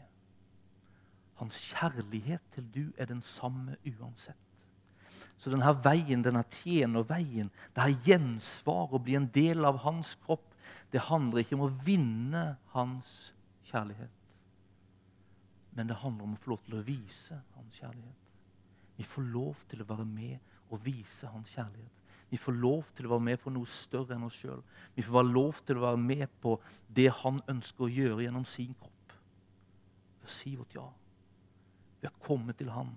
Hans 1.41 1.59
kjærlighet 1.72 2.45
til 2.55 2.68
du 2.74 2.84
er 2.97 3.09
den 3.11 3.22
samme 3.22 3.76
uansett. 3.84 4.41
Så 5.37 5.53
denne 5.53 5.68
veien, 5.84 6.22
denne 6.24 6.45
tjenerveien, 6.49 7.51
det 7.76 7.82
her 7.82 7.97
gjensvar 8.07 8.95
å 8.97 9.01
bli 9.03 9.18
en 9.18 9.28
del 9.32 9.68
av 9.68 9.82
hans 9.84 10.14
kropp, 10.24 10.55
det 10.93 11.05
handler 11.11 11.43
ikke 11.43 11.59
om 11.59 11.66
å 11.66 11.74
vinne 11.84 12.45
hans 12.72 13.34
kjærlighet. 13.68 14.12
Men 15.76 15.91
det 15.91 15.99
handler 16.01 16.24
om 16.24 16.37
å 16.37 16.41
få 16.41 16.55
lov 16.55 16.62
til 16.64 16.78
å 16.78 16.87
vise 16.87 17.37
hans 17.57 17.76
kjærlighet. 17.76 18.22
Vi 18.97 19.05
får 19.05 19.28
lov 19.28 19.61
til 19.68 19.84
å 19.84 19.89
være 19.91 20.09
med 20.09 20.72
og 20.72 20.80
vise 20.87 21.28
hans 21.28 21.53
kjærlighet. 21.53 21.93
Vi 22.30 22.39
får 22.41 22.57
lov 22.59 22.89
til 22.97 23.07
å 23.07 23.12
være 23.14 23.26
med 23.28 23.43
på 23.43 23.53
noe 23.55 23.68
større 23.70 24.16
enn 24.16 24.24
oss 24.26 24.39
sjøl. 24.41 24.62
Vi 24.97 25.05
får 25.05 25.14
være 25.20 25.34
lov 25.34 25.61
til 25.66 25.78
å 25.78 25.84
være 25.84 26.01
med 26.03 26.26
på 26.43 26.57
det 26.97 27.11
han 27.20 27.39
ønsker 27.53 27.87
å 27.87 27.93
gjøre 27.93 28.24
gjennom 28.24 28.47
sin 28.49 28.72
kropp. 28.80 29.12
Si 30.26 30.57
vårt 30.59 30.74
ja. 30.74 30.89
Ved 32.07 32.12
å 32.14 32.22
komme 32.22 32.54
til 32.54 32.68
ham 32.70 32.92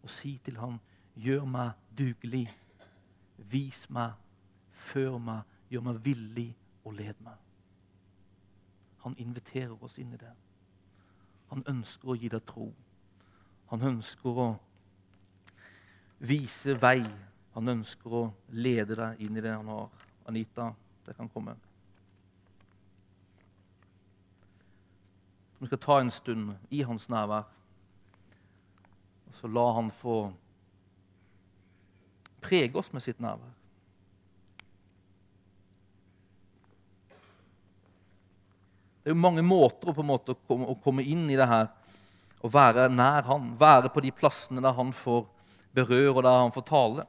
og 0.00 0.08
si 0.08 0.38
til 0.44 0.56
ham, 0.56 0.78
gjør 1.20 1.42
meg 1.44 1.74
dugelig. 1.92 2.46
Vis 3.50 3.82
meg, 3.92 4.14
før 4.72 5.18
meg, 5.20 5.42
gjør 5.68 5.84
meg 5.84 5.98
villig 6.06 6.46
og 6.84 6.94
led 6.96 7.20
meg. 7.24 7.36
Han 9.04 9.16
inviterer 9.20 9.76
oss 9.84 9.98
inn 10.00 10.14
i 10.16 10.20
det. 10.20 10.32
Han 11.50 11.60
ønsker 11.68 12.08
å 12.08 12.16
gi 12.16 12.30
deg 12.32 12.40
tro. 12.48 12.70
Han 13.68 13.84
ønsker 13.90 14.40
å 14.46 14.48
vise 16.24 16.78
vei. 16.80 17.02
Han 17.52 17.68
ønsker 17.68 18.16
å 18.16 18.24
lede 18.56 18.96
deg 18.96 19.20
inn 19.28 19.36
i 19.36 19.44
det 19.44 19.52
han 19.52 19.68
har. 19.68 19.92
Anita, 20.24 20.72
det 21.04 21.20
kan 21.20 21.28
komme. 21.28 21.58
vi 25.64 25.68
skal 25.68 25.78
ta 25.80 26.00
en 26.00 26.10
stund 26.10 26.56
i 26.70 26.82
hans 26.84 27.06
nærvær. 27.08 27.44
Og 29.34 29.40
så 29.40 29.50
la 29.50 29.64
han 29.74 29.90
få 29.90 30.18
prege 32.44 32.78
oss 32.78 32.92
med 32.94 33.02
sitt 33.02 33.18
nærvær. 33.22 33.50
Det 39.02 39.10
er 39.10 39.16
jo 39.16 39.20
mange 39.20 39.42
måter 39.42 39.90
å, 39.90 40.04
måte 40.06 40.32
å, 40.32 40.76
komme, 40.84 41.02
inn 41.02 41.26
i 41.28 41.36
det 41.36 41.48
her. 41.50 41.66
Å 42.44 42.48
være 42.48 42.86
nær 42.92 43.26
han, 43.26 43.50
være 43.58 43.90
på 43.90 44.04
de 44.04 44.12
plassene 44.14 44.62
der 44.62 44.76
han 44.78 44.94
får 44.94 45.26
berøre, 45.74 46.14
og 46.14 46.22
der 46.22 46.38
han 46.38 46.54
får 46.54 46.64
tale. 46.70 47.08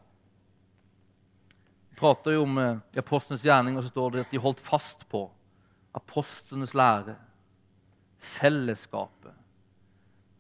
Vi 1.94 2.00
prater 2.02 2.36
jo 2.36 2.42
om 2.48 2.58
eh, 2.60 2.82
I 2.98 3.00
apostlenes 3.00 3.46
gjerning 3.46 3.78
og 3.78 3.86
så 3.86 3.94
står 3.94 4.12
det 4.16 4.26
at 4.26 4.34
de 4.34 4.42
holdt 4.42 4.64
fast 4.64 5.06
på 5.12 5.28
apostlenes 5.96 6.74
lære, 6.76 7.14
fellesskapet, 8.20 9.38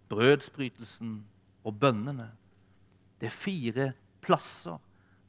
brødsbrytelsen 0.09 1.21
og 1.65 1.79
bønnene. 1.81 2.29
Det 3.19 3.29
er 3.29 3.35
fire 3.35 3.87
plasser 4.23 4.77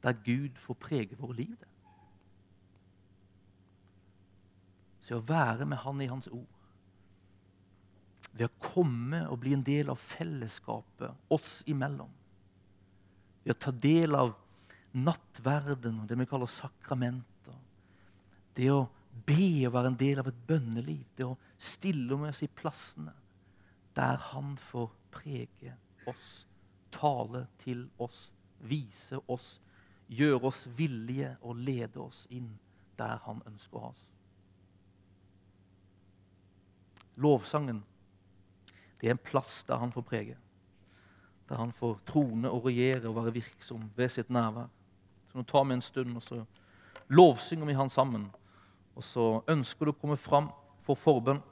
der 0.03 0.19
Gud 0.25 0.59
får 0.61 0.79
prege 0.81 1.17
våre 1.19 1.39
liv. 1.41 1.57
Så 5.01 5.17
å 5.17 5.23
være 5.23 5.65
med 5.65 5.81
Han 5.85 6.03
i 6.03 6.09
Hans 6.11 6.27
ord, 6.27 6.53
ved 8.37 8.49
å 8.49 8.61
komme 8.61 9.23
og 9.31 9.39
bli 9.41 9.55
en 9.55 9.63
del 9.65 9.89
av 9.89 10.01
fellesskapet 10.01 11.33
oss 11.33 11.61
imellom, 11.65 12.11
ved 13.45 13.55
å 13.55 13.61
ta 13.65 13.71
del 13.71 14.17
av 14.19 14.35
nattverden 14.97 16.01
og 16.01 16.09
det 16.09 16.17
vi 16.19 16.27
kaller 16.29 16.51
sakramenter, 16.51 17.55
det 18.57 18.69
å 18.73 18.83
be 19.25 19.65
og 19.67 19.73
være 19.73 19.93
en 19.93 19.99
del 19.99 20.21
av 20.21 20.29
et 20.29 20.43
bønneliv, 20.49 21.05
det 21.17 21.25
å 21.25 21.37
stille 21.57 22.19
med 22.19 22.35
oss 22.35 22.43
i 22.45 22.51
plassene 22.51 23.15
der 23.97 24.19
Han 24.29 24.53
får 24.61 24.91
prege 25.09 25.73
oss, 26.09 26.47
tale 26.91 27.45
til 27.61 27.87
oss, 27.99 28.31
vise 28.59 29.19
oss, 29.27 29.57
gjøre 30.07 30.47
oss 30.49 30.65
villige 30.77 31.35
og 31.41 31.59
lede 31.59 31.99
oss 32.01 32.25
inn 32.31 32.49
der 32.97 33.19
Han 33.27 33.43
ønsker 33.45 33.77
å 33.77 33.81
ha 33.83 33.89
oss. 33.91 34.05
Lovsangen 37.17 37.83
det 39.01 39.07
er 39.07 39.13
en 39.13 39.21
plass 39.21 39.63
der 39.67 39.77
han 39.77 39.91
får 39.93 40.01
prege. 40.01 40.37
Der 41.49 41.59
han 41.61 41.71
får 41.71 41.99
trone 42.05 42.49
og 42.49 42.65
regjere 42.65 43.09
og 43.09 43.19
være 43.19 43.35
virksom 43.35 43.91
ved 43.95 44.09
sitt 44.09 44.31
nærvær. 44.33 44.71
Så 45.29 45.37
Nå 45.37 45.43
tar 45.43 45.67
vi 45.67 45.73
en 45.73 45.85
stund, 45.85 46.15
og 46.15 46.23
så 46.23 46.41
lovsynger 47.07 47.65
vi 47.69 47.77
han 47.77 47.89
sammen. 47.89 48.25
Og 48.95 49.03
så 49.05 49.27
ønsker 49.47 49.85
du 49.85 49.93
å 49.93 49.99
komme 49.99 50.17
fram 50.17 50.49
for 50.85 50.97
forbønn, 50.97 51.43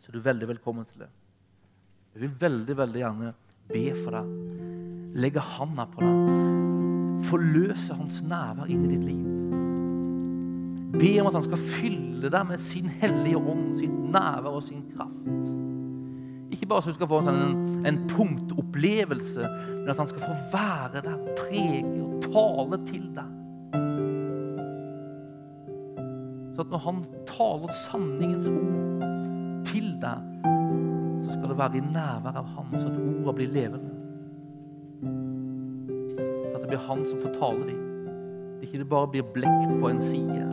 så 0.00 0.08
er 0.08 0.16
du 0.16 0.24
veldig 0.24 0.48
velkommen 0.48 0.86
til 0.88 1.04
det. 1.04 1.10
Jeg 2.14 2.22
vil 2.22 2.40
veldig, 2.40 2.76
veldig 2.76 3.02
gjerne 3.02 3.34
be 3.72 3.88
for 4.04 4.14
deg. 4.16 4.28
Legge 5.18 5.42
handa 5.42 5.86
på 5.90 6.04
deg. 6.04 7.24
Forløse 7.28 7.96
hans 7.98 8.22
nærvær 8.26 8.70
inn 8.70 8.86
i 8.86 8.92
ditt 8.94 9.06
liv. 9.08 9.24
Be 10.98 11.10
om 11.20 11.28
at 11.28 11.36
han 11.36 11.44
skal 11.44 11.60
fylle 11.60 12.30
deg 12.32 12.46
med 12.48 12.62
sin 12.62 12.88
hellige 13.00 13.38
ånd, 13.38 13.74
sitt 13.78 13.94
nærvær 14.14 14.58
og 14.58 14.64
sin 14.66 14.84
kraft. 14.94 15.26
Ikke 16.54 16.66
bare 16.70 16.82
så 16.82 16.94
du 16.94 16.96
skal 16.96 17.10
få 17.10 17.20
en, 17.28 17.84
en 17.86 17.98
punktopplevelse, 18.10 19.50
men 19.74 19.90
at 19.92 20.00
han 20.00 20.08
skal 20.10 20.24
få 20.24 20.36
være 20.54 21.02
der, 21.04 21.18
prege 21.36 21.82
og 22.02 22.22
tale 22.24 22.80
til 22.88 23.04
deg. 23.18 23.34
Så 26.56 26.64
at 26.64 26.72
når 26.72 26.82
han 26.82 27.04
taler 27.28 27.76
sanningens 27.84 28.48
ord 28.50 29.68
til 29.68 29.92
deg, 30.02 30.24
skal 31.38 31.48
det 31.52 31.58
være 31.58 31.78
i 31.78 31.80
nærvær 31.80 32.36
av 32.40 32.46
han, 32.56 32.72
så 32.74 32.86
at 32.88 32.98
ordene 32.98 33.34
blir 33.38 33.52
levende. 33.54 33.92
Så 36.18 36.54
at 36.54 36.62
det 36.62 36.68
blir 36.72 36.86
han 36.88 37.04
som 37.06 37.20
fortaler 37.22 37.38
tale 37.38 37.68
dem. 37.68 37.84
Det 38.58 38.66
ikke 38.66 38.84
bare 38.90 39.10
blir 39.12 39.28
blekk 39.34 39.68
på 39.80 39.88
en 39.88 40.02
side 40.02 40.48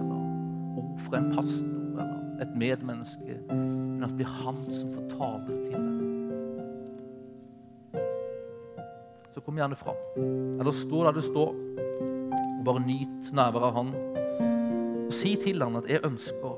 ord 0.77 0.99
fra 1.07 1.17
en 1.17 1.31
pastor 1.33 2.01
eller 2.01 2.41
et 2.41 2.55
medmenneske, 2.55 3.39
men 3.49 4.03
at 4.03 4.09
det 4.13 4.19
blir 4.21 4.31
han 4.43 4.61
som 4.69 4.93
fortaler 4.93 5.55
til 5.65 5.73
deg. 5.73 5.81
Så 9.33 9.41
kom 9.43 9.57
gjerne 9.57 9.75
fram. 9.75 9.99
Eller 10.59 10.71
stå 10.71 11.03
der 11.03 11.17
du 11.17 11.21
står, 11.21 11.51
og 12.59 12.63
bare 12.65 12.85
nyt 12.85 13.33
nærværet 13.33 13.67
av 13.71 13.73
han. 13.81 13.89
Og 15.07 15.13
si 15.13 15.35
til 15.35 15.61
han 15.61 15.75
at 15.75 15.89
'jeg 15.89 16.05
ønsker 16.05 16.51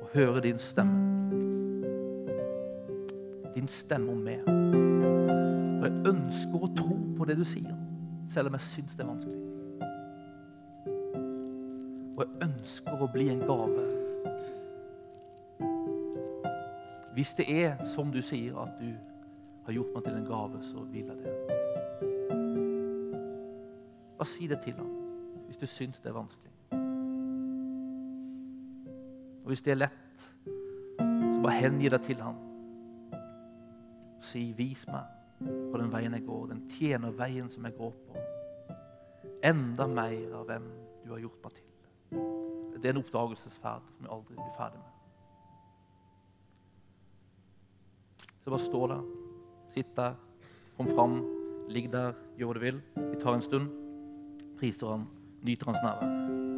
å 0.00 0.06
høre 0.14 0.40
din 0.40 0.58
stemme'. 0.58 1.09
Din 3.60 3.68
stemme 3.68 4.12
om 4.12 4.18
meg. 4.24 4.40
Og 5.80 5.82
jeg 5.84 5.92
ønsker 6.08 6.62
å 6.64 6.68
tro 6.72 6.94
på 7.18 7.26
det 7.28 7.34
du 7.36 7.42
sier, 7.44 7.74
selv 8.32 8.48
om 8.48 8.56
jeg 8.56 8.64
syns 8.64 8.94
det 8.96 9.04
er 9.04 9.10
vanskelig. 9.10 9.40
Og 12.14 12.22
jeg 12.22 12.48
ønsker 12.48 13.04
å 13.04 13.10
bli 13.12 13.28
en 13.28 13.44
gave. 13.44 13.84
Hvis 17.12 17.36
det 17.36 17.50
er 17.52 17.84
som 17.84 18.08
du 18.08 18.22
sier, 18.24 18.56
at 18.64 18.80
du 18.80 18.88
har 19.68 19.76
gjort 19.76 19.92
meg 19.92 20.08
til 20.08 20.16
en 20.22 20.28
gave, 20.32 20.64
så 20.64 20.88
vil 20.96 21.12
jeg 21.12 21.20
det. 21.20 21.36
Bare 24.16 24.32
si 24.32 24.48
det 24.48 24.62
til 24.64 24.80
ham 24.80 24.92
hvis 25.50 25.60
du 25.60 25.68
syns 25.68 26.00
det 26.00 26.14
er 26.14 26.22
vanskelig. 26.22 26.56
Og 29.42 29.52
hvis 29.52 29.68
det 29.68 29.76
er 29.76 29.84
lett, 29.84 30.30
så 30.96 31.42
bare 31.42 31.60
hengi 31.60 31.92
deg 31.92 32.08
til 32.08 32.24
ham. 32.24 32.46
Si 34.30 34.52
'vis 34.54 34.86
meg 34.86 35.04
på 35.72 35.78
den 35.78 35.90
veien 35.90 36.14
jeg 36.14 36.22
går', 36.26 36.48
den 36.52 36.68
tjener 36.70 37.10
veien 37.10 37.50
som 37.50 37.64
jeg 37.64 37.74
går 37.74 37.90
på. 38.06 38.22
Enda 39.42 39.86
mer 39.86 40.34
av 40.38 40.46
hvem 40.46 40.68
du 41.04 41.10
har 41.10 41.18
gjort 41.18 41.42
meg 41.42 41.52
til. 41.56 41.66
Det 42.80 42.88
er 42.88 42.94
en 42.94 43.02
oppdagelsesferd 43.02 43.88
som 43.96 44.04
vi 44.04 44.12
aldri 44.14 44.34
blir 44.36 44.54
ferdig 44.56 44.78
med. 44.78 44.92
Så 48.44 48.50
bare 48.50 48.60
stå 48.60 48.86
der, 48.86 49.02
sitt 49.74 49.96
der, 49.96 50.14
kom 50.76 50.88
fram, 50.94 51.18
ligg 51.68 51.90
der, 51.92 52.14
gjør 52.38 52.46
hva 52.46 52.54
du 52.54 52.60
vil. 52.60 52.80
Vi 52.96 53.20
tar 53.20 53.34
en 53.34 53.44
stund, 53.44 53.68
priser 54.58 54.94
han, 54.94 55.08
nyter 55.42 55.72
hans 55.72 55.82
nærvær. 55.82 56.49